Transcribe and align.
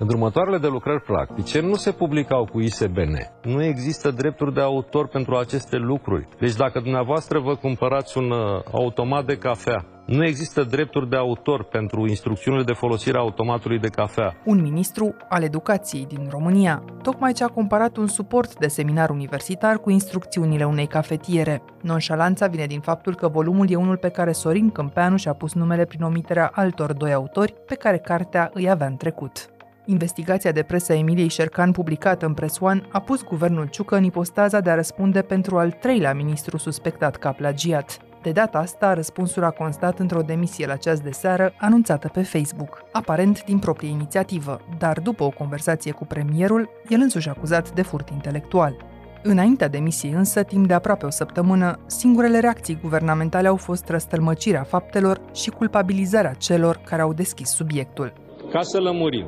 În 0.00 0.08
următoarele 0.08 0.58
de 0.58 0.66
lucrări 0.66 1.02
practice 1.02 1.60
nu 1.60 1.74
se 1.74 1.92
publicau 1.92 2.44
cu 2.44 2.60
ISBN. 2.60 3.14
Nu 3.42 3.64
există 3.64 4.10
drepturi 4.10 4.54
de 4.54 4.60
autor 4.60 5.08
pentru 5.08 5.36
aceste 5.36 5.76
lucruri. 5.76 6.28
Deci 6.40 6.54
dacă 6.54 6.80
dumneavoastră 6.80 7.38
vă 7.38 7.54
cumpărați 7.54 8.18
un 8.18 8.30
uh, 8.30 8.62
automat 8.72 9.24
de 9.24 9.36
cafea 9.36 9.86
nu 10.06 10.24
există 10.24 10.62
drepturi 10.62 11.08
de 11.08 11.16
autor 11.16 11.64
pentru 11.64 12.06
instrucțiunile 12.08 12.64
de 12.64 12.72
folosire 12.72 13.16
a 13.18 13.20
automatului 13.20 13.78
de 13.78 13.88
cafea. 13.88 14.36
Un 14.44 14.62
ministru 14.62 15.16
al 15.28 15.42
educației 15.42 16.06
din 16.06 16.28
România 16.30 16.82
tocmai 17.02 17.32
ce 17.32 17.44
a 17.44 17.48
comparat 17.48 17.96
un 17.96 18.06
suport 18.06 18.58
de 18.58 18.68
seminar 18.68 19.10
universitar 19.10 19.78
cu 19.78 19.90
instrucțiunile 19.90 20.64
unei 20.64 20.86
cafetiere. 20.86 21.62
Nonșalanța 21.82 22.46
vine 22.46 22.66
din 22.66 22.80
faptul 22.80 23.14
că 23.14 23.28
volumul 23.28 23.70
e 23.70 23.76
unul 23.76 23.96
pe 23.96 24.08
care 24.08 24.32
Sorin 24.32 24.70
Câmpeanu 24.70 25.16
și-a 25.16 25.32
pus 25.32 25.54
numele 25.54 25.84
prin 25.84 26.02
omiterea 26.02 26.50
altor 26.54 26.92
doi 26.92 27.12
autori 27.12 27.54
pe 27.66 27.74
care 27.74 27.98
cartea 27.98 28.50
îi 28.54 28.70
avea 28.70 28.86
în 28.86 28.96
trecut. 28.96 29.48
Investigația 29.90 30.52
de 30.52 30.62
presă 30.62 30.92
Emiliei 30.92 31.28
Șercan 31.28 31.72
publicată 31.72 32.26
în 32.26 32.34
Press 32.34 32.58
One 32.60 32.82
a 32.88 33.00
pus 33.00 33.24
guvernul 33.24 33.66
Ciucă 33.66 33.96
în 33.96 34.04
ipostaza 34.04 34.60
de 34.60 34.70
a 34.70 34.74
răspunde 34.74 35.22
pentru 35.22 35.58
al 35.58 35.70
treilea 35.70 36.14
ministru 36.14 36.56
suspectat 36.56 37.16
ca 37.16 37.32
plagiat. 37.32 37.98
De 38.22 38.30
data 38.30 38.58
asta, 38.58 38.94
răspunsul 38.94 39.44
a 39.44 39.50
constat 39.50 39.98
într-o 39.98 40.20
demisie 40.20 40.66
la 40.66 40.76
ceas 40.76 41.00
de 41.00 41.10
seară, 41.10 41.52
anunțată 41.58 42.08
pe 42.08 42.22
Facebook, 42.22 42.82
aparent 42.92 43.44
din 43.44 43.58
proprie 43.58 43.90
inițiativă, 43.90 44.60
dar 44.78 45.00
după 45.00 45.24
o 45.24 45.30
conversație 45.30 45.92
cu 45.92 46.04
premierul, 46.04 46.68
el 46.88 47.00
însuși 47.00 47.28
acuzat 47.28 47.72
de 47.72 47.82
furt 47.82 48.08
intelectual. 48.08 48.76
Înaintea 49.22 49.68
demisiei 49.68 50.12
însă, 50.12 50.42
timp 50.42 50.66
de 50.66 50.74
aproape 50.74 51.06
o 51.06 51.10
săptămână, 51.10 51.78
singurele 51.86 52.38
reacții 52.38 52.78
guvernamentale 52.82 53.48
au 53.48 53.56
fost 53.56 53.88
răstălmăcirea 53.88 54.62
faptelor 54.62 55.20
și 55.32 55.50
culpabilizarea 55.50 56.32
celor 56.32 56.80
care 56.84 57.02
au 57.02 57.12
deschis 57.12 57.48
subiectul. 57.48 58.12
Ca 58.50 58.62
să 58.62 58.80
lămurim, 58.80 59.26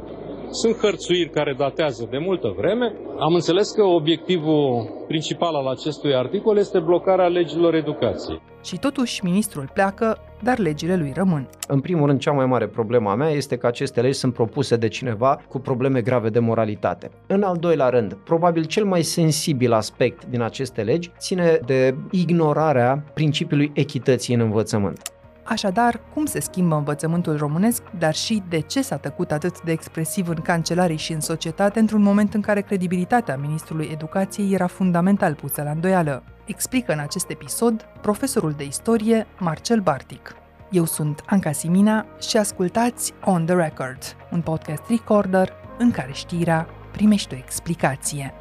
sunt 0.51 0.77
hărțuiri 0.77 1.31
care 1.31 1.55
datează 1.59 2.09
de 2.11 2.19
multă 2.19 2.55
vreme. 2.57 2.93
Am 3.19 3.35
înțeles 3.35 3.71
că 3.71 3.83
obiectivul 3.83 4.91
principal 5.07 5.55
al 5.55 5.67
acestui 5.67 6.15
articol 6.15 6.57
este 6.57 6.79
blocarea 6.79 7.27
legilor 7.27 7.75
educației. 7.75 8.41
Și 8.65 8.79
totuși, 8.79 9.25
ministrul 9.25 9.71
pleacă, 9.73 10.19
dar 10.43 10.59
legile 10.59 10.97
lui 10.97 11.13
rămân. 11.15 11.49
În 11.69 11.81
primul 11.81 12.07
rând, 12.07 12.21
cea 12.21 12.33
mai 12.33 12.47
mare 12.47 12.67
problemă 12.67 13.11
a 13.11 13.15
mea 13.15 13.31
este 13.31 13.57
că 13.57 13.67
aceste 13.67 14.01
legi 14.01 14.19
sunt 14.19 14.35
propuse 14.35 14.77
de 14.77 14.89
cineva 14.89 15.41
cu 15.49 15.59
probleme 15.59 16.01
grave 16.01 16.29
de 16.29 16.39
moralitate. 16.39 17.11
În 17.27 17.43
al 17.43 17.57
doilea 17.57 17.89
rând, 17.89 18.13
probabil 18.13 18.65
cel 18.65 18.85
mai 18.85 19.03
sensibil 19.03 19.73
aspect 19.73 20.25
din 20.25 20.41
aceste 20.41 20.83
legi 20.83 21.13
ține 21.19 21.59
de 21.67 21.95
ignorarea 22.11 23.05
principiului 23.15 23.71
echității 23.75 24.35
în 24.35 24.41
învățământ. 24.41 25.20
Așadar, 25.51 26.01
cum 26.15 26.25
se 26.25 26.41
schimbă 26.41 26.77
învățământul 26.77 27.37
românesc, 27.37 27.83
dar 27.99 28.15
și 28.15 28.43
de 28.49 28.61
ce 28.61 28.83
s-a 28.83 28.97
tăcut 28.97 29.33
atât 29.33 29.63
de 29.63 29.73
expresiv 29.73 30.29
în 30.29 30.35
cancelarii 30.35 30.97
și 30.97 31.13
în 31.13 31.21
societate 31.21 31.79
într-un 31.79 32.03
moment 32.03 32.35
în 32.35 32.41
care 32.41 32.61
credibilitatea 32.61 33.37
ministrului 33.37 33.89
educației 33.93 34.53
era 34.53 34.67
fundamental 34.67 35.35
pusă 35.35 35.63
la 35.63 35.71
îndoială? 35.71 36.23
Explică 36.45 36.93
în 36.93 36.99
acest 36.99 37.31
episod 37.31 37.87
profesorul 38.01 38.53
de 38.53 38.65
istorie 38.65 39.27
Marcel 39.39 39.81
Bartic. 39.81 40.35
Eu 40.71 40.85
sunt 40.85 41.23
Anca 41.27 41.53
Simina 41.53 42.07
și 42.29 42.37
ascultați 42.37 43.13
On 43.25 43.45
The 43.47 43.55
Record, 43.55 44.17
un 44.33 44.41
podcast 44.41 44.83
recorder 44.89 45.53
în 45.79 45.91
care 45.91 46.13
știrea 46.13 46.67
primește 46.93 47.35
o 47.35 47.39
explicație. 47.39 48.35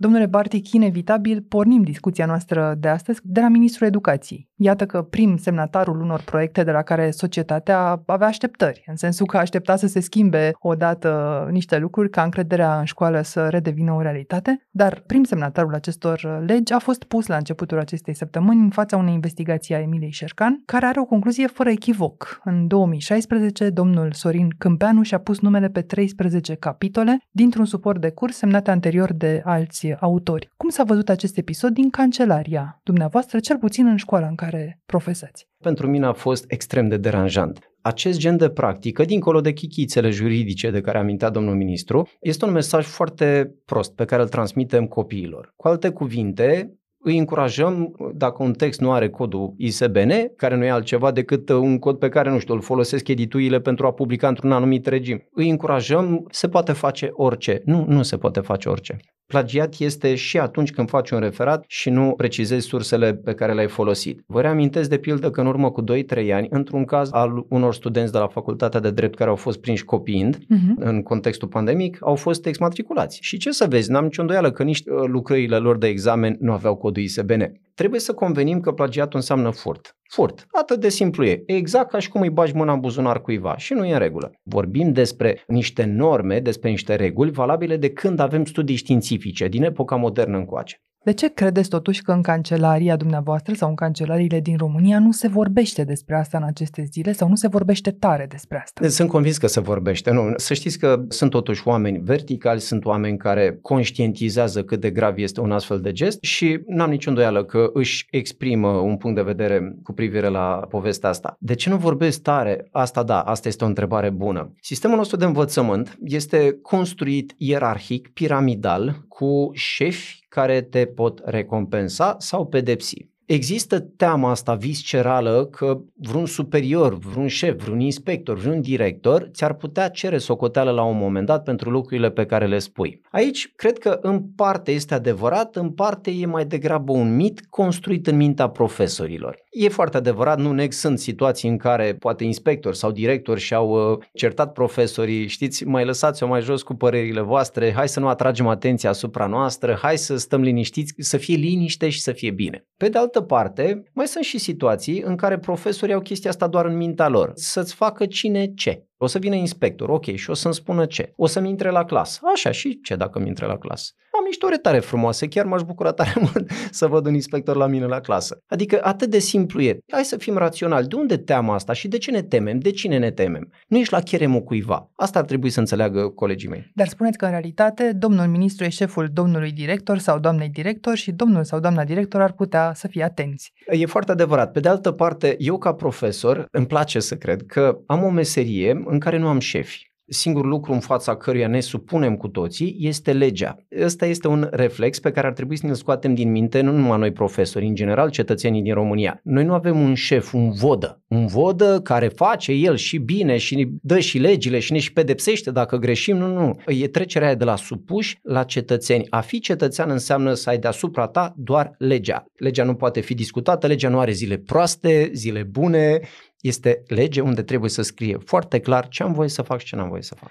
Domnule 0.00 0.26
Bartic, 0.26 0.72
inevitabil 0.72 1.42
pornim 1.42 1.82
discuția 1.82 2.26
noastră 2.26 2.74
de 2.78 2.88
astăzi 2.88 3.20
de 3.22 3.40
la 3.40 3.48
Ministrul 3.48 3.86
Educației. 3.86 4.47
Iată 4.60 4.86
că 4.86 5.02
prim 5.02 5.36
semnatarul 5.36 6.00
unor 6.00 6.22
proiecte 6.24 6.64
de 6.64 6.70
la 6.70 6.82
care 6.82 7.10
societatea 7.10 8.02
avea 8.06 8.26
așteptări, 8.26 8.82
în 8.86 8.96
sensul 8.96 9.26
că 9.26 9.36
aștepta 9.36 9.76
să 9.76 9.86
se 9.86 10.00
schimbe 10.00 10.50
odată 10.60 11.48
niște 11.50 11.78
lucruri, 11.78 12.10
ca 12.10 12.22
încrederea 12.22 12.78
în 12.78 12.84
școală 12.84 13.20
să 13.20 13.48
redevină 13.48 13.92
o 13.92 14.00
realitate, 14.00 14.66
dar 14.70 15.02
prim 15.06 15.24
semnatarul 15.24 15.74
acestor 15.74 16.42
legi 16.46 16.72
a 16.72 16.78
fost 16.78 17.04
pus 17.04 17.26
la 17.26 17.36
începutul 17.36 17.78
acestei 17.78 18.14
săptămâni 18.14 18.60
în 18.60 18.70
fața 18.70 18.96
unei 18.96 19.14
investigații 19.14 19.74
a 19.74 19.80
Emiliei 19.80 20.10
Șercan, 20.10 20.62
care 20.64 20.86
are 20.86 21.00
o 21.00 21.04
concluzie 21.04 21.46
fără 21.46 21.70
echivoc. 21.70 22.40
În 22.44 22.66
2016, 22.66 23.70
domnul 23.70 24.12
Sorin 24.12 24.48
Câmpeanu 24.58 25.02
și-a 25.02 25.18
pus 25.18 25.40
numele 25.40 25.68
pe 25.68 25.80
13 25.80 26.54
capitole 26.54 27.18
dintr-un 27.30 27.64
suport 27.64 28.00
de 28.00 28.10
curs 28.10 28.36
semnat 28.36 28.68
anterior 28.68 29.12
de 29.12 29.42
alți 29.44 29.92
autori. 30.00 30.48
Cum 30.56 30.68
s-a 30.68 30.84
văzut 30.84 31.08
acest 31.08 31.36
episod 31.36 31.72
din 31.72 31.90
cancelaria 31.90 32.80
dumneavoastră, 32.82 33.38
cel 33.38 33.58
puțin 33.58 33.86
în 33.86 33.96
școala 33.96 34.26
în 34.26 34.34
care 34.34 34.47
profesați? 34.86 35.46
Pentru 35.62 35.86
mine 35.86 36.06
a 36.06 36.12
fost 36.12 36.44
extrem 36.48 36.88
de 36.88 36.96
deranjant. 36.96 37.58
Acest 37.80 38.18
gen 38.18 38.36
de 38.36 38.48
practică, 38.48 39.04
dincolo 39.04 39.40
de 39.40 39.52
chichițele 39.52 40.10
juridice 40.10 40.70
de 40.70 40.80
care 40.80 40.98
amintea 40.98 41.30
domnul 41.30 41.54
ministru, 41.54 42.08
este 42.20 42.44
un 42.44 42.52
mesaj 42.52 42.86
foarte 42.86 43.54
prost 43.64 43.94
pe 43.94 44.04
care 44.04 44.22
îl 44.22 44.28
transmitem 44.28 44.86
copiilor. 44.86 45.52
Cu 45.56 45.68
alte 45.68 45.90
cuvinte, 45.90 46.78
îi 47.00 47.18
încurajăm, 47.18 47.96
dacă 48.14 48.42
un 48.42 48.52
text 48.52 48.80
nu 48.80 48.92
are 48.92 49.08
codul 49.08 49.54
ISBN, 49.56 50.10
care 50.36 50.56
nu 50.56 50.64
e 50.64 50.70
altceva 50.70 51.10
decât 51.10 51.48
un 51.48 51.78
cod 51.78 51.98
pe 51.98 52.08
care, 52.08 52.30
nu 52.30 52.38
știu, 52.38 52.54
îl 52.54 52.60
folosesc 52.60 53.08
edituile 53.08 53.60
pentru 53.60 53.86
a 53.86 53.92
publica 53.92 54.28
într-un 54.28 54.52
anumit 54.52 54.86
regim, 54.86 55.28
îi 55.32 55.50
încurajăm, 55.50 56.26
se 56.30 56.48
poate 56.48 56.72
face 56.72 57.08
orice. 57.12 57.62
Nu, 57.64 57.84
nu 57.88 58.02
se 58.02 58.16
poate 58.16 58.40
face 58.40 58.68
orice. 58.68 58.96
Plagiat 59.32 59.74
este 59.78 60.14
și 60.14 60.38
atunci 60.38 60.70
când 60.70 60.88
faci 60.88 61.10
un 61.10 61.18
referat 61.18 61.64
și 61.66 61.90
nu 61.90 62.14
precizezi 62.16 62.66
sursele 62.66 63.14
pe 63.14 63.34
care 63.34 63.54
le-ai 63.54 63.68
folosit. 63.68 64.22
Vă 64.26 64.40
reamintesc 64.40 64.88
de 64.88 64.98
pildă 64.98 65.30
că 65.30 65.40
în 65.40 65.46
urmă 65.46 65.70
cu 65.70 65.84
2-3 65.84 66.32
ani, 66.32 66.46
într-un 66.50 66.84
caz 66.84 67.08
al 67.12 67.44
unor 67.48 67.74
studenți 67.74 68.12
de 68.12 68.18
la 68.18 68.26
Facultatea 68.26 68.80
de 68.80 68.90
Drept 68.90 69.16
care 69.16 69.30
au 69.30 69.36
fost 69.36 69.60
prinși 69.60 69.84
copiind 69.84 70.36
uh-huh. 70.36 70.74
în 70.76 71.02
contextul 71.02 71.48
pandemic, 71.48 71.98
au 72.00 72.14
fost 72.14 72.46
exmatriculați. 72.46 73.18
Și 73.22 73.36
ce 73.36 73.50
să 73.50 73.66
vezi, 73.68 73.90
n-am 73.90 74.04
nicio 74.04 74.20
îndoială 74.20 74.50
că 74.50 74.62
nici 74.62 74.78
uh, 74.78 75.04
lucrările 75.06 75.56
lor 75.56 75.78
de 75.78 75.86
examen 75.86 76.36
nu 76.40 76.52
aveau 76.52 76.76
codul 76.76 77.02
ISBN. 77.02 77.60
Trebuie 77.74 78.00
să 78.00 78.12
convenim 78.12 78.60
că 78.60 78.72
plagiatul 78.72 79.18
înseamnă 79.18 79.50
furt. 79.50 79.97
Furt. 80.08 80.46
Atât 80.50 80.80
de 80.80 80.88
simplu 80.88 81.24
e. 81.24 81.42
Exact 81.46 81.90
ca 81.90 81.98
și 81.98 82.08
cum 82.08 82.20
îi 82.20 82.30
bagi 82.30 82.54
mâna 82.54 82.72
în 82.72 82.80
buzunar 82.80 83.20
cuiva 83.20 83.56
și 83.56 83.72
nu 83.72 83.84
e 83.84 83.92
în 83.92 83.98
regulă. 83.98 84.30
Vorbim 84.42 84.92
despre 84.92 85.42
niște 85.46 85.84
norme, 85.84 86.40
despre 86.40 86.70
niște 86.70 86.94
reguli 86.94 87.30
valabile 87.30 87.76
de 87.76 87.90
când 87.90 88.18
avem 88.18 88.44
studii 88.44 88.76
științifice, 88.76 89.48
din 89.48 89.62
epoca 89.62 89.96
modernă 89.96 90.36
încoace. 90.36 90.82
De 91.08 91.14
ce 91.14 91.28
credeți 91.28 91.68
totuși 91.68 92.02
că 92.02 92.12
în 92.12 92.22
cancelaria 92.22 92.96
dumneavoastră 92.96 93.54
sau 93.54 93.68
în 93.68 93.74
cancelariile 93.74 94.40
din 94.40 94.56
România 94.56 94.98
nu 94.98 95.12
se 95.12 95.28
vorbește 95.28 95.84
despre 95.84 96.16
asta 96.16 96.38
în 96.38 96.44
aceste 96.44 96.84
zile 96.92 97.12
sau 97.12 97.28
nu 97.28 97.34
se 97.34 97.48
vorbește 97.48 97.90
tare 97.90 98.26
despre 98.28 98.60
asta? 98.62 98.88
Sunt 98.88 99.08
convins 99.08 99.38
că 99.38 99.46
se 99.46 99.60
vorbește. 99.60 100.10
Nu, 100.10 100.32
să 100.36 100.54
știți 100.54 100.78
că 100.78 101.04
sunt 101.08 101.30
totuși 101.30 101.68
oameni 101.68 101.98
verticali, 101.98 102.60
sunt 102.60 102.84
oameni 102.84 103.16
care 103.16 103.58
conștientizează 103.62 104.62
cât 104.62 104.80
de 104.80 104.90
grav 104.90 105.18
este 105.18 105.40
un 105.40 105.52
astfel 105.52 105.80
de 105.80 105.92
gest 105.92 106.22
și 106.22 106.60
n-am 106.66 106.90
niciun 106.90 107.14
doială 107.14 107.44
că 107.44 107.70
își 107.72 108.06
exprimă 108.10 108.68
un 108.68 108.96
punct 108.96 109.16
de 109.16 109.22
vedere 109.22 109.76
cu 109.82 109.92
privire 109.92 110.28
la 110.28 110.66
povestea 110.68 111.08
asta. 111.08 111.36
De 111.38 111.54
ce 111.54 111.70
nu 111.70 111.76
vorbesc 111.76 112.22
tare? 112.22 112.68
Asta 112.70 113.02
da, 113.02 113.20
asta 113.20 113.48
este 113.48 113.64
o 113.64 113.66
întrebare 113.66 114.10
bună. 114.10 114.52
Sistemul 114.60 114.96
nostru 114.96 115.16
de 115.16 115.24
învățământ 115.24 115.98
este 116.04 116.58
construit 116.62 117.34
ierarhic, 117.36 118.08
piramidal, 118.08 119.06
cu 119.18 119.50
șefi 119.52 120.24
care 120.28 120.62
te 120.62 120.86
pot 120.86 121.20
recompensa 121.24 122.16
sau 122.18 122.46
pedepsi. 122.46 123.10
Există 123.28 123.80
teama 123.80 124.30
asta 124.30 124.54
viscerală 124.54 125.44
că 125.50 125.80
vreun 125.94 126.26
superior, 126.26 126.98
vreun 126.98 127.26
șef, 127.26 127.62
vreun 127.62 127.80
inspector, 127.80 128.36
vreun 128.36 128.60
director 128.60 129.30
ți-ar 129.32 129.54
putea 129.54 129.88
cere 129.88 130.18
socoteală 130.18 130.70
la 130.70 130.82
un 130.82 130.96
moment 130.96 131.26
dat 131.26 131.42
pentru 131.42 131.70
lucrurile 131.70 132.10
pe 132.10 132.26
care 132.26 132.46
le 132.46 132.58
spui. 132.58 133.00
Aici 133.10 133.52
cred 133.56 133.78
că 133.78 133.98
în 134.02 134.22
parte 134.36 134.70
este 134.70 134.94
adevărat, 134.94 135.56
în 135.56 135.70
parte 135.70 136.10
e 136.10 136.26
mai 136.26 136.44
degrabă 136.44 136.92
un 136.92 137.16
mit 137.16 137.46
construit 137.50 138.06
în 138.06 138.16
mintea 138.16 138.48
profesorilor. 138.48 139.36
E 139.50 139.68
foarte 139.68 139.96
adevărat, 139.96 140.38
nu 140.38 140.52
neg, 140.52 140.72
sunt 140.72 140.98
situații 140.98 141.48
în 141.48 141.56
care 141.56 141.96
poate 141.98 142.24
inspectori 142.24 142.76
sau 142.76 142.90
directori 142.90 143.40
și-au 143.40 143.92
uh, 143.92 143.98
certat 144.12 144.52
profesorii, 144.52 145.26
știți, 145.26 145.64
mai 145.64 145.84
lăsați-o 145.84 146.26
mai 146.26 146.40
jos 146.40 146.62
cu 146.62 146.74
părerile 146.74 147.20
voastre, 147.20 147.72
hai 147.72 147.88
să 147.88 148.00
nu 148.00 148.08
atragem 148.08 148.46
atenția 148.46 148.90
asupra 148.90 149.26
noastră, 149.26 149.78
hai 149.82 149.98
să 149.98 150.16
stăm 150.16 150.40
liniștiți, 150.40 150.94
să 150.98 151.16
fie 151.16 151.36
liniște 151.36 151.88
și 151.88 152.00
să 152.00 152.12
fie 152.12 152.30
bine. 152.30 152.66
Pe 152.76 152.88
de 152.88 152.98
altă 152.98 153.17
parte, 153.22 153.82
mai 153.92 154.06
sunt 154.06 154.24
și 154.24 154.38
situații 154.38 155.02
în 155.02 155.16
care 155.16 155.38
profesorii 155.38 155.94
au 155.94 156.00
chestia 156.00 156.30
asta 156.30 156.48
doar 156.48 156.66
în 156.66 156.76
mintea 156.76 157.08
lor, 157.08 157.30
să-ți 157.34 157.74
facă 157.74 158.06
cine 158.06 158.46
ce. 158.54 158.87
O 159.00 159.06
să 159.06 159.18
vină 159.18 159.34
inspector, 159.34 159.88
ok, 159.88 160.04
și 160.14 160.30
o 160.30 160.34
să-mi 160.34 160.54
spună 160.54 160.86
ce. 160.86 161.12
O 161.16 161.26
să-mi 161.26 161.48
intre 161.48 161.70
la 161.70 161.84
clasă. 161.84 162.20
Așa, 162.34 162.50
și 162.50 162.80
ce 162.80 162.96
dacă 162.96 163.18
mi 163.18 163.26
intre 163.26 163.46
la 163.46 163.58
clasă? 163.58 163.92
Am 164.18 164.24
niște 164.24 164.46
ore 164.46 164.56
tare 164.56 164.78
frumoase, 164.78 165.28
chiar 165.28 165.44
m-aș 165.44 165.62
bucura 165.62 165.92
tare 165.92 166.12
mult 166.32 166.50
să 166.70 166.86
văd 166.86 167.06
un 167.06 167.14
inspector 167.14 167.56
la 167.56 167.66
mine 167.66 167.86
la 167.86 168.00
clasă. 168.00 168.42
Adică 168.46 168.80
atât 168.82 169.10
de 169.10 169.18
simplu 169.18 169.60
e. 169.60 169.78
Hai 169.92 170.04
să 170.04 170.16
fim 170.16 170.36
raționali. 170.36 170.86
De 170.86 170.96
unde 170.96 171.16
teama 171.16 171.54
asta 171.54 171.72
și 171.72 171.88
de 171.88 171.98
ce 171.98 172.10
ne 172.10 172.22
temem? 172.22 172.58
De 172.58 172.70
cine 172.70 172.98
ne 172.98 173.10
temem? 173.10 173.52
Nu 173.66 173.78
ești 173.78 173.92
la 173.92 174.00
cheremul 174.00 174.40
cuiva. 174.40 174.90
Asta 174.96 175.18
ar 175.18 175.24
trebui 175.24 175.50
să 175.50 175.60
înțeleagă 175.60 176.08
colegii 176.08 176.48
mei. 176.48 176.70
Dar 176.74 176.86
spuneți 176.86 177.18
că 177.18 177.24
în 177.24 177.30
realitate 177.30 177.92
domnul 177.92 178.26
ministru 178.26 178.64
e 178.64 178.68
șeful 178.68 179.08
domnului 179.12 179.52
director 179.52 179.98
sau 179.98 180.18
doamnei 180.18 180.48
director 180.48 180.96
și 180.96 181.12
domnul 181.12 181.44
sau 181.44 181.60
doamna 181.60 181.84
director 181.84 182.20
ar 182.20 182.32
putea 182.32 182.72
să 182.74 182.88
fie 182.88 183.02
atenți. 183.02 183.52
E 183.66 183.86
foarte 183.86 184.12
adevărat. 184.12 184.52
Pe 184.52 184.60
de 184.60 184.68
altă 184.68 184.90
parte, 184.90 185.34
eu 185.38 185.58
ca 185.58 185.72
profesor 185.72 186.46
îmi 186.50 186.66
place 186.66 187.00
să 187.00 187.16
cred 187.16 187.42
că 187.46 187.78
am 187.86 188.02
o 188.02 188.10
meserie 188.10 188.82
în 188.90 188.98
care 188.98 189.18
nu 189.18 189.28
am 189.28 189.38
șefi 189.38 189.88
singurul 190.08 190.50
lucru 190.50 190.72
în 190.72 190.80
fața 190.80 191.16
căruia 191.16 191.48
ne 191.48 191.60
supunem 191.60 192.16
cu 192.16 192.28
toții 192.28 192.76
este 192.80 193.12
legea. 193.12 193.56
Ăsta 193.80 194.06
este 194.06 194.28
un 194.28 194.48
reflex 194.50 194.98
pe 194.98 195.10
care 195.10 195.26
ar 195.26 195.32
trebui 195.32 195.56
să 195.56 195.66
ne-l 195.66 195.74
scoatem 195.74 196.14
din 196.14 196.30
minte, 196.30 196.60
nu 196.60 196.72
numai 196.72 196.98
noi 196.98 197.12
profesori, 197.12 197.66
în 197.66 197.74
general 197.74 198.10
cetățenii 198.10 198.62
din 198.62 198.74
România. 198.74 199.20
Noi 199.22 199.44
nu 199.44 199.52
avem 199.52 199.80
un 199.80 199.94
șef, 199.94 200.32
un 200.32 200.50
vodă. 200.50 201.02
Un 201.08 201.26
vodă 201.26 201.80
care 201.82 202.08
face 202.08 202.52
el 202.52 202.76
și 202.76 202.98
bine 202.98 203.36
și 203.36 203.68
dă 203.82 203.98
și 203.98 204.18
legile 204.18 204.58
și 204.58 204.72
ne 204.72 204.78
și 204.78 204.92
pedepsește 204.92 205.50
dacă 205.50 205.76
greșim. 205.76 206.16
Nu, 206.16 206.32
nu. 206.32 206.56
E 206.66 206.88
trecerea 206.88 207.34
de 207.34 207.44
la 207.44 207.56
supuși 207.56 208.18
la 208.22 208.42
cetățeni. 208.42 209.06
A 209.10 209.20
fi 209.20 209.40
cetățean 209.40 209.90
înseamnă 209.90 210.34
să 210.34 210.50
ai 210.50 210.58
deasupra 210.58 211.06
ta 211.06 211.34
doar 211.36 211.74
legea. 211.78 212.26
Legea 212.36 212.64
nu 212.64 212.74
poate 212.74 213.00
fi 213.00 213.14
discutată, 213.14 213.66
legea 213.66 213.88
nu 213.88 213.98
are 213.98 214.12
zile 214.12 214.36
proaste, 214.36 215.10
zile 215.14 215.42
bune, 215.42 216.00
este 216.40 216.82
lege 216.86 217.20
unde 217.20 217.42
trebuie 217.42 217.70
să 217.70 217.82
scrie 217.82 218.16
foarte 218.16 218.60
clar 218.60 218.88
ce 218.88 219.02
am 219.02 219.12
voie 219.12 219.28
să 219.28 219.42
fac 219.42 219.58
și 219.58 219.66
ce 219.66 219.76
n-am 219.76 219.88
voie 219.88 220.02
să 220.02 220.14
fac. 220.14 220.30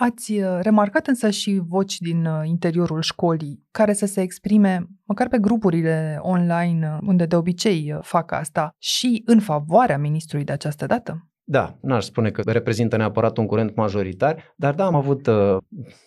Ați 0.00 0.32
uh, 0.32 0.58
remarcat 0.60 1.06
însă 1.06 1.30
și 1.30 1.60
voci 1.68 1.98
din 1.98 2.24
uh, 2.24 2.40
interiorul 2.44 3.02
școlii 3.02 3.66
care 3.70 3.92
să 3.92 4.06
se 4.06 4.20
exprime, 4.20 4.86
măcar 5.04 5.28
pe 5.28 5.38
grupurile 5.38 6.18
online, 6.20 6.88
uh, 6.92 6.98
unde 7.06 7.26
de 7.26 7.36
obicei 7.36 7.98
fac 8.00 8.32
asta, 8.32 8.74
și 8.78 9.22
în 9.24 9.40
favoarea 9.40 9.98
ministrului 9.98 10.44
de 10.44 10.52
această 10.52 10.86
dată? 10.86 11.27
Da, 11.50 11.74
n-aș 11.80 12.04
spune 12.04 12.30
că 12.30 12.42
reprezintă 12.44 12.96
neapărat 12.96 13.36
un 13.36 13.46
curent 13.46 13.76
majoritar, 13.76 14.54
dar 14.56 14.74
da, 14.74 14.84
am 14.84 14.94
avut 14.94 15.26
uh, 15.26 15.56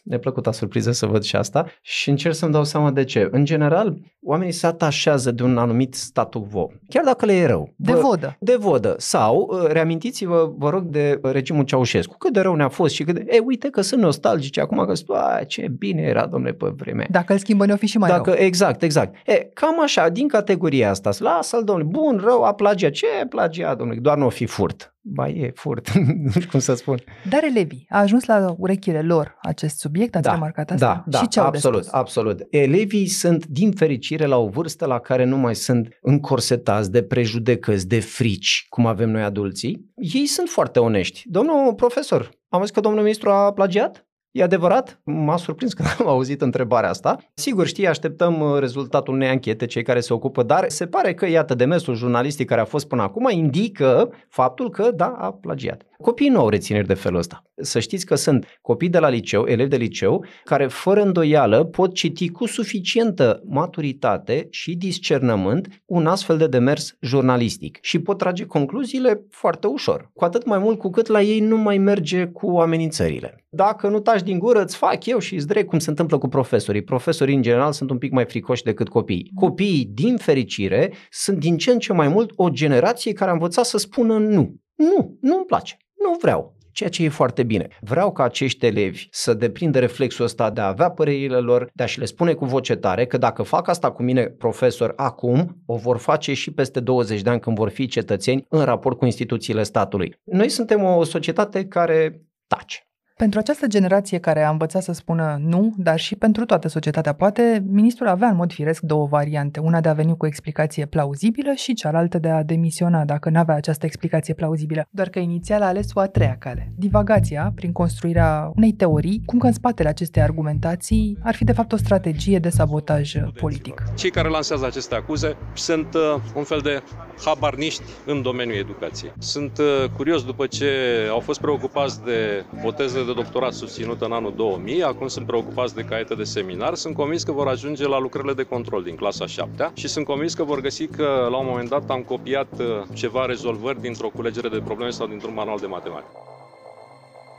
neplăcuta 0.03 0.51
surpriză 0.51 0.91
să 0.91 1.05
văd 1.05 1.23
și 1.23 1.35
asta 1.35 1.65
și 1.81 2.09
încerc 2.09 2.35
să-mi 2.35 2.51
dau 2.51 2.63
seama 2.63 2.91
de 2.91 3.03
ce. 3.03 3.27
În 3.31 3.45
general, 3.45 3.97
oamenii 4.23 4.53
se 4.53 4.65
atașează 4.65 5.31
de 5.31 5.43
un 5.43 5.57
anumit 5.57 5.93
statu 5.93 6.47
quo, 6.51 6.71
chiar 6.89 7.03
dacă 7.03 7.25
le 7.25 7.33
e 7.33 7.45
rău. 7.45 7.73
De 7.75 7.93
vodă. 7.93 8.35
De 8.39 8.55
vodă. 8.55 8.95
Sau, 8.97 9.49
uh, 9.51 9.67
reamintiți-vă, 9.71 10.53
vă 10.57 10.69
rog, 10.69 10.83
de 10.83 11.19
regimul 11.21 11.63
Ceaușescu. 11.63 12.17
Cât 12.17 12.33
de 12.33 12.39
rău 12.39 12.55
ne-a 12.55 12.69
fost 12.69 12.93
și 12.93 13.03
cât 13.03 13.15
de... 13.15 13.25
E, 13.27 13.39
uite 13.45 13.69
că 13.69 13.81
sunt 13.81 14.01
nostalgici 14.01 14.57
acum, 14.57 14.85
că 14.85 14.93
spun, 14.93 15.17
ce 15.47 15.67
bine 15.77 16.01
era, 16.01 16.25
domnule, 16.25 16.53
pe 16.53 16.71
vremea. 16.75 17.07
Dacă 17.09 17.33
îl 17.33 17.39
schimbă, 17.39 17.65
ne-o 17.65 17.75
fi 17.75 17.85
și 17.85 17.97
mai 17.97 18.09
Dacă, 18.09 18.29
rău. 18.29 18.39
Exact, 18.39 18.81
exact. 18.81 19.15
E, 19.25 19.49
cam 19.53 19.81
așa, 19.81 20.09
din 20.09 20.27
categoria 20.27 20.89
asta, 20.89 21.09
lasă-l, 21.19 21.63
domnule, 21.63 21.87
bun, 21.91 22.21
rău, 22.23 22.43
a 22.43 22.53
plagiat. 22.53 22.91
Ce 22.91 23.05
plagiat, 23.29 23.77
domnule? 23.77 23.99
Doar 23.99 24.17
nu 24.17 24.25
o 24.25 24.29
fi 24.29 24.45
furt. 24.45 24.91
Ba 25.03 25.27
e, 25.27 25.51
furt, 25.55 25.91
nu 26.23 26.29
știu 26.29 26.49
cum 26.49 26.59
să 26.59 26.73
spun. 26.73 26.99
Dar 27.29 27.43
elevii, 27.43 27.85
a 27.89 27.99
ajuns 27.99 28.25
la 28.25 28.55
urechile 28.57 29.01
lor 29.01 29.37
acest 29.41 29.79
subiect, 29.79 30.15
ați 30.15 30.23
da, 30.23 30.33
remarcat 30.33 30.71
asta? 30.71 31.03
Da, 31.07 31.17
și 31.17 31.27
ce 31.27 31.39
au 31.39 31.45
absolut, 31.45 31.77
de 31.77 31.83
spus? 31.83 31.99
absolut. 31.99 32.41
Elevii 32.49 33.07
sunt, 33.07 33.45
din 33.45 33.71
fericire, 33.71 34.25
la 34.25 34.37
o 34.37 34.47
vârstă 34.47 34.85
la 34.85 34.99
care 34.99 35.23
nu 35.23 35.37
mai 35.37 35.55
sunt 35.55 35.97
încorsetați 36.01 36.91
de 36.91 37.03
prejudecăți, 37.03 37.87
de 37.87 37.99
frici, 37.99 38.65
cum 38.69 38.85
avem 38.85 39.09
noi 39.09 39.23
adulții. 39.23 39.91
Ei 39.95 40.25
sunt 40.25 40.47
foarte 40.47 40.79
onești. 40.79 41.23
Domnul 41.25 41.73
profesor, 41.73 42.29
am 42.49 42.59
văzut 42.59 42.73
că 42.73 42.79
domnul 42.79 43.01
ministru 43.01 43.29
a 43.29 43.53
plagiat? 43.53 44.05
E 44.31 44.43
adevărat? 44.43 44.99
M-a 45.03 45.37
surprins 45.37 45.73
când 45.73 45.87
am 45.99 46.07
auzit 46.07 46.41
întrebarea 46.41 46.89
asta. 46.89 47.17
Sigur, 47.33 47.67
știi, 47.67 47.87
așteptăm 47.87 48.39
uh, 48.39 48.59
rezultatul 48.59 49.13
unei 49.13 49.27
anchete, 49.27 49.65
cei 49.65 49.83
care 49.83 49.99
se 49.99 50.13
ocupă, 50.13 50.43
dar 50.43 50.69
se 50.69 50.85
pare 50.85 51.13
că, 51.13 51.27
iată, 51.27 51.53
demersul 51.55 51.95
jurnalistic 51.95 52.47
care 52.47 52.61
a 52.61 52.65
fost 52.65 52.87
până 52.87 53.01
acum 53.01 53.29
indică 53.31 54.09
faptul 54.27 54.69
că, 54.69 54.91
da, 54.91 55.15
a 55.17 55.31
plagiat. 55.31 55.81
Copiii 56.01 56.29
nu 56.29 56.39
au 56.39 56.49
rețineri 56.49 56.87
de 56.87 56.93
felul 56.93 57.19
ăsta. 57.19 57.43
Să 57.55 57.79
știți 57.79 58.05
că 58.05 58.15
sunt 58.15 58.45
copii 58.61 58.89
de 58.89 58.99
la 58.99 59.09
liceu, 59.09 59.45
elevi 59.45 59.69
de 59.69 59.75
liceu, 59.75 60.25
care 60.43 60.67
fără 60.67 61.01
îndoială 61.01 61.63
pot 61.63 61.93
citi 61.93 62.29
cu 62.29 62.45
suficientă 62.45 63.41
maturitate 63.45 64.47
și 64.49 64.75
discernământ 64.75 65.67
un 65.85 66.07
astfel 66.07 66.37
de 66.37 66.47
demers 66.47 66.95
jurnalistic 67.01 67.77
și 67.81 67.99
pot 67.99 68.17
trage 68.17 68.45
concluziile 68.45 69.25
foarte 69.29 69.67
ușor. 69.67 70.11
Cu 70.13 70.23
atât 70.23 70.45
mai 70.45 70.57
mult 70.57 70.77
cu 70.77 70.89
cât 70.89 71.07
la 71.07 71.21
ei 71.21 71.39
nu 71.39 71.57
mai 71.57 71.77
merge 71.77 72.25
cu 72.25 72.49
amenințările. 72.49 73.45
Dacă 73.49 73.87
nu 73.87 73.99
taci 73.99 74.23
din 74.23 74.39
gură, 74.39 74.61
îți 74.61 74.75
fac 74.75 75.05
eu 75.05 75.19
și 75.19 75.35
îți 75.35 75.47
drept 75.47 75.67
cum 75.67 75.79
se 75.79 75.89
întâmplă 75.89 76.17
cu 76.17 76.27
profesorii. 76.27 76.83
Profesorii, 76.83 77.35
în 77.35 77.41
general, 77.41 77.71
sunt 77.71 77.89
un 77.89 77.97
pic 77.97 78.11
mai 78.11 78.25
fricoși 78.25 78.63
decât 78.63 78.89
copiii. 78.89 79.31
Copiii, 79.35 79.89
din 79.93 80.17
fericire, 80.17 80.93
sunt 81.09 81.37
din 81.39 81.57
ce 81.57 81.71
în 81.71 81.79
ce 81.79 81.93
mai 81.93 82.07
mult 82.07 82.31
o 82.35 82.49
generație 82.49 83.13
care 83.13 83.29
a 83.29 83.33
învățat 83.33 83.65
să 83.65 83.77
spună 83.77 84.17
nu. 84.17 84.55
Nu, 84.75 85.17
nu-mi 85.21 85.45
place. 85.45 85.77
Nu 86.03 86.17
vreau 86.21 86.59
ceea 86.71 86.89
ce 86.89 87.03
e 87.03 87.09
foarte 87.09 87.43
bine. 87.43 87.67
Vreau 87.79 88.11
ca 88.11 88.23
acești 88.23 88.65
elevi 88.65 89.07
să 89.11 89.33
deprindă 89.33 89.79
reflexul 89.79 90.25
ăsta 90.25 90.49
de 90.49 90.61
a 90.61 90.67
avea 90.67 90.89
părerile 90.89 91.37
lor, 91.37 91.69
de 91.73 91.83
a 91.83 91.85
și 91.85 91.99
le 91.99 92.05
spune 92.05 92.33
cu 92.33 92.45
voce 92.45 92.75
tare 92.75 93.05
că 93.05 93.17
dacă 93.17 93.43
fac 93.43 93.67
asta 93.67 93.91
cu 93.91 94.03
mine, 94.03 94.25
profesor, 94.25 94.93
acum, 94.95 95.61
o 95.65 95.75
vor 95.75 95.97
face 95.97 96.33
și 96.33 96.51
peste 96.51 96.79
20 96.79 97.21
de 97.21 97.29
ani 97.29 97.39
când 97.39 97.57
vor 97.57 97.69
fi 97.69 97.87
cetățeni 97.87 98.45
în 98.49 98.63
raport 98.63 98.97
cu 98.97 99.05
instituțiile 99.05 99.63
statului. 99.63 100.15
Noi 100.23 100.49
suntem 100.49 100.83
o 100.83 101.03
societate 101.03 101.65
care 101.65 102.21
tace. 102.47 102.90
Pentru 103.21 103.39
această 103.39 103.67
generație 103.67 104.17
care 104.17 104.43
a 104.43 104.49
învățat 104.49 104.83
să 104.83 104.91
spună 104.91 105.37
nu, 105.41 105.73
dar 105.77 105.99
și 105.99 106.15
pentru 106.15 106.45
toată 106.45 106.67
societatea, 106.67 107.13
poate, 107.13 107.63
ministrul 107.67 108.07
avea 108.07 108.27
în 108.27 108.35
mod 108.35 108.51
firesc 108.51 108.81
două 108.81 109.07
variante. 109.07 109.59
Una 109.59 109.81
de 109.81 109.89
a 109.89 109.93
veni 109.93 110.17
cu 110.17 110.25
o 110.25 110.27
explicație 110.27 110.85
plauzibilă 110.85 111.51
și 111.55 111.73
cealaltă 111.73 112.19
de 112.19 112.29
a 112.29 112.43
demisiona 112.43 113.05
dacă 113.05 113.29
nu 113.29 113.39
avea 113.39 113.55
această 113.55 113.85
explicație 113.85 114.33
plauzibilă. 114.33 114.87
Doar 114.89 115.09
că 115.09 115.19
inițial 115.19 115.61
a 115.61 115.65
ales 115.65 115.87
o 115.93 115.99
a 115.99 116.07
treia 116.07 116.35
cale. 116.39 116.71
Divagația, 116.75 117.51
prin 117.55 117.71
construirea 117.71 118.51
unei 118.55 118.71
teorii, 118.71 119.21
cum 119.25 119.39
că 119.39 119.45
în 119.47 119.53
spatele 119.53 119.89
acestei 119.89 120.21
argumentații 120.21 121.17
ar 121.23 121.35
fi 121.35 121.43
de 121.43 121.51
fapt 121.51 121.71
o 121.71 121.77
strategie 121.77 122.39
de 122.39 122.49
sabotaj 122.49 123.13
politic. 123.39 123.83
Cei 123.95 124.09
care 124.09 124.29
lansează 124.29 124.65
aceste 124.65 124.95
acuze 124.95 125.35
sunt 125.53 125.93
uh, 125.93 126.21
un 126.35 126.43
fel 126.43 126.59
de 126.59 126.83
habarniști 127.25 127.83
în 128.05 128.21
domeniul 128.21 128.57
educației. 128.57 129.13
Sunt 129.17 129.57
uh, 129.57 129.89
curios 129.95 130.23
după 130.23 130.45
ce 130.45 130.67
au 131.09 131.19
fost 131.19 131.39
preocupați 131.39 132.03
de 132.03 132.45
o 132.63 132.71
teză 132.71 133.03
de 133.05 133.10
doctorat 133.13 133.53
susținută 133.53 134.05
în 134.05 134.11
anul 134.11 134.33
2000, 134.35 134.83
acum 134.83 135.07
sunt 135.07 135.25
preocupați 135.25 135.75
de 135.75 135.81
caiete 135.81 136.15
de 136.15 136.23
seminar, 136.23 136.75
sunt 136.75 136.95
convins 136.95 137.23
că 137.23 137.31
vor 137.31 137.47
ajunge 137.47 137.87
la 137.87 137.99
lucrările 137.99 138.33
de 138.33 138.43
control 138.43 138.83
din 138.83 138.95
clasa 138.95 139.25
7 139.25 139.71
și 139.73 139.87
sunt 139.87 140.05
convins 140.05 140.33
că 140.33 140.43
vor 140.43 140.61
găsi 140.61 140.87
că 140.87 141.27
la 141.29 141.37
un 141.37 141.45
moment 141.49 141.69
dat 141.69 141.89
am 141.89 142.01
copiat 142.01 142.59
uh, 142.59 142.65
ceva 142.93 143.25
rezolvări 143.25 143.81
dintr-o 143.81 144.09
culegere 144.09 144.49
de 144.49 144.61
probleme 144.65 144.91
sau 144.91 145.07
dintr-un 145.07 145.33
manual 145.33 145.57
de 145.59 145.65
matematică. 145.65 146.11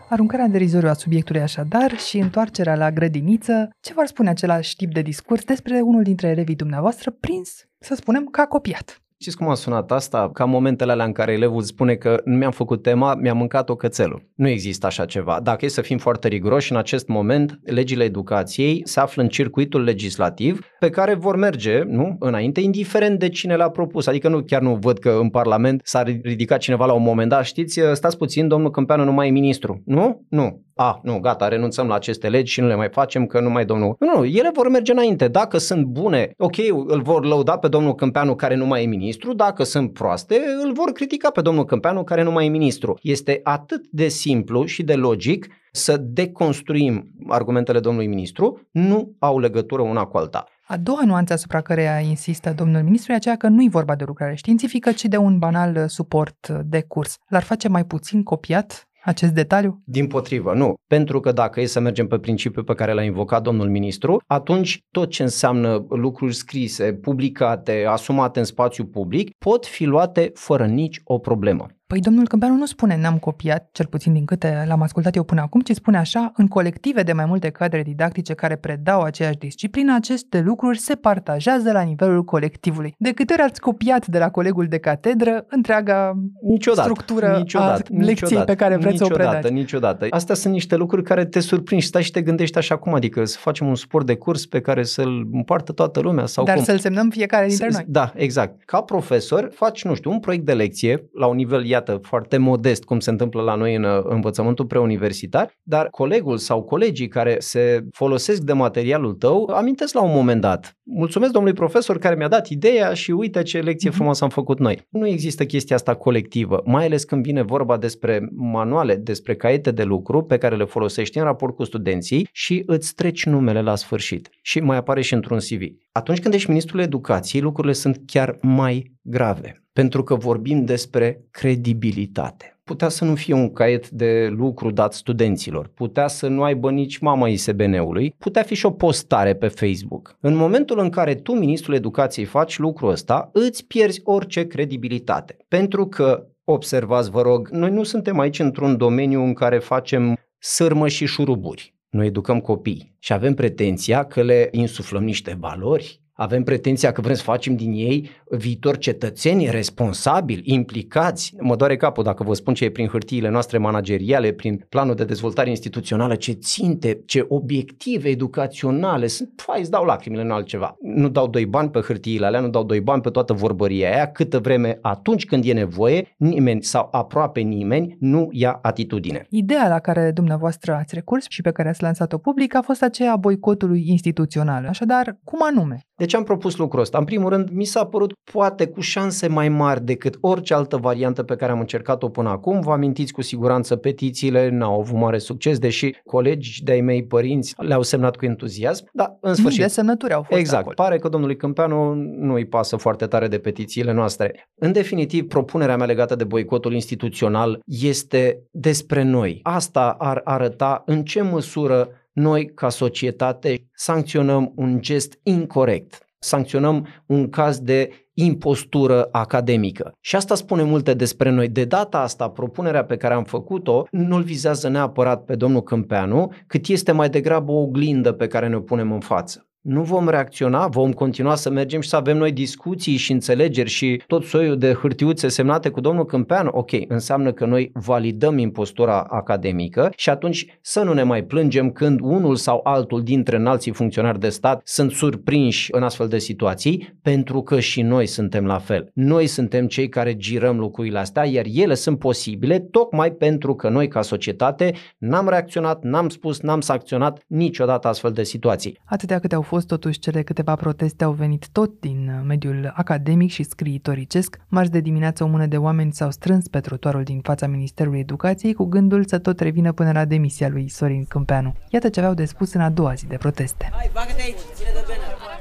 Aruncarea 0.09 0.45
în 0.45 0.51
derizoriu 0.51 0.89
a 0.89 0.93
subiectului 0.93 1.41
așadar 1.41 1.99
și 1.99 2.19
întoarcerea 2.19 2.77
la 2.77 2.91
grădiniță, 2.91 3.71
ce 3.81 3.93
v-ar 3.93 4.07
spune 4.07 4.31
același 4.31 4.77
tip 4.77 4.93
de 4.93 5.03
discurs 5.03 5.45
despre 5.45 5.81
unul 5.81 6.03
dintre 6.03 6.29
elevii 6.29 6.55
dumneavoastră 6.55 7.11
prins, 7.11 7.67
să 7.79 7.95
spunem, 7.95 8.25
că 8.25 8.41
a 8.41 8.47
copiat? 8.47 9.03
Știți 9.23 9.37
cum 9.37 9.49
a 9.49 9.55
sunat 9.55 9.93
asta? 9.93 10.31
Ca 10.33 10.45
momentele 10.45 10.93
alea 10.93 11.05
în 11.05 11.13
care 11.13 11.33
elevul 11.33 11.63
spune 11.63 11.95
că 11.95 12.21
nu 12.25 12.37
mi-am 12.37 12.51
făcut 12.51 12.83
tema, 12.83 13.15
mi-am 13.15 13.37
mâncat-o 13.37 13.77
cățelul. 13.77 14.29
Nu 14.35 14.49
există 14.49 14.87
așa 14.87 15.05
ceva. 15.05 15.41
Dacă 15.43 15.65
e 15.65 15.69
să 15.69 15.81
fim 15.81 15.99
foarte 15.99 16.29
riguroși, 16.29 16.73
în 16.73 16.79
acest 16.79 17.09
moment, 17.09 17.61
legile 17.65 18.05
educației 18.05 18.83
se 18.85 19.01
află 19.01 19.23
în 19.23 19.29
circuitul 19.29 19.83
legislativ 19.83 20.61
pe 20.79 20.91
care 20.91 21.15
vor 21.15 21.37
merge 21.37 21.83
nu, 21.83 22.17
înainte, 22.19 22.61
indiferent 22.61 23.19
de 23.19 23.29
cine 23.29 23.57
le-a 23.57 23.69
propus. 23.69 24.07
Adică 24.07 24.29
nu 24.29 24.43
chiar 24.43 24.61
nu 24.61 24.75
văd 24.75 24.99
că 24.99 25.19
în 25.21 25.29
Parlament 25.29 25.81
s-a 25.85 26.03
ridicat 26.03 26.59
cineva 26.59 26.87
la 26.87 26.93
un 26.93 27.03
moment 27.03 27.29
dat. 27.29 27.45
Știți, 27.45 27.81
stați 27.93 28.17
puțin, 28.17 28.49
domnul 28.49 28.71
Câmpeanu 28.71 29.05
nu 29.05 29.13
mai 29.13 29.29
e 29.29 29.31
ministru. 29.31 29.83
Nu? 29.85 30.27
Nu. 30.29 30.63
A, 30.85 31.01
nu, 31.03 31.19
gata, 31.19 31.49
renunțăm 31.49 31.87
la 31.87 31.95
aceste 31.95 32.29
legi 32.29 32.53
și 32.53 32.61
nu 32.61 32.67
le 32.67 32.75
mai 32.75 32.89
facem 32.89 33.27
că 33.27 33.41
nu 33.41 33.51
mai 33.51 33.65
domnul... 33.65 33.97
Nu, 33.99 34.13
nu, 34.15 34.25
ele 34.25 34.51
vor 34.55 34.69
merge 34.69 34.93
înainte. 34.93 35.29
Dacă 35.29 35.59
sunt 35.59 35.85
bune, 35.85 36.35
ok, 36.39 36.57
îl 36.87 37.03
vor 37.03 37.25
lăuda 37.25 37.57
pe 37.57 37.69
domnul 37.69 37.95
Câmpeanu 37.95 38.35
care 38.35 38.55
nu 38.55 38.67
mai 38.67 38.83
e 38.83 38.87
ministru, 38.87 39.33
dacă 39.33 39.65
sunt 39.65 39.93
proaste, 39.93 40.41
îl 40.65 40.73
vor 40.73 40.93
critica 40.93 41.31
pe 41.31 41.41
domnul 41.41 41.65
Câmpeanu 41.65 42.05
care 42.05 42.23
nu 42.23 42.31
mai 42.31 42.47
e 42.47 42.49
ministru. 42.49 42.99
Este 43.03 43.41
atât 43.43 43.87
de 43.91 44.09
simplu 44.09 44.65
și 44.65 44.83
de 44.83 44.95
logic 44.95 45.47
să 45.73 45.97
deconstruim 45.97 47.11
argumentele 47.29 47.81
domnului 47.81 48.09
ministru, 48.09 48.69
nu 48.71 49.17
au 49.19 49.39
legătură 49.39 49.83
una 49.83 50.05
cu 50.05 50.17
alta. 50.17 50.45
A 50.67 50.77
doua 50.77 51.03
nuanță 51.05 51.33
asupra 51.33 51.61
căreia 51.61 51.99
insistă 51.99 52.53
domnul 52.57 52.83
ministru 52.83 53.13
e 53.13 53.15
aceea 53.15 53.37
că 53.37 53.49
nu-i 53.49 53.69
vorba 53.69 53.95
de 53.95 54.05
lucrare 54.07 54.35
științifică, 54.35 54.93
ci 54.93 55.05
de 55.05 55.17
un 55.17 55.39
banal 55.39 55.85
suport 55.89 56.49
de 56.49 56.83
curs. 56.89 57.17
L-ar 57.29 57.43
face 57.43 57.69
mai 57.69 57.85
puțin 57.85 58.23
copiat 58.23 58.87
acest 59.05 59.33
detaliu? 59.33 59.83
Din 59.85 60.07
potrivă, 60.07 60.55
nu. 60.55 60.75
Pentru 60.87 61.21
că 61.21 61.33
dacă 61.33 61.61
e 61.61 61.67
să 61.67 61.81
mergem 61.81 62.07
pe 62.07 62.19
principiul 62.19 62.65
pe 62.65 62.75
care 62.75 62.93
l-a 62.93 63.03
invocat 63.03 63.43
domnul 63.43 63.69
ministru, 63.69 64.23
atunci 64.27 64.81
tot 64.91 65.11
ce 65.11 65.23
înseamnă 65.23 65.87
lucruri 65.89 66.35
scrise, 66.35 66.93
publicate, 66.93 67.85
asumate 67.89 68.39
în 68.39 68.45
spațiu 68.45 68.85
public, 68.85 69.31
pot 69.39 69.67
fi 69.67 69.85
luate 69.85 70.31
fără 70.35 70.67
nici 70.67 71.01
o 71.05 71.19
problemă. 71.19 71.67
Păi 71.93 72.01
domnul 72.01 72.27
Câmpeanu 72.27 72.55
nu 72.55 72.67
spune 72.67 72.97
n-am 73.01 73.19
copiat, 73.19 73.69
cel 73.73 73.87
puțin 73.87 74.13
din 74.13 74.25
câte 74.25 74.65
l-am 74.67 74.83
ascultat 74.83 75.17
eu 75.17 75.23
până 75.23 75.41
acum, 75.41 75.61
ci 75.61 75.71
spune 75.71 75.99
așa, 75.99 76.33
în 76.37 76.47
colective 76.49 77.03
de 77.03 77.13
mai 77.13 77.25
multe 77.25 77.51
cadre 77.51 77.83
didactice 77.83 78.35
care 78.35 78.57
predau 78.57 79.01
aceeași 79.01 79.37
disciplină, 79.37 79.95
aceste 79.95 80.41
lucruri 80.41 80.79
se 80.79 80.95
partajează 80.95 81.73
la 81.73 81.81
nivelul 81.81 82.25
colectivului. 82.25 82.95
De 82.99 83.13
câte 83.13 83.33
ori 83.33 83.43
ați 83.43 83.61
copiat 83.61 84.07
de 84.07 84.19
la 84.19 84.31
colegul 84.31 84.67
de 84.67 84.79
catedră 84.79 85.45
întreaga 85.49 86.13
niciodată, 86.43 86.89
structură 86.89 87.37
niciodată, 87.39 87.73
a 87.73 87.97
lecției 87.97 88.09
niciodată, 88.09 88.45
pe 88.45 88.55
care 88.55 88.77
vreți 88.77 88.93
niciodată, 88.93 89.23
să 89.23 89.29
o 89.29 89.31
predați? 89.31 89.53
Niciodată, 89.53 90.07
Astea 90.11 90.35
sunt 90.35 90.53
niște 90.53 90.77
lucruri 90.77 91.03
care 91.03 91.25
te 91.25 91.41
surprind 91.41 91.81
și 91.81 91.87
stai 91.87 92.03
și 92.03 92.11
te 92.11 92.23
gândești 92.23 92.59
așa 92.59 92.77
cum, 92.77 92.95
adică 92.95 93.25
să 93.25 93.37
facem 93.41 93.67
un 93.67 93.75
sport 93.75 94.07
de 94.07 94.15
curs 94.15 94.47
pe 94.47 94.61
care 94.61 94.83
să-l 94.83 95.29
împartă 95.33 95.73
toată 95.73 96.01
lumea 96.01 96.27
sau 96.27 96.45
Dar 96.45 96.55
cum? 96.55 96.65
să-l 96.65 96.79
semnăm 96.79 97.11
fiecare 97.11 97.47
dintre 97.47 97.69
noi. 97.73 97.85
Da, 97.87 98.13
exact. 98.17 98.63
Ca 98.65 98.81
profesor 98.81 99.51
faci, 99.55 99.85
nu 99.85 99.95
știu, 99.95 100.11
un 100.11 100.21
proiect 100.21 100.45
de 100.45 100.53
lecție 100.53 101.09
la 101.13 101.27
un 101.27 101.37
nivel, 101.37 101.65
iată, 101.65 101.82
foarte 102.03 102.37
modest, 102.37 102.85
cum 102.85 103.01
se 103.01 103.11
întâmplă 103.11 103.43
la 103.43 103.55
noi 103.55 103.75
în 103.75 103.85
uh, 103.85 104.03
învățământul 104.05 104.67
preuniversitar, 104.67 105.55
dar 105.63 105.89
colegul 105.89 106.37
sau 106.39 106.63
colegii 106.63 107.09
care 107.09 107.37
se 107.39 107.85
folosesc 107.93 108.41
de 108.41 108.53
materialul 108.53 109.15
tău 109.15 109.51
amintesc 109.55 109.95
la 109.95 110.03
un 110.03 110.13
moment 110.13 110.41
dat. 110.41 110.77
Mulțumesc 110.85 111.33
domnului 111.33 111.57
profesor 111.59 111.99
care 111.99 112.15
mi-a 112.15 112.29
dat 112.29 112.49
ideea 112.49 112.93
și 112.95 113.11
uite 113.11 113.43
ce 113.43 113.61
lecție 113.61 113.89
Mhm. 113.89 113.97
frumoasă 113.97 114.25
am 114.25 114.31
făcut 114.31 114.59
noi. 114.59 114.87
Nu 114.89 115.07
există 115.07 115.45
chestia 115.45 115.77
asta 115.77 115.95
colectivă, 115.95 116.63
mai 116.65 116.85
ales 116.85 117.05
când 117.05 117.23
vine 117.23 117.43
vorba 117.43 117.77
despre 117.77 118.29
manuale, 118.35 118.97
despre 118.97 119.35
caiete 119.37 119.71
de 119.71 119.83
lucru 119.83 120.23
pe 120.23 120.39
care 120.39 120.57
le 120.57 120.65
folosești 120.65 121.19
în 121.19 121.25
raport 121.25 121.57
cu 121.57 121.65
studenții 121.65 122.29
și 122.33 122.63
îți 122.67 122.95
treci 122.95 123.25
numele 123.27 123.61
la 123.63 123.75
sfârșit 123.75 124.29
și 124.43 124.61
mai 124.61 124.77
apare 124.77 125.01
și 125.01 125.15
într-un 125.15 125.39
CV. 125.39 125.61
Atunci 125.93 126.21
când 126.21 126.35
ești 126.35 126.49
ministrul 126.49 126.81
educației, 126.81 127.43
lucrurile 127.43 127.73
sunt 127.73 128.01
chiar 128.07 128.37
mai 128.41 128.93
grave, 129.03 129.63
pentru 129.73 130.03
că 130.03 130.15
vorbim 130.15 130.65
despre 130.65 131.25
credibilitate. 131.31 132.52
Putea 132.65 132.89
să 132.89 133.05
nu 133.05 133.15
fie 133.15 133.35
un 133.35 133.53
caiet 133.53 133.91
de 133.91 134.29
lucru 134.29 134.71
dat 134.71 134.93
studenților, 134.93 135.71
putea 135.75 136.09
să 136.09 136.29
nu 136.29 136.43
aibă 136.43 136.71
nici 136.71 136.99
mama 136.99 137.29
ISBN-ului, 137.29 138.15
putea 138.19 138.43
fi 138.43 138.55
și 138.55 138.67
o 138.67 138.71
postare 138.71 139.35
pe 139.35 139.49
Facebook. 139.49 140.17
În 140.21 140.35
momentul 140.35 140.79
în 140.79 140.91
care 140.91 141.15
tu, 141.15 141.33
ministrul 141.33 141.75
educației, 141.75 142.25
faci 142.25 142.59
lucrul 142.59 142.91
ăsta, 142.91 143.31
îți 143.33 143.67
pierzi 143.67 144.01
orice 144.05 144.47
credibilitate. 144.47 145.37
Pentru 145.49 145.87
că, 145.87 146.27
observați 146.45 147.11
vă 147.11 147.23
rog, 147.23 147.49
noi 147.49 147.71
nu 147.71 147.83
suntem 147.83 148.19
aici 148.19 148.39
într-un 148.39 148.77
domeniu 148.77 149.23
în 149.23 149.35
care 149.35 149.59
facem 149.59 150.19
sârmă 150.39 150.89
și 150.89 151.07
șuruburi. 151.07 151.75
Noi 151.89 152.07
educăm 152.07 152.41
copii 152.41 152.97
și 152.99 153.13
avem 153.13 153.35
pretenția 153.35 154.05
că 154.05 154.23
le 154.23 154.49
insuflăm 154.51 155.05
niște 155.05 155.37
valori, 155.41 156.02
avem 156.23 156.43
pretenția 156.43 156.93
că 156.93 157.01
vrem 157.01 157.15
să 157.15 157.23
facem 157.23 157.57
din 157.57 157.73
ei 157.73 158.11
viitor 158.31 158.79
cetățeni 158.79 159.51
responsabili, 159.51 160.43
implicați. 160.45 161.35
Mă 161.41 161.57
doare 161.57 161.77
capul 161.77 162.05
dacă 162.05 162.23
vă 162.23 162.35
spun 162.35 162.55
ce 162.55 162.65
e 162.65 162.71
prin 162.71 162.87
hârtiile 162.87 163.29
noastre 163.29 163.59
manageriale, 163.59 164.33
prin 164.33 164.67
planul 164.69 164.95
de 164.95 165.05
dezvoltare 165.05 165.49
instituțională, 165.49 166.15
ce 166.15 166.33
ținte, 166.33 167.03
ce 167.07 167.25
obiective 167.29 168.09
educaționale 168.09 169.07
sunt. 169.07 169.43
Păi, 169.47 169.61
îți 169.61 169.71
dau 169.71 169.85
lacrimile 169.85 170.23
în 170.23 170.31
altceva. 170.31 170.77
Nu 170.81 171.09
dau 171.09 171.29
doi 171.29 171.47
bani 171.47 171.71
pe 171.71 171.81
hârtiile 171.81 172.27
alea, 172.27 172.41
nu 172.41 172.49
dau 172.49 172.65
doi 172.65 172.81
bani 172.81 173.03
pe 173.03 173.11
toată 173.11 173.33
vorbăria 173.33 173.91
aia, 173.91 174.11
câtă 174.11 174.39
vreme 174.39 174.79
atunci 174.83 175.25
când 175.25 175.45
e 175.45 175.53
nevoie, 175.53 176.15
nimeni 176.17 176.63
sau 176.63 176.89
aproape 176.93 177.41
nimeni 177.41 177.97
nu 178.01 178.29
ia 178.31 178.59
atitudine. 178.63 179.27
Ideea 179.31 179.69
la 179.69 179.79
care 179.79 180.11
dumneavoastră 180.15 180.75
ați 180.75 180.95
recurs 180.95 181.27
și 181.29 181.43
pe 181.43 181.51
care 181.51 181.69
ați 181.69 181.83
lansat-o 181.83 182.19
public 182.19 182.55
a 182.55 182.63
fost 182.63 182.83
aceea 182.83 183.13
a 183.13 183.17
boicotului 183.17 183.85
instituțional. 183.87 184.67
Așadar, 184.67 185.19
cum 185.25 185.39
anume? 185.43 185.87
De 185.97 186.07
ce 186.13 186.19
am 186.19 186.25
propus 186.25 186.57
lucrul 186.57 186.81
ăsta? 186.81 186.99
În 186.99 187.05
primul 187.05 187.29
rând, 187.29 187.49
mi 187.51 187.65
s-a 187.65 187.85
părut 187.85 188.13
poate 188.33 188.67
cu 188.67 188.81
șanse 188.81 189.29
mai 189.29 189.49
mari 189.49 189.85
decât 189.85 190.17
orice 190.21 190.55
altă 190.55 190.77
variantă 190.77 191.23
pe 191.23 191.37
care 191.37 191.53
am 191.53 191.61
încercat-o 191.61 192.09
până 192.09 192.29
acum. 192.29 192.61
Vă 192.61 192.73
amintiți 192.73 193.13
cu 193.13 193.23
siguranță 193.23 193.77
petițiile, 193.77 194.49
n-au 194.49 194.81
avut 194.81 194.99
mare 194.99 195.19
succes, 195.19 195.59
deși 195.59 195.95
colegi 196.05 196.63
de-ai 196.63 196.81
mei 196.81 197.05
părinți 197.05 197.55
le-au 197.57 197.83
semnat 197.83 198.17
cu 198.17 198.25
entuziasm, 198.25 198.89
dar 198.93 199.19
în 199.21 199.35
sfârșit... 199.35 199.59
Mii 199.59 199.67
de 199.67 199.73
semnături 199.73 200.13
au 200.13 200.23
fost 200.23 200.41
Exact. 200.41 200.61
acolo. 200.61 200.75
Pare 200.75 200.99
că 200.99 201.09
domnului 201.09 201.37
Câmpeanu 201.37 201.95
nu 201.95 202.35
îi 202.35 202.47
pasă 202.47 202.77
foarte 202.77 203.07
tare 203.07 203.29
de 203.29 203.39
petițiile 203.39 203.93
noastre. 203.93 204.49
În 204.55 204.73
definitiv, 204.73 205.29
propunerea 205.29 205.77
mea 205.77 205.87
legată 205.87 206.15
de 206.15 206.25
boicotul 206.25 206.73
instituțional 206.73 207.61
este 207.65 208.43
despre 208.51 209.03
noi. 209.03 209.41
Asta 209.43 209.95
ar 209.99 210.21
arăta 210.25 210.83
în 210.87 211.05
ce 211.05 211.23
măsură 211.23 211.89
noi, 212.13 212.55
ca 212.55 212.69
societate, 212.69 213.69
sancționăm 213.75 214.53
un 214.57 214.81
gest 214.81 215.19
incorrect. 215.23 216.07
Sancționăm 216.19 216.87
un 217.07 217.29
caz 217.31 217.59
de 217.59 217.91
impostură 218.15 219.09
academică. 219.13 219.93
Și 220.01 220.17
asta 220.17 220.35
spune 220.35 220.63
multe 220.63 220.95
despre 220.95 221.31
noi. 221.31 221.49
De 221.49 221.65
data 221.65 222.01
asta, 222.01 222.29
propunerea 222.29 222.85
pe 222.85 222.97
care 222.97 223.15
am 223.15 223.25
făcut-o 223.25 223.87
nu-l 223.91 224.23
vizează 224.23 224.69
neapărat 224.69 225.25
pe 225.25 225.37
domnul 225.37 225.63
Câmpeanu, 225.63 226.33
cât 226.47 226.67
este 226.67 226.93
mai 226.93 227.11
degrabă 227.11 227.53
o 227.53 227.61
oglindă 227.61 228.13
pe 228.13 228.27
care 228.27 228.49
ne-o 228.49 228.61
punem 228.61 228.93
în 228.93 229.01
față 229.01 229.47
nu 229.63 229.83
vom 229.83 230.09
reacționa, 230.09 230.67
vom 230.67 230.93
continua 230.93 231.35
să 231.35 231.51
mergem 231.51 231.81
și 231.81 231.89
să 231.89 231.97
avem 231.97 232.17
noi 232.17 232.33
discuții 232.33 232.97
și 232.97 233.13
înțelegeri 233.13 233.69
și 233.69 234.03
tot 234.07 234.25
soiul 234.25 234.59
de 234.59 234.73
hârtiuțe 234.73 235.29
semnate 235.29 235.69
cu 235.69 235.81
domnul 235.81 236.05
Câmpeanu. 236.05 236.51
Ok, 236.53 236.71
înseamnă 236.89 237.33
că 237.33 237.47
noi 237.47 237.71
validăm 237.75 238.39
impostura 238.39 239.01
academică 239.01 239.93
și 239.97 240.11
atunci 240.11 240.59
să 240.61 240.83
nu 240.83 240.93
ne 240.93 241.03
mai 241.03 241.25
plângem 241.25 241.71
când 241.71 242.01
unul 242.01 242.37
sau 242.37 242.61
altul 242.63 243.03
dintre 243.03 243.37
înalții 243.37 243.73
funcționari 243.73 244.19
de 244.19 244.29
stat 244.29 244.61
sunt 244.65 244.91
surprinși 244.91 245.69
în 245.75 245.83
astfel 245.83 246.09
de 246.09 246.19
situații, 246.19 246.99
pentru 247.03 247.43
că 247.43 247.61
și 247.61 247.83
noi 247.83 248.07
suntem 248.07 248.47
la 248.47 248.59
fel. 248.59 248.91
Noi 248.95 249.27
suntem 249.27 249.67
cei 249.67 249.89
care 249.89 250.17
girăm 250.17 250.59
lucrurile 250.59 250.99
astea, 250.99 251.25
iar 251.25 251.45
ele 251.53 251.75
sunt 251.75 251.99
posibile 251.99 252.59
tocmai 252.59 253.11
pentru 253.11 253.55
că 253.55 253.69
noi 253.69 253.89
ca 253.89 254.03
societate 254.03 254.75
n-am 254.99 255.29
reacționat, 255.29 255.83
n-am 255.83 256.09
spus, 256.09 256.41
n-am 256.41 256.61
sancționat 256.61 257.25
niciodată 257.27 257.89
astfel 257.89 258.13
de 258.13 258.23
situații. 258.23 258.79
Atâtea 258.85 259.19
câte 259.19 259.35
au 259.35 259.43
fost 259.53 259.67
totuși 259.67 259.99
cele 259.99 260.23
câteva 260.23 260.55
proteste 260.55 261.05
au 261.05 261.13
venit 261.13 261.49
tot 261.49 261.81
din 261.81 262.11
uh, 262.19 262.25
mediul 262.27 262.73
academic 262.77 263.31
și 263.31 263.43
scriitoricesc. 263.43 264.39
Marți 264.49 264.71
de 264.71 264.81
dimineață 264.81 265.25
o 265.25 265.27
mână 265.27 265.47
de 265.47 265.57
oameni 265.57 265.93
s-au 265.93 266.11
strâns 266.11 266.49
pe 266.49 266.61
trotuarul 266.61 267.03
din 267.03 267.21
fața 267.23 267.47
Ministerului 267.47 267.99
Educației 267.99 268.55
cu 268.55 268.65
gândul 268.65 269.05
să 269.07 269.19
tot 269.19 269.41
revină 269.41 269.73
până 269.73 269.93
la 269.93 270.05
demisia 270.05 270.49
lui 270.49 270.69
Sorin 270.69 271.05
Câmpeanu. 271.05 271.55
Iată 271.69 271.89
ce 271.89 271.99
aveau 271.99 272.15
de 272.15 272.25
spus 272.25 272.53
în 272.53 272.61
a 272.61 272.71
doua 272.71 272.95
zi 272.95 273.07
de 273.07 273.17
proteste. 273.17 273.71
Hai, 273.73 273.91
bagă-te 273.93 274.23
aici, 274.23 274.39
ține 274.55 274.71
de 274.75 274.85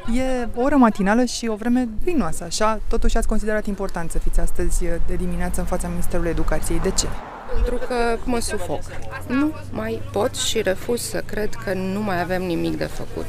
bine. 0.05 0.21
E 0.21 0.47
o 0.55 0.61
oră 0.61 0.75
matinală 0.75 1.23
și 1.23 1.47
o 1.47 1.55
vreme 1.55 1.87
vinoasă, 2.03 2.43
așa? 2.43 2.79
Totuși 2.87 3.17
ați 3.17 3.27
considerat 3.27 3.65
important 3.65 4.11
să 4.11 4.19
fiți 4.19 4.39
astăzi 4.39 4.83
uh, 4.83 4.91
de 5.07 5.15
dimineață 5.15 5.59
în 5.59 5.65
fața 5.65 5.87
Ministerului 5.87 6.29
Educației. 6.29 6.79
De 6.79 6.91
ce? 6.91 7.07
Pentru 7.53 7.75
că 7.87 8.17
mă 8.23 8.39
sufoc. 8.39 8.81
Nu 9.27 9.51
mai 9.71 10.01
pot 10.11 10.35
și 10.35 10.61
refuz 10.61 11.01
să 11.01 11.23
cred 11.25 11.49
că 11.53 11.73
nu 11.73 12.01
mai 12.01 12.21
avem 12.21 12.41
nimic 12.41 12.77
de 12.77 12.85
făcut. 12.85 13.25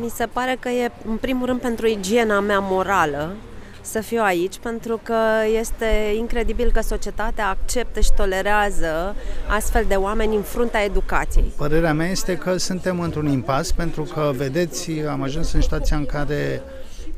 Mi 0.00 0.08
se 0.08 0.26
pare 0.32 0.56
că 0.60 0.68
e, 0.68 0.90
în 1.08 1.16
primul 1.16 1.46
rând, 1.46 1.60
pentru 1.60 1.86
igiena 1.86 2.40
mea 2.40 2.58
morală 2.58 3.34
să 3.80 4.00
fiu 4.00 4.22
aici, 4.22 4.58
pentru 4.58 5.00
că 5.02 5.16
este 5.58 6.14
incredibil 6.18 6.70
că 6.72 6.80
societatea 6.80 7.48
acceptă 7.48 8.00
și 8.00 8.12
tolerează 8.16 9.14
astfel 9.48 9.84
de 9.88 9.94
oameni 9.94 10.36
în 10.36 10.42
fruntea 10.42 10.84
educației. 10.84 11.52
Părerea 11.56 11.92
mea 11.92 12.08
este 12.08 12.36
că 12.36 12.56
suntem 12.56 13.00
într-un 13.00 13.26
impas, 13.26 13.72
pentru 13.72 14.02
că, 14.02 14.32
vedeți, 14.36 14.90
am 14.90 15.22
ajuns 15.22 15.52
în 15.52 15.60
situația 15.60 15.96
în 15.96 16.06
care 16.06 16.62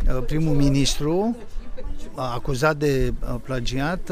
uh, 0.08 0.22
primul 0.26 0.54
ministru 0.54 1.36
acuzat 2.14 2.76
de 2.76 3.12
uh, 3.22 3.34
plagiat 3.42 4.10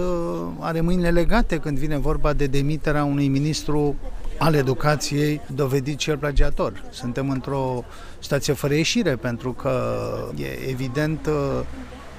are 0.59 0.81
mâinile 0.81 1.11
legate 1.11 1.59
când 1.59 1.79
vine 1.79 1.99
vorba 1.99 2.33
de 2.33 2.47
demiterea 2.47 3.05
unui 3.05 3.29
ministru 3.29 3.97
al 4.39 4.55
educației 4.55 5.41
dovedit 5.55 5.99
cel 5.99 6.19
plagiator. 6.19 6.85
Suntem 6.91 7.31
într-o 7.31 7.85
situație 8.19 8.53
fără 8.53 8.75
ieșire 8.75 9.17
pentru 9.17 9.53
că 9.53 10.05
e 10.37 10.69
evident 10.69 11.29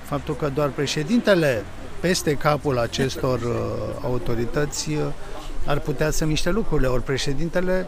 faptul 0.03 0.35
că 0.35 0.49
doar 0.53 0.69
președintele 0.69 1.63
peste 1.99 2.33
capul 2.33 2.77
acestor 2.77 3.39
autorități 4.03 4.89
ar 5.65 5.79
putea 5.79 6.11
să 6.11 6.25
miște 6.25 6.49
lucrurile, 6.49 6.87
ori 6.87 7.03
președintele 7.03 7.87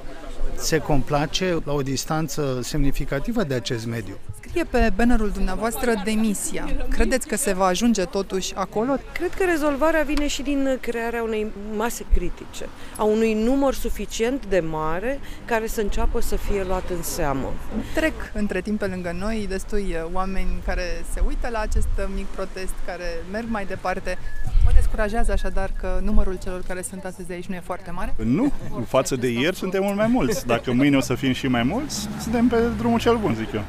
se 0.56 0.78
complace 0.78 1.58
la 1.66 1.74
o 1.74 1.82
distanță 1.82 2.60
semnificativă 2.62 3.44
de 3.44 3.54
acest 3.54 3.86
mediu. 3.86 4.18
Scrie 4.50 4.64
pe 4.64 4.92
bannerul 4.96 5.30
dumneavoastră 5.30 6.02
demisia. 6.04 6.70
Credeți 6.90 7.28
că 7.28 7.36
se 7.36 7.54
va 7.54 7.66
ajunge 7.66 8.04
totuși 8.04 8.56
acolo? 8.56 8.98
Cred 9.14 9.34
că 9.34 9.44
rezolvarea 9.44 10.04
vine 10.04 10.28
și 10.28 10.42
din 10.42 10.78
crearea 10.82 11.24
unei 11.24 11.48
mase 11.76 12.06
critice, 12.14 12.70
a 12.98 13.04
unui 13.04 13.34
număr 13.34 13.74
suficient 13.74 14.46
de 14.46 14.60
mare 14.60 15.20
care 15.46 15.68
să 15.68 15.82
înceapă 15.82 16.22
să 16.22 16.36
fie 16.36 16.64
luat 16.64 16.90
în 16.90 17.02
seamă. 17.02 17.54
Trec 17.94 18.14
între 18.34 18.62
timp 18.62 18.80
pe 18.80 18.86
lângă 18.86 19.16
noi 19.20 19.46
destui 19.50 19.96
oameni 20.14 20.50
care 20.66 20.84
se 21.14 21.22
uită 21.28 21.50
la 21.52 21.60
acest 21.60 21.90
mic 22.16 22.26
protest, 22.26 22.74
care 22.86 23.24
merg 23.32 23.46
mai 23.50 23.66
departe. 23.66 24.18
Mă 24.66 24.72
descurajează 24.76 25.32
așadar 25.32 25.72
că 25.80 26.00
numărul 26.04 26.38
celor 26.44 26.62
care 26.68 26.82
sunt 26.82 27.04
astăzi 27.04 27.32
aici 27.32 27.46
nu 27.46 27.56
e 27.56 27.62
foarte 27.64 27.92
mare? 27.92 28.16
Nu, 28.24 28.52
față 28.88 29.16
de 29.16 29.28
ieri 29.28 29.56
suntem 29.56 29.84
mult 29.84 29.96
mai 29.96 30.08
mulți. 30.08 30.46
Dacă 30.46 30.72
mâine 30.72 30.98
o 30.98 31.02
să 31.02 31.16
fim 31.16 31.34
și 31.34 31.48
mai 31.48 31.64
mulți, 31.64 32.08
suntem 32.22 32.48
pe 32.48 32.58
drumul 32.78 33.00
cel 33.00 33.18
bun, 33.18 33.36
zic 33.36 33.54
eu. 33.54 33.64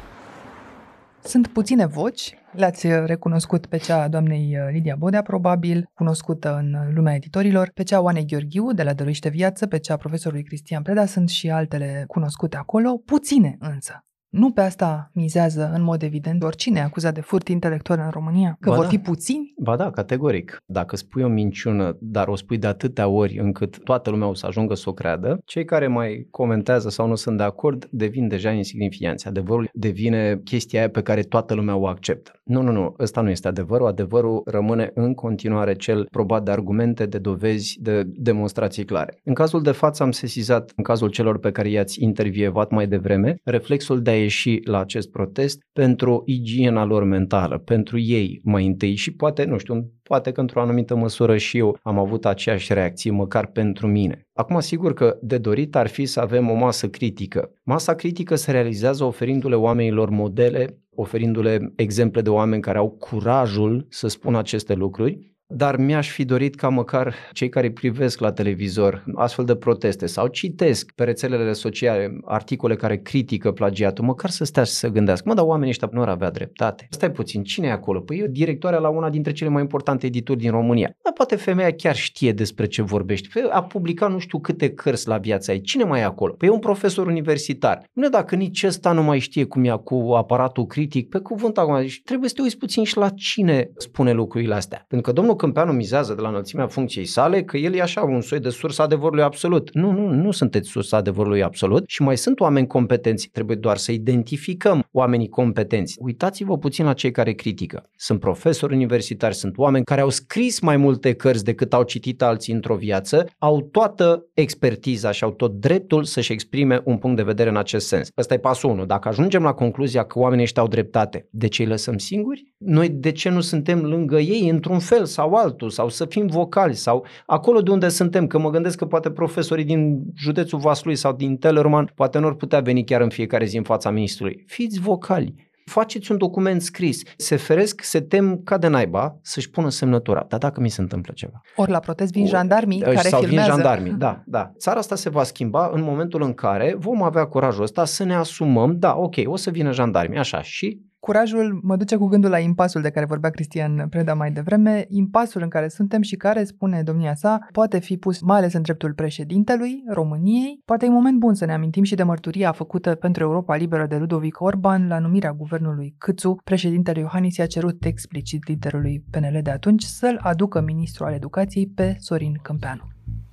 Sunt 1.23 1.47
puține 1.47 1.85
voci, 1.85 2.37
le-ați 2.51 2.87
recunoscut 2.87 3.65
pe 3.65 3.77
cea 3.77 4.01
a 4.01 4.07
doamnei 4.07 4.57
uh, 4.57 4.69
Lidia 4.71 4.95
Bodea, 4.95 5.21
probabil, 5.21 5.89
cunoscută 5.93 6.55
în 6.55 6.93
lumea 6.93 7.15
editorilor, 7.15 7.71
pe 7.73 7.83
cea 7.83 7.97
a 7.97 8.01
Oanei 8.01 8.25
Gheorghiu, 8.25 8.71
de 8.71 8.83
la 8.83 8.93
Dăruiește 8.93 9.29
Viață, 9.29 9.67
pe 9.67 9.79
cea 9.79 9.93
a 9.93 9.97
profesorului 9.97 10.43
Cristian 10.43 10.81
Preda, 10.81 11.05
sunt 11.05 11.29
și 11.29 11.49
altele 11.49 12.03
cunoscute 12.07 12.57
acolo, 12.57 12.97
puține 13.05 13.55
însă. 13.59 14.05
Nu 14.31 14.51
pe 14.51 14.61
asta 14.61 15.11
mizează 15.13 15.71
în 15.73 15.83
mod 15.83 16.03
evident 16.03 16.43
oricine 16.43 16.81
acuzat 16.81 17.13
de 17.13 17.21
furt 17.21 17.47
intelectual 17.47 17.99
în 18.03 18.09
România? 18.09 18.57
Că 18.59 18.69
ba 18.69 18.75
vor 18.75 18.83
da. 18.83 18.89
fi 18.89 18.97
puțini? 18.97 19.53
Ba 19.57 19.75
da, 19.75 19.91
categoric. 19.91 20.57
Dacă 20.65 20.95
spui 20.95 21.23
o 21.23 21.27
minciună, 21.27 21.97
dar 21.99 22.27
o 22.27 22.35
spui 22.35 22.57
de 22.57 22.67
atâtea 22.67 23.07
ori 23.07 23.37
încât 23.37 23.83
toată 23.83 24.09
lumea 24.09 24.27
o 24.27 24.33
să 24.33 24.45
ajungă 24.45 24.73
să 24.73 24.89
o 24.89 24.93
creadă, 24.93 25.39
cei 25.45 25.65
care 25.65 25.87
mai 25.87 26.27
comentează 26.29 26.89
sau 26.89 27.07
nu 27.07 27.15
sunt 27.15 27.37
de 27.37 27.43
acord 27.43 27.87
devin 27.89 28.27
deja 28.27 28.51
insignifianți. 28.51 29.27
Adevărul 29.27 29.69
devine 29.73 30.41
chestia 30.43 30.79
aia 30.79 30.89
pe 30.89 31.01
care 31.01 31.21
toată 31.21 31.53
lumea 31.53 31.75
o 31.75 31.87
acceptă. 31.87 32.31
Nu, 32.43 32.61
nu, 32.61 32.71
nu, 32.71 32.95
ăsta 32.99 33.21
nu 33.21 33.29
este 33.29 33.47
adevărul. 33.47 33.87
Adevărul 33.87 34.41
rămâne 34.45 34.91
în 34.93 35.13
continuare 35.13 35.73
cel 35.73 36.07
probat 36.11 36.43
de 36.43 36.51
argumente, 36.51 37.05
de 37.05 37.17
dovezi, 37.17 37.77
de 37.81 38.03
demonstrații 38.05 38.85
clare. 38.85 39.19
În 39.23 39.33
cazul 39.33 39.61
de 39.61 39.71
față 39.71 40.03
am 40.03 40.11
sesizat, 40.11 40.71
în 40.75 40.83
cazul 40.83 41.09
celor 41.09 41.39
pe 41.39 41.51
care 41.51 41.69
i-ați 41.69 42.03
intervievat 42.03 42.69
mai 42.69 42.87
devreme, 42.87 43.35
reflexul 43.43 44.01
de 44.01 44.09
a 44.09 44.19
ieși 44.21 44.59
la 44.63 44.79
acest 44.79 45.11
protest 45.11 45.59
pentru 45.73 46.23
igiena 46.25 46.83
lor 46.83 47.03
mentală, 47.03 47.57
pentru 47.57 47.99
ei 47.99 48.39
mai 48.43 48.65
întâi 48.65 48.95
și 48.95 49.11
poate, 49.11 49.43
nu 49.43 49.57
știu, 49.57 49.91
poate 50.03 50.31
că 50.31 50.39
într-o 50.39 50.61
anumită 50.61 50.95
măsură 50.95 51.37
și 51.37 51.57
eu 51.57 51.77
am 51.81 51.99
avut 51.99 52.25
aceeași 52.25 52.73
reacție, 52.73 53.11
măcar 53.11 53.47
pentru 53.47 53.87
mine. 53.87 54.27
Acum, 54.33 54.59
sigur 54.59 54.93
că 54.93 55.17
de 55.21 55.37
dorit 55.37 55.75
ar 55.75 55.87
fi 55.87 56.05
să 56.05 56.19
avem 56.19 56.49
o 56.49 56.53
masă 56.53 56.89
critică. 56.89 57.51
Masa 57.63 57.95
critică 57.95 58.35
se 58.35 58.51
realizează 58.51 59.03
oferindu-le 59.03 59.55
oamenilor 59.55 60.09
modele, 60.09 60.77
oferindu-le 60.95 61.73
exemple 61.75 62.21
de 62.21 62.29
oameni 62.29 62.61
care 62.61 62.77
au 62.77 62.89
curajul 62.89 63.85
să 63.89 64.07
spună 64.07 64.37
aceste 64.37 64.73
lucruri 64.73 65.31
dar 65.53 65.77
mi-aș 65.77 66.09
fi 66.09 66.25
dorit 66.25 66.55
ca 66.55 66.69
măcar 66.69 67.15
cei 67.31 67.49
care 67.49 67.71
privesc 67.71 68.19
la 68.19 68.31
televizor 68.31 69.03
astfel 69.15 69.45
de 69.45 69.55
proteste 69.55 70.05
sau 70.05 70.27
citesc 70.27 70.91
pe 70.91 71.03
rețelele 71.03 71.53
sociale 71.53 72.17
articole 72.25 72.75
care 72.75 72.97
critică 72.97 73.51
plagiatul, 73.51 74.05
măcar 74.05 74.29
să 74.29 74.43
stea 74.43 74.63
și 74.63 74.71
să 74.71 74.87
gândească, 74.87 75.29
mă, 75.29 75.33
dar 75.35 75.45
oamenii 75.45 75.69
ăștia 75.69 75.89
nu 75.91 76.01
ar 76.01 76.09
avea 76.09 76.31
dreptate. 76.31 76.87
Stai 76.89 77.11
puțin, 77.11 77.43
cine 77.43 77.67
e 77.67 77.71
acolo? 77.71 77.99
Păi 77.99 78.17
e 78.17 78.27
directoarea 78.27 78.79
la 78.79 78.89
una 78.89 79.09
dintre 79.09 79.31
cele 79.31 79.49
mai 79.49 79.61
importante 79.61 80.05
edituri 80.05 80.39
din 80.39 80.51
România. 80.51 80.95
Dar 81.03 81.13
poate 81.13 81.35
femeia 81.35 81.71
chiar 81.71 81.95
știe 81.95 82.31
despre 82.31 82.65
ce 82.65 82.81
vorbește. 82.81 83.27
Păi 83.33 83.43
a 83.49 83.63
publicat 83.63 84.11
nu 84.11 84.19
știu 84.19 84.39
câte 84.39 84.69
cărți 84.69 85.07
la 85.07 85.17
viața 85.17 85.53
ei. 85.53 85.61
Cine 85.61 85.83
mai 85.83 85.99
e 85.99 86.03
acolo? 86.03 86.33
Păi 86.33 86.47
e 86.47 86.51
un 86.51 86.59
profesor 86.59 87.07
universitar. 87.07 87.83
Nu 87.93 88.09
dacă 88.09 88.35
nici 88.35 88.63
ăsta 88.63 88.91
nu 88.91 89.03
mai 89.03 89.19
știe 89.19 89.43
cum 89.43 89.63
e 89.63 89.79
cu 89.83 90.13
aparatul 90.15 90.65
critic, 90.65 91.09
pe 91.09 91.19
cuvânt 91.19 91.57
acum, 91.57 91.75
deci 91.79 92.01
trebuie 92.05 92.29
să 92.29 92.35
te 92.35 92.41
uiți 92.41 92.57
puțin 92.57 92.83
și 92.83 92.97
la 92.97 93.09
cine 93.09 93.69
spune 93.77 94.11
lucrurile 94.11 94.53
astea. 94.53 94.85
Pentru 94.87 95.11
că 95.11 95.15
domnul 95.17 95.35
Câmpeanu 95.41 95.71
mizează 95.71 96.13
de 96.13 96.21
la 96.21 96.27
înălțimea 96.27 96.67
funcției 96.67 97.05
sale 97.05 97.43
că 97.43 97.57
el 97.57 97.73
e 97.73 97.81
așa 97.81 98.01
un 98.01 98.21
soi 98.21 98.39
de 98.39 98.49
sursă 98.49 98.81
adevărului 98.81 99.23
absolut. 99.23 99.73
Nu, 99.73 99.91
nu, 99.91 100.07
nu 100.07 100.31
sunteți 100.31 100.69
sursa 100.69 100.97
adevărului 100.97 101.43
absolut 101.43 101.83
și 101.87 102.01
mai 102.01 102.17
sunt 102.17 102.39
oameni 102.39 102.67
competenți. 102.67 103.29
Trebuie 103.31 103.55
doar 103.55 103.77
să 103.77 103.91
identificăm 103.91 104.83
oamenii 104.91 105.29
competenți. 105.29 105.97
Uitați-vă 105.99 106.57
puțin 106.57 106.85
la 106.85 106.93
cei 106.93 107.11
care 107.11 107.31
critică. 107.31 107.89
Sunt 107.95 108.19
profesori 108.19 108.73
universitari, 108.73 109.35
sunt 109.35 109.57
oameni 109.57 109.85
care 109.85 110.01
au 110.01 110.09
scris 110.09 110.59
mai 110.59 110.77
multe 110.77 111.13
cărți 111.13 111.43
decât 111.43 111.73
au 111.73 111.83
citit 111.83 112.21
alții 112.21 112.53
într-o 112.53 112.75
viață, 112.75 113.25
au 113.37 113.61
toată 113.61 114.25
expertiza 114.33 115.11
și 115.11 115.23
au 115.23 115.31
tot 115.31 115.51
dreptul 115.51 116.03
să-și 116.03 116.31
exprime 116.31 116.81
un 116.83 116.97
punct 116.97 117.17
de 117.17 117.23
vedere 117.23 117.49
în 117.49 117.57
acest 117.57 117.87
sens. 117.87 118.09
Ăsta 118.17 118.33
e 118.33 118.37
pasul 118.39 118.69
1. 118.69 118.85
Dacă 118.85 119.07
ajungem 119.07 119.43
la 119.43 119.53
concluzia 119.53 120.03
că 120.03 120.19
oamenii 120.19 120.43
ăștia 120.43 120.61
au 120.61 120.67
dreptate, 120.67 121.27
de 121.29 121.47
ce 121.47 121.61
îi 121.61 121.67
lăsăm 121.67 121.97
singuri? 121.97 122.53
Noi 122.57 122.89
de 122.89 123.11
ce 123.11 123.29
nu 123.29 123.41
suntem 123.41 123.85
lângă 123.85 124.19
ei 124.19 124.49
într-un 124.49 124.79
fel 124.79 125.05
sau 125.05 125.30
altul 125.35 125.69
sau 125.69 125.89
să 125.89 126.05
fim 126.05 126.27
vocali 126.27 126.73
sau 126.73 127.05
acolo 127.25 127.61
de 127.61 127.71
unde 127.71 127.87
suntem, 127.87 128.27
că 128.27 128.39
mă 128.39 128.49
gândesc 128.49 128.77
că 128.77 128.85
poate 128.85 129.11
profesorii 129.11 129.65
din 129.65 130.03
județul 130.15 130.59
Vaslui 130.59 130.95
sau 130.95 131.13
din 131.13 131.37
Tellerman 131.37 131.91
poate 131.95 132.19
nu 132.19 132.27
ar 132.27 132.33
putea 132.33 132.59
veni 132.59 132.83
chiar 132.83 133.01
în 133.01 133.09
fiecare 133.09 133.45
zi 133.45 133.57
în 133.57 133.63
fața 133.63 133.89
ministrului. 133.89 134.43
Fiți 134.47 134.79
vocali. 134.79 135.49
Faceți 135.65 136.11
un 136.11 136.17
document 136.17 136.61
scris. 136.61 137.01
Se 137.17 137.35
feresc, 137.35 137.81
se 137.83 138.01
tem 138.01 138.41
ca 138.43 138.57
de 138.57 138.67
naiba 138.67 139.19
să-și 139.21 139.49
pună 139.49 139.69
semnătura. 139.69 140.25
Dar 140.27 140.39
dacă 140.39 140.59
mi 140.59 140.69
se 140.69 140.81
întâmplă 140.81 141.13
ceva. 141.15 141.41
Ori 141.55 141.71
la 141.71 141.79
protest 141.79 142.11
vin 142.11 142.25
jandarmii 142.25 142.79
care 142.79 143.07
sau 143.07 143.21
filmează. 143.21 143.51
vin 143.51 143.61
jandarmii, 143.63 143.91
da, 143.91 144.23
da. 144.25 144.51
Țara 144.57 144.79
asta 144.79 144.95
se 144.95 145.09
va 145.09 145.23
schimba 145.23 145.69
în 145.73 145.81
momentul 145.81 146.21
în 146.21 146.33
care 146.33 146.75
vom 146.77 147.03
avea 147.03 147.25
curajul 147.25 147.63
ăsta 147.63 147.85
să 147.85 148.03
ne 148.03 148.15
asumăm, 148.15 148.79
da, 148.79 148.97
ok, 148.97 149.15
o 149.25 149.35
să 149.35 149.49
vină 149.49 149.71
jandarmii, 149.71 150.17
așa, 150.17 150.41
și 150.41 150.81
Curajul 151.07 151.59
mă 151.63 151.75
duce 151.75 151.95
cu 151.95 152.05
gândul 152.05 152.29
la 152.29 152.39
impasul 152.39 152.81
de 152.81 152.89
care 152.89 153.05
vorbea 153.05 153.29
Cristian 153.29 153.87
Preda 153.89 154.13
mai 154.13 154.31
devreme, 154.31 154.85
impasul 154.89 155.41
în 155.41 155.49
care 155.49 155.67
suntem 155.67 156.01
și 156.01 156.15
care, 156.15 156.43
spune 156.43 156.83
domnia 156.83 157.15
sa, 157.15 157.47
poate 157.51 157.79
fi 157.79 157.97
pus 157.97 158.21
mai 158.21 158.37
ales 158.37 158.53
în 158.53 158.61
dreptul 158.61 158.93
președintelui 158.93 159.83
României. 159.87 160.61
Poate 160.65 160.85
e 160.85 160.87
un 160.87 160.93
moment 160.93 161.19
bun 161.19 161.33
să 161.33 161.45
ne 161.45 161.53
amintim 161.53 161.83
și 161.83 161.95
de 161.95 162.03
mărturia 162.03 162.51
făcută 162.51 162.95
pentru 162.95 163.23
Europa 163.23 163.55
Liberă 163.55 163.85
de 163.85 163.97
Ludovic 163.97 164.41
Orban 164.41 164.87
la 164.87 164.99
numirea 164.99 165.33
guvernului 165.33 165.95
Câțu. 165.97 166.37
Președintele 166.43 166.99
Iohannis 166.99 167.35
i-a 167.35 167.45
cerut 167.45 167.85
explicit 167.85 168.47
liderului 168.47 169.03
PNL 169.09 169.39
de 169.43 169.51
atunci 169.51 169.83
să-l 169.83 170.19
aducă 170.23 170.61
ministrul 170.61 171.07
al 171.07 171.13
educației 171.13 171.67
pe 171.67 171.95
Sorin 171.99 172.39
Câmpeanu. 172.41 172.87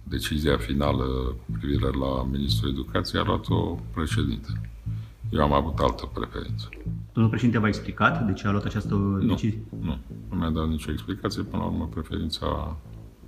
Decizia 0.05 0.57
finală 0.57 1.05
cu 1.47 1.53
privire 1.59 1.91
la 2.01 2.25
ministrul 2.31 2.71
educației 2.71 3.21
a 3.21 3.25
luat-o 3.25 3.79
președinte. 3.95 4.49
Eu 5.31 5.43
am 5.43 5.53
avut 5.53 5.79
altă 5.79 6.11
preferință. 6.15 6.69
Domnul 7.13 7.31
președinte 7.31 7.59
v-a 7.59 7.69
explicat 7.69 8.27
de 8.27 8.33
ce 8.33 8.47
a 8.47 8.51
luat 8.51 8.65
această 8.65 8.95
Nu, 8.95 9.19
decizie? 9.19 9.63
nu. 9.81 9.99
Nu 10.31 10.37
mi-a 10.37 10.51
dat 10.51 10.69
nicio 10.69 10.91
explicație. 10.91 11.43
Până 11.43 11.63
la 11.63 11.69
urmă, 11.69 11.87
preferința 11.87 12.77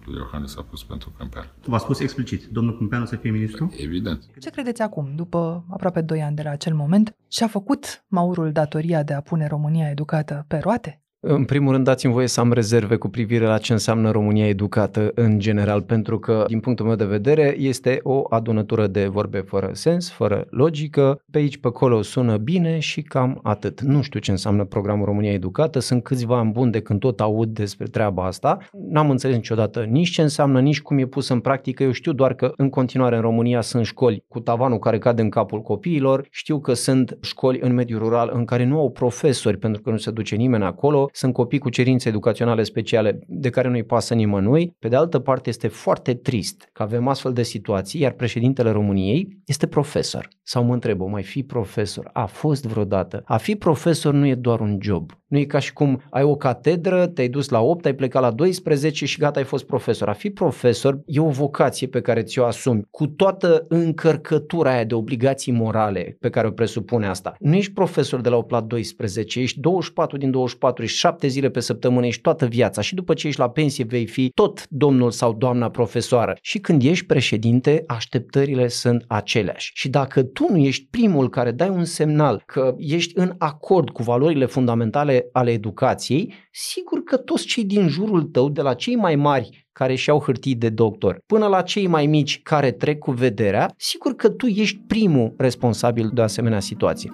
lui 0.05 0.17
Iohannis 0.17 0.57
a 0.57 0.63
pus 0.63 0.85
pentru 0.85 1.13
Câmpean. 1.19 1.53
V-a 1.67 1.79
spus 1.79 2.01
explicit, 2.01 2.45
domnul 2.47 2.77
Câmpeanu 2.77 3.05
să 3.05 3.17
fie 3.17 3.31
ministru? 3.31 3.73
Evident. 3.77 4.25
Ce 4.41 4.51
credeți 4.51 4.83
acum, 4.83 5.13
după 5.15 5.65
aproape 5.71 6.01
2 6.01 6.23
ani 6.23 6.37
de 6.37 6.43
la 6.43 6.51
acel 6.51 6.75
moment, 6.75 7.17
și-a 7.29 7.47
făcut 7.47 8.05
Maurul 8.09 8.53
datoria 8.53 9.03
de 9.03 9.13
a 9.13 9.21
pune 9.21 9.47
România 9.47 9.91
educată 9.91 10.45
pe 10.49 10.59
roate? 10.59 11.03
În 11.23 11.45
primul 11.45 11.73
rând, 11.73 11.85
dați-mi 11.85 12.13
voie 12.13 12.27
să 12.27 12.41
am 12.41 12.53
rezerve 12.53 12.97
cu 12.97 13.09
privire 13.09 13.45
la 13.45 13.59
ce 13.59 13.73
înseamnă 13.73 14.11
România 14.11 14.47
educată 14.47 15.11
în 15.15 15.39
general, 15.39 15.83
pentru 15.83 16.19
că, 16.19 16.45
din 16.47 16.61
punctul 16.61 16.87
meu 16.87 16.95
de 16.95 17.05
vedere, 17.05 17.55
este 17.59 18.01
o 18.03 18.23
adunătură 18.29 18.87
de 18.87 19.07
vorbe 19.07 19.39
fără 19.39 19.71
sens, 19.73 20.11
fără 20.11 20.47
logică. 20.51 21.21
Pe 21.31 21.39
aici, 21.39 21.57
pe 21.59 21.67
acolo 21.67 22.03
sună 22.03 22.37
bine 22.37 22.79
și 22.79 23.03
cam 23.03 23.41
atât. 23.43 23.81
Nu 23.81 24.03
știu 24.03 24.21
ce 24.21 24.31
înseamnă 24.31 24.65
programul 24.65 25.05
România 25.05 25.33
educată, 25.33 25.79
sunt 25.79 26.03
câțiva 26.03 26.39
ani 26.39 26.51
buni 26.51 26.73
de 26.73 26.81
când 26.81 27.01
tot 27.01 27.21
aud 27.21 27.49
despre 27.49 27.87
treaba 27.87 28.27
asta. 28.27 28.59
N-am 28.89 29.11
înțeles 29.11 29.37
niciodată 29.37 29.81
nici 29.81 30.11
ce 30.11 30.23
înseamnă, 30.23 30.61
nici 30.61 30.83
cum 30.83 30.99
e 30.99 31.07
pus 31.07 31.29
în 31.29 31.41
practică. 31.41 31.83
Eu 31.83 31.93
știu 31.93 32.13
doar 32.13 32.35
că 32.35 32.53
în 32.57 32.69
continuare 32.69 33.17
în 33.17 33.23
România 33.23 33.61
sunt 33.61 33.85
școli 33.85 34.25
cu 34.29 34.41
tavanul 34.41 34.79
care 34.79 34.99
cade 34.99 35.23
în 35.23 35.31
capul 35.31 35.61
copiilor, 35.61 36.27
știu 36.31 36.61
că 36.61 36.73
sunt 36.73 37.19
școli 37.21 37.59
în 37.63 37.75
mediul 37.75 37.99
rural 37.99 38.31
în 38.35 38.45
care 38.45 38.65
nu 38.65 38.79
au 38.79 38.91
profesori 38.91 39.57
pentru 39.57 39.83
că 39.83 39.91
nu 39.91 39.97
se 39.97 40.11
duce 40.11 40.37
nimeni 40.37 40.65
acolo, 40.65 41.09
sunt 41.13 41.33
copii 41.33 41.59
cu 41.59 41.69
cerințe 41.69 42.09
educaționale 42.09 42.63
speciale 42.63 43.19
de 43.27 43.51
care 43.51 43.69
nu-i 43.69 43.85
pasă 43.85 44.15
nimănui. 44.15 44.77
Pe 44.79 44.89
de 44.89 44.97
altă 44.97 45.19
parte, 45.19 45.49
este 45.49 45.69
foarte 45.69 46.15
trist 46.15 46.69
că 46.73 46.83
avem 46.83 47.09
astfel 47.09 47.33
de 47.33 47.43
situații, 47.43 48.01
iar 48.01 48.13
președintele 48.13 48.71
României 48.71 49.39
este 49.47 49.67
profesor. 49.67 50.29
Sau 50.43 50.65
mă 50.65 50.73
întreb, 50.73 51.01
o 51.01 51.07
mai 51.07 51.23
fi 51.23 51.43
profesor? 51.43 52.11
A 52.13 52.27
fost 52.27 52.67
vreodată? 52.67 53.23
A 53.25 53.37
fi 53.37 53.57
profesor 53.57 54.15
nu 54.15 54.27
e 54.27 54.35
doar 54.35 54.61
un 54.61 54.79
job. 54.81 55.20
Nu 55.31 55.39
e 55.39 55.45
ca 55.45 55.59
și 55.59 55.73
cum 55.73 56.03
ai 56.11 56.23
o 56.23 56.37
catedră, 56.37 57.07
te-ai 57.07 57.29
dus 57.29 57.49
la 57.49 57.61
8, 57.61 57.87
ai 57.87 57.95
plecat 57.95 58.23
la 58.23 58.31
12 58.31 59.05
și 59.05 59.19
gata, 59.19 59.39
ai 59.39 59.45
fost 59.45 59.67
profesor. 59.67 60.09
A 60.09 60.13
fi 60.13 60.31
profesor 60.31 61.01
e 61.07 61.21
o 61.21 61.29
vocație 61.29 61.87
pe 61.87 62.01
care 62.01 62.23
ți-o 62.23 62.45
asumi 62.45 62.83
cu 62.91 63.07
toată 63.07 63.65
încărcătura 63.69 64.71
aia 64.73 64.85
de 64.85 64.95
obligații 64.95 65.53
morale 65.53 66.17
pe 66.21 66.31
care 66.31 66.47
o 66.47 66.51
presupune 66.51 67.07
asta. 67.07 67.35
Nu 67.39 67.55
ești 67.55 67.73
profesor 67.73 68.21
de 68.21 68.29
la 68.29 68.37
8 68.37 68.51
la 68.51 68.61
12, 68.61 69.41
ești 69.41 69.61
24 69.61 70.17
din 70.17 70.31
24, 70.31 70.83
ești 70.83 70.99
7 70.99 71.27
zile 71.27 71.51
pe 71.51 71.61
săptămână, 71.61 72.07
ești 72.07 72.21
toată 72.21 72.47
viața 72.47 72.81
și 72.81 72.95
după 72.95 73.15
ce 73.15 73.27
ești 73.27 73.41
la 73.41 73.51
pensie 73.51 73.85
vei 73.85 74.07
fi 74.07 74.31
tot 74.35 74.67
domnul 74.69 75.11
sau 75.11 75.33
doamna 75.33 75.71
profesoară. 75.71 76.37
Și 76.41 76.59
când 76.59 76.83
ești 76.83 77.07
președinte, 77.07 77.85
așteptările 77.87 78.69
sunt 78.69 79.05
aceleași. 79.09 79.71
Și 79.75 79.89
dacă 79.89 80.23
tu 80.23 80.47
nu 80.51 80.59
ești 80.59 80.87
primul 80.91 81.29
care 81.29 81.51
dai 81.51 81.69
un 81.69 81.85
semnal 81.85 82.43
că 82.47 82.75
ești 82.79 83.19
în 83.19 83.35
acord 83.39 83.91
cu 83.91 84.03
valorile 84.03 84.45
fundamentale 84.45 85.20
ale 85.33 85.51
educației, 85.51 86.35
sigur 86.53 87.03
că 87.03 87.17
toți 87.17 87.47
cei 87.47 87.65
din 87.65 87.89
jurul 87.89 88.23
tău, 88.23 88.49
de 88.49 88.63
la 88.63 88.75
cei 88.75 88.97
mai 88.97 89.17
mari 89.17 89.69
care 89.73 89.95
și-au 89.95 90.21
hârtii 90.21 90.55
de 90.55 90.69
doctor, 90.69 91.19
până 91.27 91.47
la 91.47 91.63
cei 91.63 91.87
mai 91.87 92.07
mici 92.07 92.43
care 92.43 92.71
trec 92.71 92.99
cu 92.99 93.11
vederea, 93.11 93.71
sigur 93.77 94.15
că 94.15 94.29
tu 94.29 94.47
ești 94.47 94.79
primul 94.87 95.35
responsabil 95.37 96.11
de 96.15 96.21
o 96.21 96.25
asemenea 96.25 96.61
situație. 96.61 97.11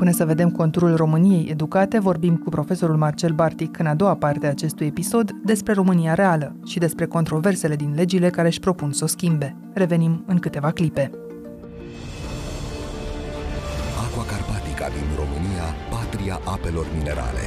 Până 0.00 0.12
să 0.12 0.24
vedem 0.24 0.50
conturul 0.50 0.96
României 0.96 1.48
educate, 1.50 1.98
vorbim 1.98 2.36
cu 2.36 2.48
profesorul 2.48 2.96
Marcel 2.96 3.32
Bartic 3.32 3.78
în 3.78 3.86
a 3.86 3.94
doua 3.94 4.16
parte 4.16 4.46
a 4.46 4.50
acestui 4.50 4.86
episod 4.86 5.30
despre 5.44 5.72
România 5.72 6.14
reală 6.14 6.56
și 6.66 6.78
despre 6.78 7.06
controversele 7.06 7.76
din 7.76 7.92
legile 7.94 8.30
care 8.30 8.48
își 8.48 8.60
propun 8.60 8.92
să 8.92 9.04
o 9.04 9.06
schimbe. 9.06 9.56
Revenim 9.74 10.24
în 10.26 10.38
câteva 10.38 10.70
clipe. 10.70 11.10
Aqua 14.80 14.88
Carpatic 14.88 14.88
Unica 14.88 14.88
din 14.88 15.16
România, 15.16 15.64
patria 15.90 16.40
apelor 16.44 16.86
minerale. 16.96 17.40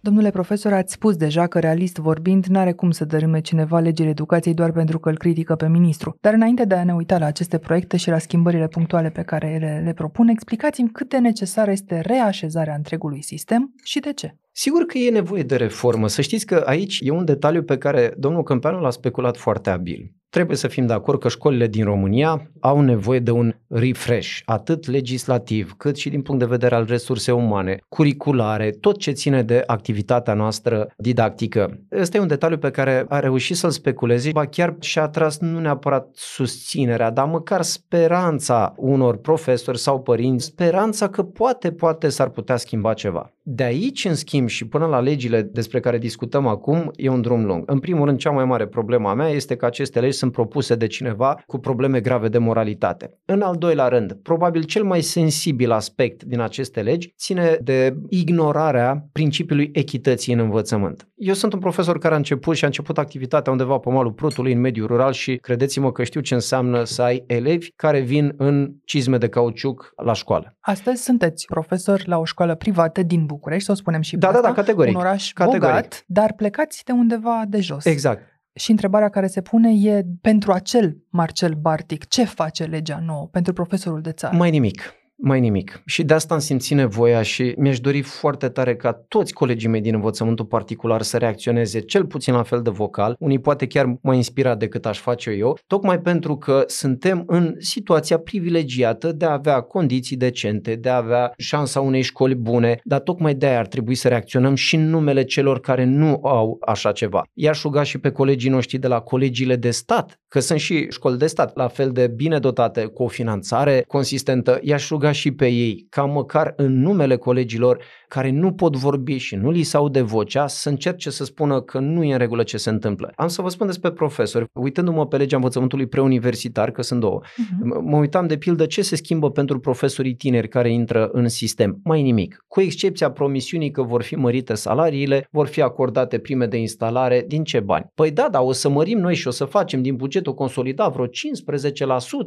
Domnule 0.00 0.30
profesor, 0.30 0.72
ați 0.72 0.92
spus 0.92 1.16
deja 1.16 1.46
că, 1.46 1.58
realist 1.58 1.96
vorbind, 1.96 2.46
n-are 2.46 2.72
cum 2.72 2.90
să 2.90 3.04
dărâme 3.04 3.40
cineva 3.40 3.78
legile 3.78 4.08
educației 4.08 4.54
doar 4.54 4.72
pentru 4.72 4.98
că 4.98 5.08
îl 5.08 5.16
critică 5.16 5.54
pe 5.54 5.68
ministru. 5.68 6.16
Dar 6.20 6.34
înainte 6.34 6.64
de 6.64 6.74
a 6.74 6.84
ne 6.84 6.94
uita 6.94 7.18
la 7.18 7.26
aceste 7.26 7.58
proiecte 7.58 7.96
și 7.96 8.10
la 8.10 8.18
schimbările 8.18 8.68
punctuale 8.68 9.10
pe 9.10 9.22
care 9.22 9.50
ele 9.50 9.82
le 9.84 9.92
propun, 9.92 10.28
explicați-mi 10.28 10.88
cât 10.88 11.08
de 11.08 11.18
necesară 11.18 11.70
este 11.70 12.00
reașezarea 12.00 12.74
întregului 12.74 13.22
sistem 13.22 13.74
și 13.84 14.00
de 14.00 14.12
ce. 14.12 14.36
Sigur 14.52 14.84
că 14.84 14.98
e 14.98 15.10
nevoie 15.10 15.42
de 15.42 15.56
reformă. 15.56 16.08
Să 16.08 16.22
știți 16.22 16.46
că 16.46 16.62
aici 16.66 16.98
e 17.02 17.10
un 17.10 17.24
detaliu 17.24 17.62
pe 17.62 17.78
care 17.78 18.14
domnul 18.18 18.42
Câmpeanu 18.42 18.80
l-a 18.80 18.90
speculat 18.90 19.36
foarte 19.36 19.70
abil. 19.70 20.21
Trebuie 20.32 20.56
să 20.56 20.68
fim 20.68 20.86
de 20.86 20.92
acord 20.92 21.20
că 21.20 21.28
școlile 21.28 21.66
din 21.66 21.84
România 21.84 22.50
au 22.60 22.80
nevoie 22.80 23.18
de 23.18 23.30
un 23.30 23.54
refresh, 23.68 24.40
atât 24.44 24.86
legislativ, 24.86 25.74
cât 25.76 25.96
și 25.96 26.08
din 26.08 26.22
punct 26.22 26.40
de 26.40 26.46
vedere 26.46 26.74
al 26.74 26.84
resurse 26.84 27.32
umane, 27.32 27.78
curriculare, 27.88 28.70
tot 28.70 28.98
ce 28.98 29.10
ține 29.10 29.42
de 29.42 29.62
activitatea 29.66 30.34
noastră 30.34 30.92
didactică. 30.96 31.78
Ăsta 32.00 32.16
e 32.16 32.20
un 32.20 32.26
detaliu 32.26 32.58
pe 32.58 32.70
care 32.70 33.04
a 33.08 33.18
reușit 33.18 33.56
să-l 33.56 33.70
speculeze, 33.70 34.30
ba 34.30 34.46
chiar 34.46 34.74
și-a 34.80 35.08
tras 35.08 35.38
nu 35.38 35.60
neapărat 35.60 36.08
susținerea, 36.12 37.10
dar 37.10 37.26
măcar 37.26 37.62
speranța 37.62 38.74
unor 38.76 39.16
profesori 39.16 39.78
sau 39.78 40.00
părinți, 40.00 40.44
speranța 40.44 41.08
că 41.08 41.22
poate, 41.22 41.72
poate 41.72 42.08
s-ar 42.08 42.28
putea 42.28 42.56
schimba 42.56 42.92
ceva. 42.92 43.32
De 43.42 43.62
aici, 43.62 44.04
în 44.04 44.14
schimb, 44.14 44.48
și 44.48 44.66
până 44.66 44.86
la 44.86 45.00
legile 45.00 45.42
despre 45.42 45.80
care 45.80 45.98
discutăm 45.98 46.46
acum, 46.46 46.90
e 46.96 47.08
un 47.08 47.20
drum 47.20 47.44
lung. 47.44 47.62
În 47.66 47.78
primul 47.78 48.04
rând, 48.04 48.18
cea 48.18 48.30
mai 48.30 48.44
mare 48.44 48.66
problemă 48.66 49.08
a 49.08 49.14
mea 49.14 49.28
este 49.28 49.56
că 49.56 49.66
aceste 49.66 50.00
legi 50.00 50.16
sunt 50.22 50.34
propuse 50.34 50.74
de 50.74 50.86
cineva 50.86 51.42
cu 51.46 51.58
probleme 51.58 52.00
grave 52.00 52.28
de 52.28 52.38
moralitate. 52.38 53.18
În 53.24 53.40
al 53.40 53.56
doilea 53.56 53.88
rând, 53.88 54.12
probabil 54.12 54.62
cel 54.62 54.84
mai 54.84 55.00
sensibil 55.00 55.70
aspect 55.70 56.22
din 56.22 56.40
aceste 56.40 56.82
legi 56.82 57.14
ține 57.18 57.58
de 57.62 57.96
ignorarea 58.08 59.08
principiului 59.12 59.70
echității 59.72 60.32
în 60.32 60.38
învățământ. 60.38 61.08
Eu 61.14 61.34
sunt 61.34 61.52
un 61.52 61.58
profesor 61.58 61.98
care 61.98 62.14
a 62.14 62.16
început 62.16 62.56
și 62.56 62.64
a 62.64 62.66
început 62.66 62.98
activitatea 62.98 63.52
undeva 63.52 63.78
pe 63.78 63.90
malul 63.90 64.12
Prutului, 64.12 64.52
în 64.52 64.60
mediul 64.60 64.86
rural 64.86 65.12
și 65.12 65.36
credeți-mă 65.36 65.92
că 65.92 66.04
știu 66.04 66.20
ce 66.20 66.34
înseamnă 66.34 66.84
să 66.84 67.02
ai 67.02 67.24
elevi 67.26 67.72
care 67.76 68.00
vin 68.00 68.34
în 68.36 68.72
cizme 68.84 69.18
de 69.18 69.28
cauciuc 69.28 69.92
la 70.04 70.12
școală. 70.12 70.56
Astăzi 70.60 71.02
sunteți 71.02 71.46
profesor 71.46 72.02
la 72.06 72.18
o 72.18 72.24
școală 72.24 72.54
privată 72.54 73.02
din 73.02 73.26
București, 73.26 73.64
să 73.64 73.72
o 73.72 73.74
spunem 73.74 74.00
și 74.00 74.16
da, 74.16 74.28
asta, 74.28 74.40
da, 74.40 74.46
da, 74.46 74.54
categoric. 74.54 74.94
un 74.94 75.00
oraș 75.00 75.32
categoric. 75.32 75.62
bogat, 75.62 76.04
dar 76.06 76.32
plecați 76.32 76.84
de 76.84 76.92
undeva 76.92 77.42
de 77.48 77.60
jos. 77.60 77.84
Exact. 77.84 78.31
Și 78.54 78.70
întrebarea 78.70 79.08
care 79.08 79.26
se 79.26 79.42
pune 79.42 79.72
e 79.72 80.04
pentru 80.20 80.52
acel 80.52 80.96
Marcel 81.08 81.54
Bartic, 81.54 82.08
ce 82.08 82.24
face 82.24 82.64
legea 82.64 82.98
nouă 82.98 83.26
pentru 83.26 83.52
profesorul 83.52 84.00
de 84.00 84.12
țară? 84.12 84.36
Mai 84.36 84.50
nimic 84.50 85.01
mai 85.22 85.40
nimic. 85.40 85.82
Și 85.86 86.02
de 86.02 86.14
asta 86.14 86.34
am 86.34 86.40
simțit 86.40 86.76
nevoia 86.76 87.22
și 87.22 87.54
mi-aș 87.56 87.80
dori 87.80 88.00
foarte 88.00 88.48
tare 88.48 88.76
ca 88.76 88.92
toți 89.08 89.32
colegii 89.32 89.68
mei 89.68 89.80
din 89.80 89.94
învățământul 89.94 90.44
particular 90.44 91.02
să 91.02 91.16
reacționeze 91.16 91.80
cel 91.80 92.06
puțin 92.06 92.34
la 92.34 92.42
fel 92.42 92.62
de 92.62 92.70
vocal, 92.70 93.16
unii 93.18 93.38
poate 93.38 93.66
chiar 93.66 93.96
mai 94.02 94.16
inspirat 94.16 94.58
decât 94.58 94.86
aș 94.86 94.98
face 94.98 95.30
eu, 95.30 95.58
tocmai 95.66 96.00
pentru 96.00 96.36
că 96.36 96.64
suntem 96.66 97.24
în 97.26 97.54
situația 97.58 98.18
privilegiată 98.18 99.12
de 99.12 99.24
a 99.24 99.32
avea 99.32 99.60
condiții 99.60 100.16
decente, 100.16 100.74
de 100.74 100.88
a 100.88 100.96
avea 100.96 101.32
șansa 101.38 101.80
unei 101.80 102.02
școli 102.02 102.34
bune, 102.34 102.80
dar 102.84 103.00
tocmai 103.00 103.34
de 103.34 103.46
aia 103.46 103.58
ar 103.58 103.66
trebui 103.66 103.94
să 103.94 104.08
reacționăm 104.08 104.54
și 104.54 104.76
în 104.76 104.88
numele 104.88 105.24
celor 105.24 105.60
care 105.60 105.84
nu 105.84 106.20
au 106.22 106.56
așa 106.60 106.92
ceva. 106.92 107.22
I-aș 107.32 107.62
ruga 107.62 107.82
și 107.82 107.98
pe 107.98 108.10
colegii 108.10 108.50
noștri 108.50 108.78
de 108.78 108.86
la 108.86 109.00
colegiile 109.00 109.56
de 109.56 109.70
stat, 109.70 110.20
că 110.28 110.40
sunt 110.40 110.58
și 110.58 110.86
școli 110.90 111.18
de 111.18 111.26
stat 111.26 111.56
la 111.56 111.68
fel 111.68 111.90
de 111.90 112.06
bine 112.06 112.38
dotate, 112.38 112.84
cu 112.84 113.02
o 113.02 113.08
finanțare 113.08 113.84
consistentă, 113.86 114.58
i-aș 114.62 114.88
ruga 114.88 115.11
și 115.12 115.30
pe 115.30 115.46
ei, 115.46 115.86
ca 115.88 116.04
măcar 116.04 116.52
în 116.56 116.80
numele 116.80 117.16
colegilor 117.16 117.84
care 118.08 118.30
nu 118.30 118.52
pot 118.52 118.76
vorbi 118.76 119.16
și 119.16 119.34
nu 119.34 119.50
li 119.50 119.62
se 119.62 119.76
aude 119.76 120.00
vocea, 120.00 120.46
să 120.46 120.68
încerce 120.68 121.10
să 121.10 121.24
spună 121.24 121.60
că 121.60 121.78
nu 121.78 122.04
e 122.04 122.12
în 122.12 122.18
regulă 122.18 122.42
ce 122.42 122.56
se 122.56 122.70
întâmplă. 122.70 123.12
Am 123.16 123.28
să 123.28 123.42
vă 123.42 123.48
spun 123.48 123.66
despre 123.66 123.90
profesori. 123.90 124.44
Uitându-mă 124.52 125.06
pe 125.06 125.16
legea 125.16 125.36
învățământului 125.36 125.86
preuniversitar, 125.86 126.70
că 126.70 126.82
sunt 126.82 127.00
două, 127.00 127.20
uh-huh. 127.22 127.82
mă 127.82 127.96
uitam 127.96 128.26
de 128.26 128.36
pildă 128.36 128.66
ce 128.66 128.82
se 128.82 128.96
schimbă 128.96 129.30
pentru 129.30 129.60
profesorii 129.60 130.14
tineri 130.14 130.48
care 130.48 130.72
intră 130.72 131.08
în 131.12 131.28
sistem. 131.28 131.80
Mai 131.84 132.02
nimic. 132.02 132.44
Cu 132.48 132.60
excepția 132.60 133.10
promisiunii 133.10 133.70
că 133.70 133.82
vor 133.82 134.02
fi 134.02 134.14
mărite 134.14 134.54
salariile, 134.54 135.26
vor 135.30 135.46
fi 135.46 135.62
acordate 135.62 136.18
prime 136.18 136.46
de 136.46 136.56
instalare, 136.56 137.24
din 137.26 137.44
ce 137.44 137.60
bani? 137.60 137.86
Păi 137.94 138.10
da, 138.10 138.28
dar 138.30 138.42
o 138.44 138.52
să 138.52 138.68
mărim 138.68 138.98
noi 138.98 139.14
și 139.14 139.28
o 139.28 139.30
să 139.30 139.44
facem 139.44 139.82
din 139.82 139.96
bugetul 139.96 140.34
consolidat 140.34 140.92
vreo 140.92 141.06
15% 141.06 141.10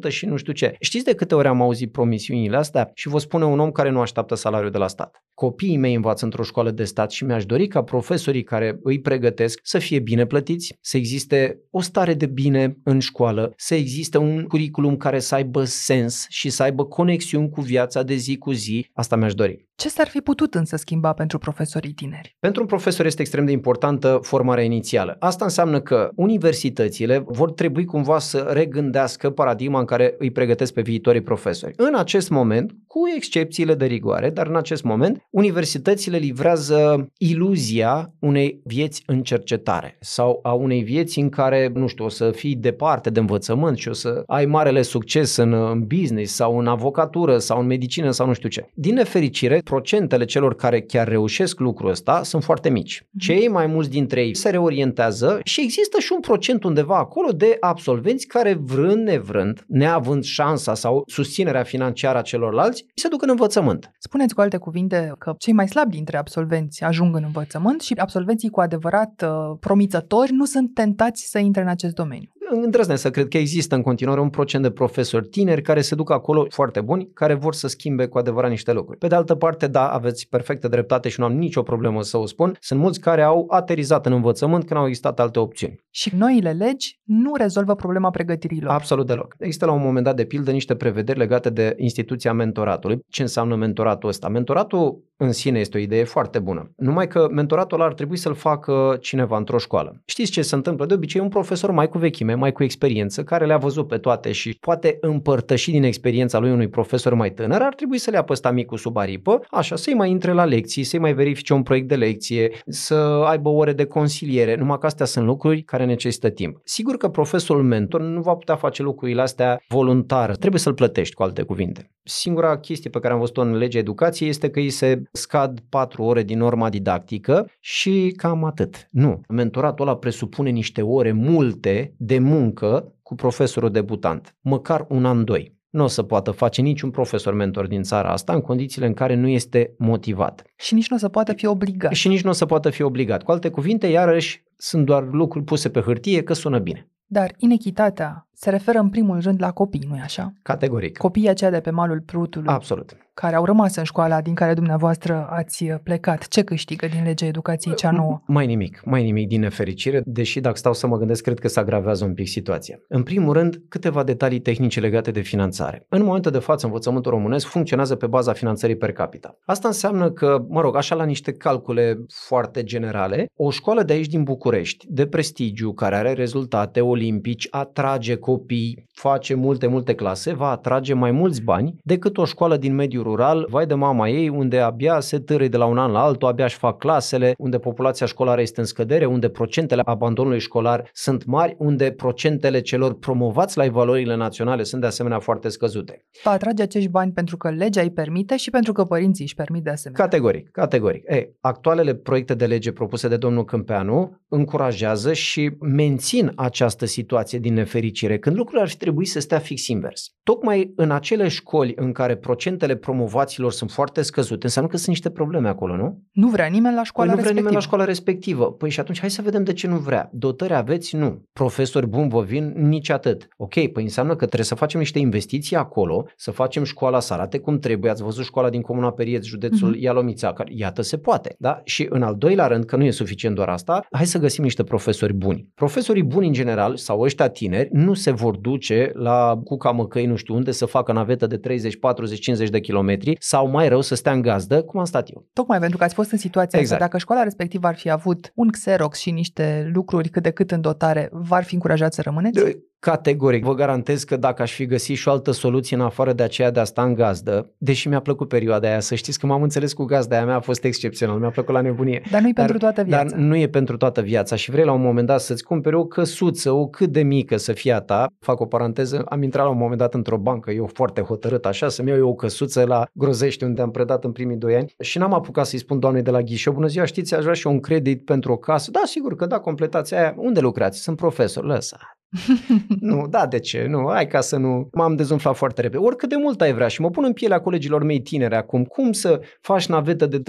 și 0.07 0.25
nu 0.25 0.35
știu 0.35 0.53
ce. 0.53 0.75
Știți 0.79 1.05
de 1.05 1.13
câte 1.13 1.35
ori 1.35 1.47
am 1.47 1.61
auzit 1.61 1.91
promisiunile 1.91 2.57
astea? 2.65 2.91
Și 2.93 3.07
vă 3.07 3.17
spune 3.17 3.45
un 3.45 3.59
om 3.59 3.71
care 3.71 3.89
nu 3.89 3.99
așteaptă 3.99 4.35
salariul 4.35 4.71
de 4.71 4.77
la 4.77 4.87
stat. 4.87 5.23
Copiii 5.33 5.65
copiii 5.65 5.77
mei 5.77 5.95
învață 5.95 6.25
într-o 6.25 6.43
școală 6.43 6.71
de 6.71 6.83
stat 6.83 7.11
și 7.11 7.23
mi-aș 7.23 7.45
dori 7.45 7.67
ca 7.67 7.83
profesorii 7.83 8.43
care 8.43 8.79
îi 8.83 9.01
pregătesc 9.01 9.59
să 9.63 9.79
fie 9.79 9.99
bine 9.99 10.25
plătiți, 10.25 10.77
să 10.81 10.97
existe 10.97 11.59
o 11.71 11.81
stare 11.81 12.13
de 12.13 12.25
bine 12.25 12.77
în 12.83 12.99
școală, 12.99 13.53
să 13.57 13.75
existe 13.75 14.17
un 14.17 14.43
curriculum 14.43 14.97
care 14.97 15.19
să 15.19 15.35
aibă 15.35 15.63
sens 15.63 16.25
și 16.29 16.49
să 16.49 16.63
aibă 16.63 16.85
conexiuni 16.85 17.49
cu 17.49 17.61
viața 17.61 18.03
de 18.03 18.15
zi 18.15 18.37
cu 18.37 18.51
zi. 18.51 18.89
Asta 18.93 19.15
mi-aș 19.15 19.33
dori. 19.33 19.67
Ce 19.77 19.89
s-ar 19.89 20.07
fi 20.07 20.19
putut 20.19 20.53
însă 20.53 20.75
schimba 20.75 21.13
pentru 21.13 21.37
profesorii 21.37 21.91
tineri? 21.91 22.35
Pentru 22.39 22.61
un 22.61 22.67
profesor 22.67 23.05
este 23.05 23.21
extrem 23.21 23.45
de 23.45 23.51
importantă 23.51 24.19
formarea 24.21 24.63
inițială. 24.63 25.15
Asta 25.19 25.43
înseamnă 25.45 25.81
că 25.81 26.09
universitățile 26.15 27.23
vor 27.27 27.51
trebui 27.51 27.85
cumva 27.85 28.19
să 28.19 28.49
regândească 28.51 29.29
paradigma 29.29 29.79
în 29.79 29.85
care 29.85 30.15
îi 30.17 30.31
pregătesc 30.31 30.73
pe 30.73 30.81
viitorii 30.81 31.21
profesori. 31.21 31.73
În 31.77 31.95
acest 31.95 32.29
moment, 32.29 32.71
cu 32.87 32.99
excepțiile 33.15 33.73
de 33.73 33.85
rigoare, 33.85 34.29
dar 34.29 34.47
în 34.47 34.55
acest 34.55 34.83
moment, 34.83 35.25
universitățile 35.29 36.17
livrează 36.17 37.07
iluzia 37.17 38.13
unei 38.19 38.61
vieți 38.63 39.03
în 39.05 39.23
cercetare 39.23 39.97
sau 39.99 40.39
a 40.43 40.53
unei 40.53 40.83
vieți 40.83 41.19
în 41.19 41.29
care, 41.29 41.71
nu 41.73 41.87
știu, 41.87 42.05
o 42.05 42.09
să 42.09 42.31
fii 42.31 42.55
departe 42.55 43.09
de 43.09 43.19
învățământ 43.19 43.77
și 43.77 43.87
o 43.87 43.93
să 43.93 44.23
ai 44.25 44.45
marele 44.45 44.81
succes 44.81 45.35
în 45.35 45.83
business 45.87 46.33
sau 46.33 46.59
în 46.59 46.67
avocatură 46.67 47.37
sau 47.37 47.59
în 47.59 47.65
medicină 47.65 48.11
sau 48.11 48.27
nu 48.27 48.33
știu 48.33 48.49
ce. 48.49 48.69
Din 48.73 48.93
nefericire, 48.93 49.61
procentele 49.65 50.25
celor 50.25 50.55
care 50.55 50.81
chiar 50.81 51.07
reușesc 51.07 51.59
lucrul 51.59 51.89
ăsta 51.89 52.23
sunt 52.23 52.43
foarte 52.43 52.69
mici. 52.69 53.05
Mhm. 53.09 53.19
Cei 53.19 53.47
mai 53.47 53.67
mulți 53.67 53.89
dintre 53.89 54.21
ei 54.21 54.35
se 54.35 54.49
reorientează 54.49 55.39
și 55.43 55.61
există 55.61 55.99
și 55.99 56.11
un 56.13 56.19
procent 56.19 56.63
undeva 56.63 56.97
acolo 56.97 57.31
de 57.31 57.57
absolvenți 57.59 58.27
care 58.27 58.53
vrând 58.53 59.07
nevrând, 59.07 59.63
neavând 59.67 60.23
șansa 60.23 60.73
sau 60.73 61.03
susținerea 61.07 61.63
financiară 61.63 62.17
a 62.17 62.21
celorlalți, 62.21 62.85
se 62.95 63.07
duc 63.07 63.21
în 63.21 63.29
învățământ. 63.29 63.91
Spuneți 63.99 64.33
cu 64.33 64.41
alte 64.41 64.57
cuvinte 64.57 65.11
că 65.19 65.33
cei 65.37 65.53
mai 65.53 65.67
slabi 65.67 65.95
dintre 65.95 66.17
absolvenți 66.17 66.83
ajung 66.83 67.15
în 67.15 67.23
învățământ 67.25 67.81
și 67.81 67.93
absolvenții 67.97 68.49
cu 68.49 68.59
adevărat 68.61 69.25
uh, 69.25 69.57
promițători 69.59 70.31
nu 70.31 70.45
sunt 70.45 70.73
tentați 70.73 71.29
să 71.29 71.39
intre 71.39 71.61
în 71.61 71.67
acest 71.67 71.93
domeniu 71.93 72.29
îndrăznesc 72.49 73.01
să 73.01 73.09
cred 73.09 73.27
că 73.27 73.37
există 73.37 73.75
în 73.75 73.81
continuare 73.81 74.19
un 74.19 74.29
procent 74.29 74.63
de 74.63 74.71
profesori 74.71 75.27
tineri 75.27 75.61
care 75.61 75.81
se 75.81 75.95
duc 75.95 76.11
acolo 76.11 76.45
foarte 76.49 76.81
buni, 76.81 77.09
care 77.13 77.33
vor 77.33 77.53
să 77.53 77.67
schimbe 77.67 78.05
cu 78.05 78.17
adevărat 78.17 78.49
niște 78.49 78.73
lucruri. 78.73 78.97
Pe 78.97 79.07
de 79.07 79.15
altă 79.15 79.35
parte, 79.35 79.67
da, 79.67 79.87
aveți 79.87 80.27
perfectă 80.29 80.67
dreptate 80.67 81.09
și 81.09 81.19
nu 81.19 81.25
am 81.25 81.33
nicio 81.33 81.61
problemă 81.61 82.01
să 82.03 82.17
o 82.17 82.25
spun, 82.25 82.57
sunt 82.59 82.79
mulți 82.79 82.99
care 82.99 83.21
au 83.21 83.45
aterizat 83.49 84.05
în 84.05 84.13
învățământ 84.13 84.65
când 84.65 84.79
au 84.79 84.87
existat 84.87 85.19
alte 85.19 85.39
opțiuni. 85.39 85.83
Și 85.89 86.15
noile 86.15 86.51
legi 86.51 86.99
nu 87.03 87.31
rezolvă 87.35 87.75
problema 87.75 88.09
pregătirilor. 88.09 88.71
Absolut 88.73 89.07
deloc. 89.07 89.35
Există 89.39 89.65
la 89.65 89.71
un 89.71 89.81
moment 89.81 90.05
dat, 90.05 90.15
de 90.15 90.25
pildă, 90.25 90.51
niște 90.51 90.75
prevederi 90.75 91.17
legate 91.17 91.49
de 91.49 91.73
instituția 91.77 92.33
mentoratului. 92.33 92.99
Ce 93.09 93.21
înseamnă 93.21 93.55
mentoratul 93.55 94.09
ăsta? 94.09 94.27
Mentoratul 94.29 95.03
în 95.17 95.31
sine 95.31 95.59
este 95.59 95.77
o 95.77 95.79
idee 95.79 96.03
foarte 96.03 96.39
bună. 96.39 96.71
Numai 96.75 97.07
că 97.07 97.27
mentoratul 97.31 97.81
ar 97.81 97.93
trebui 97.93 98.17
să-l 98.17 98.33
facă 98.33 98.97
cineva 99.01 99.37
într-o 99.37 99.57
școală. 99.57 100.01
Știți 100.05 100.31
ce 100.31 100.41
se 100.41 100.55
întâmplă? 100.55 100.85
De 100.85 100.93
obicei, 100.93 101.21
un 101.21 101.29
profesor 101.29 101.71
mai 101.71 101.89
cu 101.89 101.97
vechime, 101.97 102.34
mai 102.35 102.51
cu 102.51 102.63
experiență, 102.63 103.23
care 103.23 103.45
le-a 103.45 103.57
văzut 103.57 103.87
pe 103.87 103.97
toate 103.97 104.31
și 104.31 104.57
poate 104.59 104.97
împărtăși 105.01 105.71
din 105.71 105.83
experiența 105.83 106.39
lui 106.39 106.51
unui 106.51 106.67
profesor 106.67 107.13
mai 107.13 107.31
tânăr, 107.31 107.61
ar 107.61 107.75
trebui 107.75 107.97
să 107.97 108.09
le 108.11 108.17
apă 108.17 108.33
micul 108.53 108.77
sub 108.77 108.97
aripă, 108.97 109.39
așa, 109.51 109.75
să-i 109.75 109.93
mai 109.93 110.09
intre 110.09 110.31
la 110.31 110.45
lecții, 110.45 110.83
să-i 110.83 110.99
mai 110.99 111.13
verifice 111.13 111.53
un 111.53 111.63
proiect 111.63 111.87
de 111.87 111.95
lecție, 111.95 112.51
să 112.67 113.23
aibă 113.25 113.49
ore 113.49 113.73
de 113.73 113.85
consiliere, 113.85 114.55
numai 114.55 114.77
că 114.77 114.85
astea 114.85 115.05
sunt 115.05 115.25
lucruri 115.25 115.61
care 115.61 115.85
necesită 115.85 116.29
timp. 116.29 116.57
Sigur 116.63 116.97
că 116.97 117.09
profesorul 117.09 117.63
mentor 117.63 118.01
nu 118.01 118.21
va 118.21 118.33
putea 118.33 118.55
face 118.55 118.83
lucrurile 118.83 119.21
astea 119.21 119.61
voluntar, 119.67 120.35
trebuie 120.35 120.59
să-l 120.59 120.73
plătești, 120.73 121.15
cu 121.15 121.23
alte 121.23 121.41
cuvinte. 121.41 121.89
Singura 122.03 122.57
chestie 122.57 122.89
pe 122.89 122.99
care 122.99 123.13
am 123.13 123.19
văzut-o 123.19 123.41
în 123.41 123.55
legea 123.55 123.79
educației 123.79 124.29
este 124.29 124.49
că 124.49 124.59
îi 124.59 124.69
se 124.69 125.01
scad 125.11 125.59
4 125.69 126.03
ore 126.03 126.23
din 126.23 126.37
norma 126.37 126.69
didactică 126.69 127.49
și 127.59 128.13
cam 128.17 128.43
atât. 128.43 128.87
Nu. 128.91 129.21
Mentoratul 129.29 129.87
ăla 129.87 129.97
presupune 129.97 130.49
niște 130.49 130.81
ore 130.81 131.11
multe 131.11 131.93
de 131.97 132.19
muncă 132.25 132.93
cu 133.01 133.15
profesorul 133.15 133.71
debutant, 133.71 134.35
măcar 134.41 134.85
un 134.89 135.05
an, 135.05 135.23
doi. 135.23 135.53
Nu 135.69 135.83
o 135.83 135.87
să 135.87 136.03
poată 136.03 136.31
face 136.31 136.61
niciun 136.61 136.89
profesor 136.91 137.33
mentor 137.33 137.67
din 137.67 137.83
țara 137.83 138.09
asta 138.09 138.33
în 138.33 138.41
condițiile 138.41 138.87
în 138.87 138.93
care 138.93 139.15
nu 139.15 139.27
este 139.27 139.73
motivat. 139.77 140.43
Și 140.55 140.73
nici 140.73 140.89
nu 140.89 140.95
o 140.95 140.99
să 140.99 141.09
poată 141.09 141.33
fi 141.33 141.45
obligat. 141.45 141.91
Și 141.91 142.07
nici 142.07 142.21
nu 142.21 142.29
o 142.29 142.33
să 142.33 142.45
poată 142.45 142.69
fi 142.69 142.81
obligat. 142.81 143.23
Cu 143.23 143.31
alte 143.31 143.49
cuvinte, 143.49 143.87
iarăși, 143.87 144.43
sunt 144.57 144.85
doar 144.85 145.07
lucruri 145.11 145.45
puse 145.45 145.69
pe 145.69 145.79
hârtie 145.79 146.23
că 146.23 146.33
sună 146.33 146.59
bine. 146.59 146.89
Dar 147.05 147.33
inechitatea 147.37 148.27
se 148.35 148.49
referă 148.49 148.79
în 148.79 148.89
primul 148.89 149.21
rând 149.21 149.41
la 149.41 149.51
copii, 149.51 149.85
nu-i 149.89 150.01
așa? 150.03 150.33
Categoric. 150.41 150.97
Copiii 150.97 151.29
aceia 151.29 151.49
de 151.49 151.59
pe 151.59 151.69
malul 151.69 152.01
Prutului. 152.01 152.53
Absolut 152.53 152.97
care 153.15 153.35
au 153.35 153.45
rămas 153.45 153.75
în 153.75 153.83
școala 153.83 154.21
din 154.21 154.33
care 154.33 154.53
dumneavoastră 154.53 155.27
ați 155.29 155.65
plecat. 155.83 156.27
Ce 156.27 156.43
câștigă 156.43 156.87
din 156.87 157.03
legea 157.03 157.25
educației 157.25 157.75
cea 157.75 157.91
nouă? 157.91 158.21
Mai 158.25 158.45
nimic, 158.45 158.81
mai 158.85 159.03
nimic 159.03 159.27
din 159.27 159.39
nefericire, 159.39 160.01
deși 160.05 160.39
dacă 160.39 160.57
stau 160.57 160.73
să 160.73 160.87
mă 160.87 160.97
gândesc, 160.97 161.23
cred 161.23 161.39
că 161.39 161.47
se 161.47 161.59
agravează 161.59 162.05
un 162.05 162.13
pic 162.13 162.27
situația. 162.27 162.79
În 162.87 163.03
primul 163.03 163.33
rând, 163.33 163.61
câteva 163.69 164.03
detalii 164.03 164.39
tehnice 164.39 164.79
legate 164.79 165.11
de 165.11 165.21
finanțare. 165.21 165.85
În 165.89 166.03
momentul 166.03 166.31
de 166.31 166.39
față, 166.39 166.65
învățământul 166.65 167.11
românesc 167.11 167.45
funcționează 167.45 167.95
pe 167.95 168.07
baza 168.07 168.33
finanțării 168.33 168.77
per 168.77 168.91
capita. 168.91 169.37
Asta 169.45 169.67
înseamnă 169.67 170.11
că, 170.11 170.45
mă 170.47 170.61
rog, 170.61 170.75
așa 170.75 170.95
la 170.95 171.03
niște 171.03 171.31
calcule 171.31 171.97
foarte 172.27 172.63
generale, 172.63 173.25
o 173.35 173.49
școală 173.49 173.83
de 173.83 173.93
aici 173.93 174.07
din 174.07 174.23
București, 174.23 174.85
de 174.89 175.05
prestigiu, 175.05 175.73
care 175.73 175.95
are 175.95 176.13
rezultate 176.13 176.81
olimpici, 176.81 177.47
atrage 177.51 178.15
copii, 178.25 178.87
face 178.93 179.33
multe, 179.33 179.67
multe 179.67 179.93
clase, 179.95 180.33
va 180.33 180.49
atrage 180.49 180.93
mai 180.93 181.11
mulți 181.11 181.41
bani 181.41 181.75
decât 181.83 182.17
o 182.17 182.25
școală 182.25 182.57
din 182.57 182.75
mediul 182.75 183.03
rural, 183.03 183.47
vai 183.49 183.65
de 183.65 183.73
mama 183.73 184.09
ei, 184.09 184.29
unde 184.29 184.59
abia 184.59 184.99
se 184.99 185.19
târâi 185.19 185.49
de 185.49 185.57
la 185.57 185.65
un 185.65 185.77
an 185.77 185.91
la 185.91 186.03
altul, 186.03 186.27
abia 186.27 186.45
își 186.45 186.57
fac 186.57 186.77
clasele, 186.77 187.33
unde 187.37 187.57
populația 187.57 188.05
școlară 188.05 188.41
este 188.41 188.59
în 188.59 188.65
scădere, 188.65 189.05
unde 189.05 189.29
procentele 189.29 189.81
abandonului 189.85 190.39
școlar 190.39 190.89
sunt 190.93 191.25
mari, 191.25 191.55
unde 191.57 191.91
procentele 191.91 192.61
celor 192.61 192.97
promovați 192.97 193.57
la 193.57 193.63
evaluările 193.65 194.15
naționale 194.15 194.63
sunt 194.63 194.81
de 194.81 194.87
asemenea 194.87 195.19
foarte 195.19 195.49
scăzute. 195.49 196.05
Va 196.23 196.31
atrage 196.31 196.61
acești 196.61 196.89
bani 196.89 197.11
pentru 197.11 197.37
că 197.37 197.49
legea 197.49 197.81
îi 197.81 197.91
permite 197.91 198.37
și 198.37 198.49
pentru 198.49 198.73
că 198.73 198.83
părinții 198.83 199.23
își 199.23 199.35
permit 199.35 199.63
de 199.63 199.69
asemenea. 199.69 200.03
Categoric, 200.05 200.51
categoric. 200.51 201.03
Ei, 201.09 201.35
actualele 201.41 201.93
proiecte 201.93 202.33
de 202.33 202.45
lege 202.45 202.71
propuse 202.71 203.07
de 203.07 203.17
domnul 203.17 203.45
Câmpeanu 203.45 204.21
încurajează 204.27 205.13
și 205.13 205.51
mențin 205.59 206.31
această 206.35 206.85
situație 206.85 207.39
din 207.39 207.53
nefericire, 207.53 208.14
când 208.17 208.35
lucrurile 208.35 208.63
ar 208.63 208.69
fi 208.69 208.77
trebuit 208.77 209.07
să 209.07 209.19
stea 209.19 209.39
fix 209.39 209.67
invers. 209.67 210.13
Tocmai 210.23 210.73
în 210.75 210.91
acele 210.91 211.27
școli 211.27 211.73
în 211.75 211.91
care 211.91 212.15
procentele 212.15 212.75
promovaților 212.75 213.51
sunt 213.51 213.71
foarte 213.71 214.01
scăzute, 214.01 214.45
înseamnă 214.45 214.69
că 214.69 214.77
sunt 214.77 214.89
niște 214.89 215.09
probleme 215.09 215.47
acolo, 215.47 215.75
nu? 215.75 216.03
Nu 216.11 216.27
vrea 216.27 216.45
nimeni 216.45 216.75
la 216.75 216.83
școala 216.83 217.11
păi 217.11 217.21
nu 217.21 217.23
vrea 217.23 217.33
respectivă. 217.33 217.39
nimeni 217.39 217.53
la 217.55 217.59
școala 217.59 217.85
respectivă. 217.85 218.51
Păi 218.51 218.69
și 218.69 218.79
atunci 218.79 218.99
hai 218.99 219.09
să 219.09 219.21
vedem 219.21 219.43
de 219.43 219.53
ce 219.53 219.67
nu 219.67 219.77
vrea. 219.77 220.09
Dotări 220.13 220.53
aveți? 220.53 220.95
Nu. 220.95 221.23
Profesori 221.33 221.87
buni 221.87 222.09
vă 222.09 222.21
vin? 222.21 222.53
Nici 222.55 222.89
atât. 222.89 223.27
Ok, 223.37 223.53
păi 223.53 223.83
înseamnă 223.83 224.11
că 224.11 224.25
trebuie 224.25 224.45
să 224.45 224.55
facem 224.55 224.79
niște 224.79 224.99
investiții 224.99 225.55
acolo, 225.55 226.05
să 226.15 226.31
facem 226.31 226.63
școala 226.63 226.99
să 226.99 227.13
arate 227.13 227.39
cum 227.39 227.59
trebuie. 227.59 227.91
Ați 227.91 228.03
văzut 228.03 228.23
școala 228.23 228.49
din 228.49 228.61
Comuna 228.61 228.91
Perieț, 228.91 229.25
județul 229.25 229.75
uh-huh. 229.75 229.79
Ialomița, 229.79 230.33
care 230.33 230.51
iată 230.53 230.81
se 230.81 230.97
poate. 230.97 231.35
Da? 231.39 231.61
Și 231.63 231.87
în 231.89 232.01
al 232.01 232.15
doilea 232.15 232.47
rând, 232.47 232.65
că 232.65 232.75
nu 232.75 232.83
e 232.83 232.91
suficient 232.91 233.35
doar 233.35 233.49
asta, 233.49 233.87
hai 233.91 234.05
să 234.05 234.19
găsim 234.19 234.43
niște 234.43 234.63
profesori 234.63 235.13
buni. 235.13 235.49
Profesorii 235.55 236.03
buni 236.03 236.27
în 236.27 236.33
general, 236.33 236.77
sau 236.77 237.01
ăștia 237.01 237.29
tineri, 237.29 237.69
nu 237.71 237.93
se 238.05 238.11
vor 238.11 238.35
duce 238.35 238.91
la 238.93 239.41
Cuca 239.43 239.71
Măcăi, 239.71 240.05
nu 240.05 240.15
știu 240.15 240.35
unde, 240.35 240.51
să 240.51 240.65
facă 240.65 240.91
navetă 240.91 241.27
de 241.27 241.37
30, 241.37 241.79
40, 241.79 242.19
50 242.19 242.49
de 242.49 242.59
kilometri 242.59 243.15
sau 243.19 243.49
mai 243.49 243.67
rău 243.67 243.81
să 243.81 243.95
stea 243.95 244.11
în 244.11 244.21
gazdă, 244.21 244.63
cum 244.63 244.79
am 244.79 244.85
stat 244.85 245.09
eu. 245.13 245.27
Tocmai 245.33 245.59
pentru 245.59 245.77
că 245.77 245.83
ați 245.83 245.93
fost 245.93 246.11
în 246.11 246.17
situația 246.17 246.59
Exact. 246.59 246.81
asta, 246.81 246.85
dacă 246.85 246.97
școala 246.97 247.23
respectivă 247.23 247.67
ar 247.67 247.75
fi 247.75 247.89
avut 247.89 248.31
un 248.35 248.49
Xerox 248.49 248.99
și 248.99 249.11
niște 249.11 249.71
lucruri 249.73 250.09
cât 250.09 250.23
de 250.23 250.31
cât 250.31 250.51
în 250.51 250.61
dotare, 250.61 251.09
v-ar 251.11 251.43
fi 251.43 251.53
încurajat 251.53 251.93
să 251.93 252.01
rămâneți? 252.01 252.39
Categoric, 252.79 253.43
vă 253.43 253.53
garantez 253.53 254.03
că 254.03 254.17
dacă 254.17 254.41
aș 254.41 254.53
fi 254.53 254.65
găsit 254.65 254.97
și 254.97 255.07
o 255.07 255.11
altă 255.11 255.31
soluție 255.31 255.75
în 255.75 255.81
afară 255.81 256.13
de 256.13 256.23
aceea 256.23 256.51
de 256.51 256.59
a 256.59 256.63
sta 256.63 256.83
în 256.83 256.93
gazdă, 256.93 257.51
deși 257.57 257.87
mi-a 257.87 257.99
plăcut 257.99 258.27
perioada 258.27 258.67
aia, 258.67 258.79
să 258.79 258.95
știți 258.95 259.19
că 259.19 259.25
m-am 259.25 259.41
înțeles 259.41 259.73
cu 259.73 259.83
gazda 259.83 260.15
aia 260.15 260.25
mea, 260.25 260.35
a 260.35 260.39
fost 260.39 260.63
excepțional, 260.63 261.19
mi-a 261.19 261.29
plăcut 261.29 261.53
la 261.53 261.61
nebunie. 261.61 262.01
Dar 262.11 262.21
nu-i 262.21 262.33
pentru 262.33 262.57
toată 262.57 262.83
viața. 262.83 263.03
Dar 263.03 263.19
nu 263.19 263.35
e 263.35 263.47
pentru 263.47 263.77
toată 263.77 264.01
viața 264.01 264.35
și 264.35 264.51
vrei 264.51 264.65
la 264.65 264.71
un 264.71 264.81
moment 264.81 265.07
dat 265.07 265.19
să-ți 265.19 265.43
cumperi 265.43 265.75
o 265.75 265.85
căsuță, 265.85 266.51
o 266.51 266.67
cât 266.67 266.89
de 266.89 267.03
mică 267.03 267.37
să 267.37 267.53
fie 267.53 267.73
a 267.73 267.79
ta. 267.79 268.07
Fac 268.19 268.39
o 268.39 268.45
paranteză, 268.45 269.03
am 269.09 269.23
intrat 269.23 269.43
la 269.45 269.51
un 269.51 269.57
moment 269.57 269.79
dat 269.79 269.93
într-o 269.93 270.17
bancă, 270.17 270.51
eu 270.51 270.69
foarte 270.73 271.01
hotărât 271.01 271.45
așa, 271.45 271.69
să-mi 271.69 271.89
iau 271.89 271.97
eu 271.97 272.09
o 272.09 272.13
căsuță 272.13 272.63
la 272.65 272.85
Grozești, 272.93 273.43
unde 273.43 273.61
am 273.61 273.71
predat 273.71 274.03
în 274.03 274.11
primii 274.11 274.37
doi 274.37 274.55
ani 274.55 274.73
și 274.79 274.97
n-am 274.97 275.13
apucat 275.13 275.45
să-i 275.45 275.59
spun 275.59 275.79
doamnei 275.79 276.01
de 276.01 276.11
la 276.11 276.21
ghișeu, 276.21 276.53
bună 276.53 276.67
ziua, 276.67 276.85
știți, 276.85 277.15
aș 277.15 277.21
vrea 277.21 277.33
și 277.33 277.47
eu 277.47 277.53
un 277.53 277.59
credit 277.59 278.05
pentru 278.05 278.31
o 278.31 278.37
casă. 278.37 278.71
Da, 278.71 278.81
sigur 278.85 279.15
că 279.15 279.25
da, 279.25 279.39
completați 279.39 279.95
aia. 279.95 280.13
Unde 280.17 280.39
lucrați? 280.39 280.79
Sunt 280.81 280.97
profesor, 280.97 281.43
lăsa. 281.43 281.94
nu, 282.79 283.07
da, 283.09 283.25
de 283.27 283.39
ce? 283.39 283.65
Nu, 283.69 283.85
hai 283.89 284.07
ca 284.07 284.21
să 284.21 284.37
nu... 284.37 284.69
M-am 284.71 284.95
dezumflat 284.95 285.35
foarte 285.35 285.61
repede. 285.61 285.83
Oricât 285.83 286.09
de 286.09 286.15
mult 286.15 286.41
ai 286.41 286.53
vrea 286.53 286.67
și 286.67 286.81
mă 286.81 286.89
pun 286.89 287.03
în 287.03 287.13
pielea 287.13 287.39
colegilor 287.39 287.83
mei 287.83 288.01
tineri 288.01 288.35
acum. 288.35 288.63
Cum 288.63 288.91
să 288.91 289.19
faci 289.41 289.67
navetă 289.67 290.05
de 290.05 290.21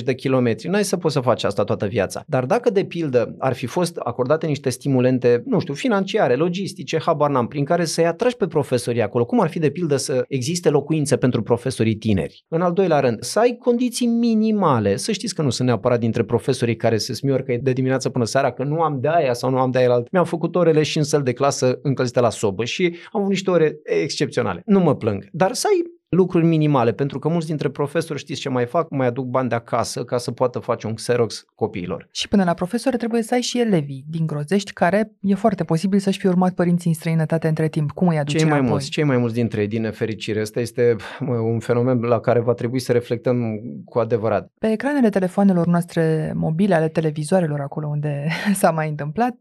30-40 0.00 0.02
de 0.04 0.14
kilometri? 0.14 0.68
N-ai 0.68 0.84
să 0.84 0.96
poți 0.96 1.14
să 1.14 1.20
faci 1.20 1.44
asta 1.44 1.64
toată 1.64 1.86
viața. 1.86 2.22
Dar 2.26 2.44
dacă, 2.44 2.70
de 2.70 2.84
pildă, 2.84 3.34
ar 3.38 3.52
fi 3.52 3.66
fost 3.66 3.96
acordate 3.96 4.46
niște 4.46 4.70
stimulente, 4.70 5.42
nu 5.46 5.58
știu, 5.58 5.74
financiare, 5.74 6.34
logistice, 6.34 6.98
habar 6.98 7.30
n-am, 7.30 7.46
prin 7.46 7.64
care 7.64 7.84
să-i 7.84 8.06
atragi 8.06 8.36
pe 8.36 8.46
profesorii 8.46 9.02
acolo, 9.02 9.24
cum 9.24 9.40
ar 9.40 9.48
fi, 9.48 9.58
de 9.58 9.70
pildă, 9.70 9.96
să 9.96 10.24
existe 10.28 10.70
locuințe 10.70 11.16
pentru 11.16 11.42
profesorii 11.42 11.94
tineri? 11.94 12.44
În 12.48 12.60
al 12.60 12.72
doilea 12.72 13.00
rând, 13.00 13.22
să 13.22 13.38
ai 13.38 13.56
condiții 13.60 14.06
minimale. 14.06 14.96
Să 14.96 15.12
știți 15.12 15.34
că 15.34 15.42
nu 15.42 15.50
sunt 15.50 15.68
neapărat 15.68 15.98
dintre 15.98 16.22
profesorii 16.22 16.76
care 16.76 16.96
se 16.96 17.12
smiorcă 17.12 17.58
de 17.62 17.72
dimineață 17.72 18.08
până 18.08 18.24
seara 18.24 18.52
că 18.52 18.64
nu 18.64 18.80
am 18.80 18.98
de 19.00 19.08
aia 19.08 19.32
sau 19.32 19.50
nu 19.50 19.58
am 19.58 19.70
de 19.70 19.78
aia 19.78 19.90
alt. 19.90 20.12
Mi-am 20.12 20.24
făcut 20.24 20.56
orele 20.56 20.82
și 20.82 20.97
în 20.98 21.04
săl 21.04 21.22
de 21.22 21.32
clasă 21.32 21.78
încălzită 21.82 22.20
la 22.20 22.30
sobă 22.30 22.64
și 22.64 22.96
am 23.12 23.20
avut 23.20 23.28
niște 23.28 23.50
ore 23.50 23.80
excepționale. 23.82 24.62
Nu 24.64 24.80
mă 24.80 24.96
plâng, 24.96 25.28
dar 25.32 25.52
să 25.52 25.66
ai 25.66 25.97
lucruri 26.08 26.44
minimale, 26.44 26.92
pentru 26.92 27.18
că 27.18 27.28
mulți 27.28 27.46
dintre 27.46 27.68
profesori 27.68 28.18
știți 28.18 28.40
ce 28.40 28.48
mai 28.48 28.66
fac? 28.66 28.90
Mai 28.90 29.06
aduc 29.06 29.26
bani 29.26 29.48
de 29.48 29.54
acasă 29.54 30.04
ca 30.04 30.18
să 30.18 30.30
poată 30.30 30.58
face 30.58 30.86
un 30.86 30.94
Xerox 30.94 31.44
copiilor. 31.54 32.08
Și 32.10 32.28
până 32.28 32.44
la 32.44 32.54
profesori 32.54 32.96
trebuie 32.96 33.22
să 33.22 33.34
ai 33.34 33.40
și 33.40 33.60
elevii 33.60 34.04
din 34.08 34.26
Grozești, 34.26 34.72
care 34.72 35.12
e 35.20 35.34
foarte 35.34 35.64
posibil 35.64 35.98
să-și 35.98 36.18
fi 36.18 36.26
urmat 36.26 36.54
părinții 36.54 36.90
în 36.90 36.96
străinătate 36.96 37.48
între 37.48 37.68
timp. 37.68 37.90
Cum 37.90 38.08
îi 38.08 38.18
aduce 38.18 38.36
Cei 38.36 38.44
mai 38.46 38.52
înapoi? 38.52 38.70
mulți, 38.70 38.90
cei 38.90 39.04
mai 39.04 39.16
mulți 39.16 39.34
dintre 39.34 39.60
ei, 39.60 39.66
din 39.66 39.82
nefericire. 39.82 40.40
Asta 40.40 40.60
este 40.60 40.96
mă, 41.20 41.34
un 41.34 41.58
fenomen 41.58 42.00
la 42.00 42.20
care 42.20 42.40
va 42.40 42.52
trebui 42.52 42.78
să 42.78 42.92
reflectăm 42.92 43.60
cu 43.84 43.98
adevărat. 43.98 44.52
Pe 44.58 44.70
ecranele 44.70 45.08
telefoanelor 45.08 45.66
noastre 45.66 46.32
mobile, 46.34 46.74
ale 46.74 46.88
televizoarelor, 46.88 47.60
acolo 47.60 47.86
unde 47.86 48.26
s-a 48.60 48.70
mai 48.70 48.88
întâmplat, 48.88 49.36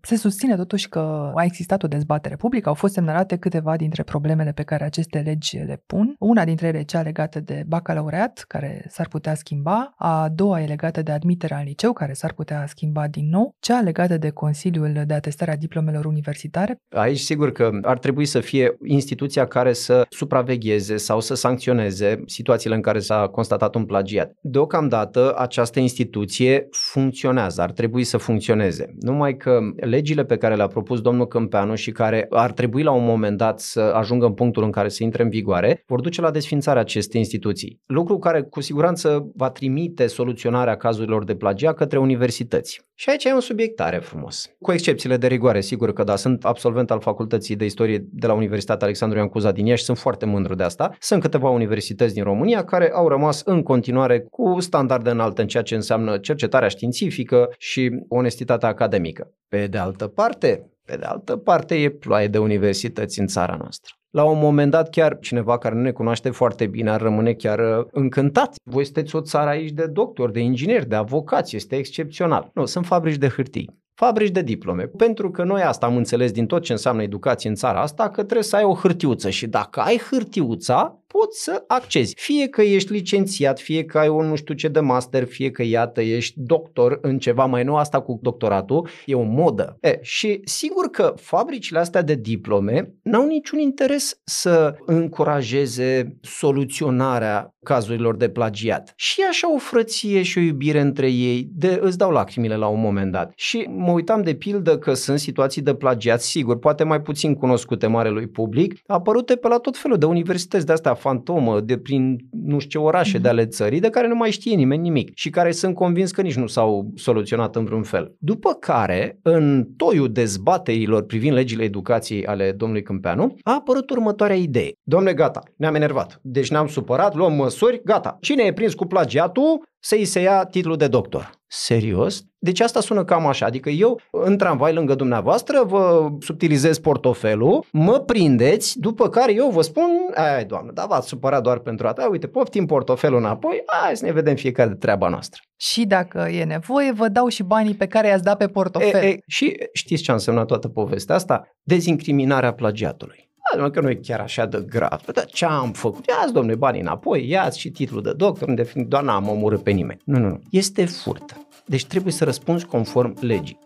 se 0.00 0.16
susține 0.16 0.56
totuși 0.56 0.88
că 0.88 1.32
a 1.34 1.44
existat 1.44 1.82
o 1.82 1.86
dezbatere 1.86 2.36
publică, 2.36 2.68
au 2.68 2.74
fost 2.74 2.92
semnalate 2.92 3.36
câteva 3.36 3.76
dintre 3.76 4.02
problemele 4.02 4.52
pe 4.52 4.62
care 4.62 4.84
aceste 4.84 5.18
legi 5.18 5.56
le 5.56 5.82
pun. 5.94 6.14
Una 6.18 6.44
dintre 6.44 6.66
ele 6.66 6.82
cea 6.82 7.00
legată 7.00 7.40
de 7.40 7.64
bacalaureat, 7.66 8.44
care 8.48 8.84
s-ar 8.88 9.08
putea 9.08 9.34
schimba, 9.34 9.94
a 9.96 10.28
doua 10.34 10.60
e 10.60 10.66
legată 10.66 11.02
de 11.02 11.12
admiterea 11.12 11.58
în 11.58 11.64
liceu, 11.64 11.92
care 11.92 12.12
s-ar 12.12 12.32
putea 12.32 12.64
schimba 12.66 13.06
din 13.08 13.28
nou, 13.28 13.54
cea 13.60 13.80
legată 13.80 14.16
de 14.18 14.30
Consiliul 14.30 15.02
de 15.06 15.14
Atestare 15.14 15.50
a 15.50 15.56
Diplomelor 15.56 16.04
Universitare. 16.04 16.76
Aici 16.88 17.18
sigur 17.18 17.52
că 17.52 17.70
ar 17.82 17.98
trebui 17.98 18.24
să 18.24 18.40
fie 18.40 18.76
instituția 18.84 19.46
care 19.46 19.72
să 19.72 20.06
supravegheze 20.08 20.96
sau 20.96 21.20
să 21.20 21.34
sancționeze 21.34 22.22
situațiile 22.26 22.74
în 22.74 22.80
care 22.80 22.98
s-a 22.98 23.28
constatat 23.32 23.74
un 23.74 23.84
plagiat. 23.84 24.32
Deocamdată 24.40 25.34
această 25.38 25.80
instituție 25.80 26.68
funcționează, 26.70 27.62
ar 27.62 27.72
trebui 27.72 28.04
să 28.04 28.16
funcționeze. 28.16 28.94
Numai 29.00 29.36
că 29.36 29.58
legile 29.76 30.24
pe 30.24 30.36
care 30.36 30.54
le-a 30.54 30.66
propus 30.66 31.00
domnul 31.00 31.26
Câmpeanu 31.26 31.74
și 31.74 31.90
care 31.90 32.26
ar 32.30 32.52
trebui 32.52 32.82
la 32.82 32.90
un 32.90 33.04
moment 33.04 33.36
dat 33.36 33.60
să 33.60 33.80
ajungă 33.80 34.26
în 34.26 34.34
punctul 34.34 34.62
în 34.62 34.70
care 34.70 34.88
să 34.88 35.02
intre 35.02 35.22
în 35.22 35.28
vigoare, 35.28 35.83
vor 35.86 36.00
duce 36.00 36.20
la 36.20 36.30
desfințarea 36.30 36.80
acestei 36.80 37.20
instituții. 37.20 37.80
Lucru 37.86 38.18
care 38.18 38.42
cu 38.42 38.60
siguranță 38.60 39.30
va 39.34 39.50
trimite 39.50 40.06
soluționarea 40.06 40.76
cazurilor 40.76 41.24
de 41.24 41.34
plagiat 41.34 41.74
către 41.74 41.98
universități. 41.98 42.82
Și 42.94 43.10
aici 43.10 43.24
e 43.24 43.32
un 43.32 43.40
subiect 43.40 43.76
tare 43.76 43.98
frumos. 43.98 44.50
Cu 44.60 44.72
excepțiile 44.72 45.16
de 45.16 45.26
rigoare, 45.26 45.60
sigur 45.60 45.92
că 45.92 46.04
da, 46.04 46.16
sunt 46.16 46.44
absolvent 46.44 46.90
al 46.90 47.00
Facultății 47.00 47.56
de 47.56 47.64
Istorie 47.64 48.06
de 48.10 48.26
la 48.26 48.32
Universitatea 48.32 48.86
Alexandru 48.86 49.18
Ioan 49.18 49.28
Cuza 49.28 49.52
din 49.52 49.66
Iași, 49.66 49.84
sunt 49.84 49.98
foarte 49.98 50.26
mândru 50.26 50.54
de 50.54 50.62
asta. 50.62 50.96
Sunt 50.98 51.20
câteva 51.20 51.48
universități 51.48 52.14
din 52.14 52.22
România 52.22 52.64
care 52.64 52.90
au 52.92 53.08
rămas 53.08 53.42
în 53.44 53.62
continuare 53.62 54.20
cu 54.20 54.60
standarde 54.60 55.10
înalte 55.10 55.40
în 55.40 55.48
ceea 55.48 55.62
ce 55.62 55.74
înseamnă 55.74 56.18
cercetarea 56.18 56.68
științifică 56.68 57.54
și 57.58 57.90
onestitatea 58.08 58.68
academică. 58.68 59.32
Pe 59.48 59.66
de 59.66 59.78
altă 59.78 60.06
parte, 60.06 60.73
pe 60.86 60.96
de 60.96 61.04
altă 61.04 61.36
parte, 61.36 61.74
e 61.74 61.88
ploaie 61.90 62.28
de 62.28 62.38
universități 62.38 63.20
în 63.20 63.26
țara 63.26 63.56
noastră. 63.56 63.94
La 64.10 64.24
un 64.24 64.38
moment 64.38 64.70
dat, 64.70 64.90
chiar 64.90 65.18
cineva 65.20 65.58
care 65.58 65.74
nu 65.74 65.80
ne 65.80 65.90
cunoaște 65.90 66.30
foarte 66.30 66.66
bine 66.66 66.90
ar 66.90 67.00
rămâne 67.00 67.32
chiar 67.32 67.58
uh, 67.58 67.86
încântat. 67.90 68.54
Voi 68.62 68.84
sunteți 68.84 69.16
o 69.16 69.20
țară 69.20 69.50
aici 69.50 69.70
de 69.70 69.86
doctori, 69.86 70.32
de 70.32 70.40
ingineri, 70.40 70.88
de 70.88 70.94
avocați, 70.94 71.56
este 71.56 71.76
excepțional. 71.76 72.50
Nu, 72.54 72.64
sunt 72.64 72.86
fabrici 72.86 73.16
de 73.16 73.28
hârtii. 73.28 73.82
Fabrici 73.94 74.30
de 74.30 74.42
diplome. 74.42 74.84
Pentru 74.84 75.30
că 75.30 75.44
noi 75.44 75.62
asta 75.62 75.86
am 75.86 75.96
înțeles 75.96 76.32
din 76.32 76.46
tot 76.46 76.62
ce 76.62 76.72
înseamnă 76.72 77.02
educație 77.02 77.48
în 77.48 77.54
țara 77.54 77.80
asta, 77.80 78.04
că 78.08 78.22
trebuie 78.22 78.42
să 78.42 78.56
ai 78.56 78.64
o 78.64 78.74
hârtiuță 78.74 79.30
și 79.30 79.46
dacă 79.46 79.80
ai 79.80 80.00
hârtiuța, 80.10 81.03
poți 81.18 81.42
să 81.42 81.64
accezi. 81.66 82.14
Fie 82.16 82.48
că 82.48 82.62
ești 82.62 82.92
licențiat, 82.92 83.60
fie 83.60 83.84
că 83.84 83.98
ai 83.98 84.08
un 84.08 84.26
nu 84.26 84.34
știu 84.34 84.54
ce 84.54 84.68
de 84.68 84.80
master, 84.80 85.24
fie 85.24 85.50
că 85.50 85.62
iată 85.62 86.00
ești 86.00 86.34
doctor 86.36 86.98
în 87.02 87.18
ceva 87.18 87.44
mai 87.44 87.64
nou, 87.64 87.76
asta 87.76 88.00
cu 88.00 88.18
doctoratul 88.22 88.88
e 89.06 89.14
o 89.14 89.22
modă. 89.22 89.76
E, 89.80 89.98
și 90.02 90.40
sigur 90.44 90.90
că 90.90 91.14
fabricile 91.16 91.78
astea 91.78 92.02
de 92.02 92.14
diplome 92.14 92.94
n-au 93.02 93.26
niciun 93.26 93.58
interes 93.58 94.20
să 94.24 94.76
încurajeze 94.86 96.18
soluționarea 96.20 97.54
cazurilor 97.64 98.16
de 98.16 98.28
plagiat. 98.28 98.92
Și 98.96 99.22
așa 99.28 99.54
o 99.54 99.58
frăție 99.58 100.22
și 100.22 100.38
o 100.38 100.40
iubire 100.40 100.80
între 100.80 101.10
ei, 101.10 101.48
de 101.52 101.78
îți 101.82 101.98
dau 101.98 102.10
lacrimile 102.10 102.56
la 102.56 102.66
un 102.66 102.80
moment 102.80 103.12
dat. 103.12 103.32
Și 103.36 103.66
mă 103.70 103.92
uitam 103.92 104.22
de 104.22 104.34
pildă 104.34 104.78
că 104.78 104.94
sunt 104.94 105.18
situații 105.18 105.62
de 105.62 105.74
plagiat, 105.74 106.20
sigur, 106.20 106.58
poate 106.58 106.84
mai 106.84 107.00
puțin 107.00 107.34
cunoscute 107.34 107.86
marelui 107.86 108.26
public, 108.26 108.78
apărute 108.86 109.36
pe 109.36 109.48
la 109.48 109.58
tot 109.58 109.76
felul 109.76 109.98
de 109.98 110.06
universități 110.06 110.66
de 110.66 110.72
astea 110.72 110.94
fantomă, 111.04 111.60
de 111.60 111.78
prin 111.78 112.16
nu 112.30 112.58
știu 112.58 112.80
ce 112.80 112.86
orașe 112.86 113.18
mm-hmm. 113.18 113.22
de 113.22 113.28
ale 113.28 113.46
țării, 113.46 113.80
de 113.80 113.90
care 113.90 114.08
nu 114.08 114.14
mai 114.14 114.30
știe 114.30 114.54
nimeni 114.54 114.82
nimic 114.82 115.10
și 115.14 115.30
care 115.30 115.50
sunt 115.50 115.74
convins 115.74 116.10
că 116.10 116.22
nici 116.22 116.34
nu 116.34 116.46
s-au 116.46 116.90
soluționat 116.94 117.56
în 117.56 117.64
vreun 117.64 117.82
fel. 117.82 118.14
După 118.18 118.52
care, 118.52 119.18
în 119.22 119.66
toiul 119.76 120.12
dezbaterilor 120.12 121.02
privind 121.02 121.34
legile 121.34 121.62
educației 121.62 122.26
ale 122.26 122.52
domnului 122.52 122.82
Câmpeanu, 122.82 123.34
a 123.42 123.54
apărut 123.54 123.90
următoarea 123.90 124.36
idee. 124.36 124.72
Domnule, 124.82 125.14
gata, 125.14 125.40
ne-am 125.56 125.74
enervat. 125.74 126.20
Deci 126.22 126.50
ne-am 126.50 126.66
supărat, 126.66 127.14
luăm 127.14 127.32
măsuri, 127.32 127.80
gata. 127.84 128.16
Cine 128.20 128.42
e 128.42 128.52
prins 128.52 128.74
cu 128.74 128.86
plagiatul, 128.86 129.62
să-i 129.84 130.04
se 130.04 130.20
ia 130.20 130.44
titlul 130.44 130.76
de 130.76 130.88
doctor. 130.88 131.30
Serios? 131.46 132.22
Deci 132.38 132.60
asta 132.60 132.80
sună 132.80 133.04
cam 133.04 133.26
așa, 133.26 133.46
adică 133.46 133.70
eu 133.70 134.00
în 134.10 134.36
tramvai 134.36 134.74
lângă 134.74 134.94
dumneavoastră 134.94 135.62
vă 135.66 136.08
subtilizez 136.20 136.78
portofelul, 136.78 137.64
mă 137.72 137.98
prindeți, 137.98 138.78
după 138.78 139.08
care 139.08 139.34
eu 139.34 139.50
vă 139.50 139.62
spun, 139.62 139.90
ai 140.14 140.44
doamnă, 140.44 140.72
da 140.72 140.86
v-ați 140.86 141.08
supărat 141.08 141.42
doar 141.42 141.58
pentru 141.58 141.86
asta, 141.86 142.08
uite, 142.10 142.26
poftim 142.26 142.66
portofelul 142.66 143.18
înapoi, 143.18 143.62
hai 143.66 143.96
să 143.96 144.04
ne 144.04 144.12
vedem 144.12 144.34
fiecare 144.34 144.68
de 144.68 144.74
treaba 144.74 145.08
noastră. 145.08 145.40
Și 145.56 145.86
dacă 145.86 146.28
e 146.32 146.44
nevoie, 146.44 146.92
vă 146.92 147.08
dau 147.08 147.28
și 147.28 147.42
banii 147.42 147.74
pe 147.74 147.86
care 147.86 148.08
i-ați 148.08 148.24
dat 148.24 148.36
pe 148.36 148.48
portofel. 148.48 149.02
E, 149.02 149.06
e, 149.06 149.18
și 149.26 149.56
știți 149.72 150.02
ce 150.02 150.10
a 150.10 150.14
însemnat 150.14 150.46
toată 150.46 150.68
povestea 150.68 151.14
asta? 151.14 151.42
Dezincriminarea 151.62 152.54
plagiatului. 152.54 153.23
Da, 153.56 153.70
că 153.70 153.80
nu 153.80 153.90
e 153.90 153.94
chiar 153.94 154.20
așa 154.20 154.46
de 154.46 154.64
grav. 154.68 155.04
Dar 155.12 155.24
ce 155.24 155.44
am 155.44 155.72
făcut? 155.72 156.06
Ia-ți, 156.06 156.32
domnule, 156.32 156.56
banii 156.56 156.80
înapoi, 156.80 157.28
ia-ți 157.28 157.58
și 157.58 157.70
titlul 157.70 158.02
de 158.02 158.12
doctor, 158.12 158.48
în 158.48 158.54
definitiv, 158.54 158.90
doar 158.90 159.02
n-am 159.02 159.28
omorât 159.28 159.62
pe 159.62 159.70
nimeni. 159.70 160.00
Nu, 160.04 160.18
nu, 160.18 160.28
nu. 160.28 160.40
Este 160.50 160.84
furt. 160.84 161.36
Deci 161.66 161.86
trebuie 161.86 162.12
să 162.12 162.24
răspunzi 162.24 162.66
conform 162.66 163.16
legii. 163.20 163.58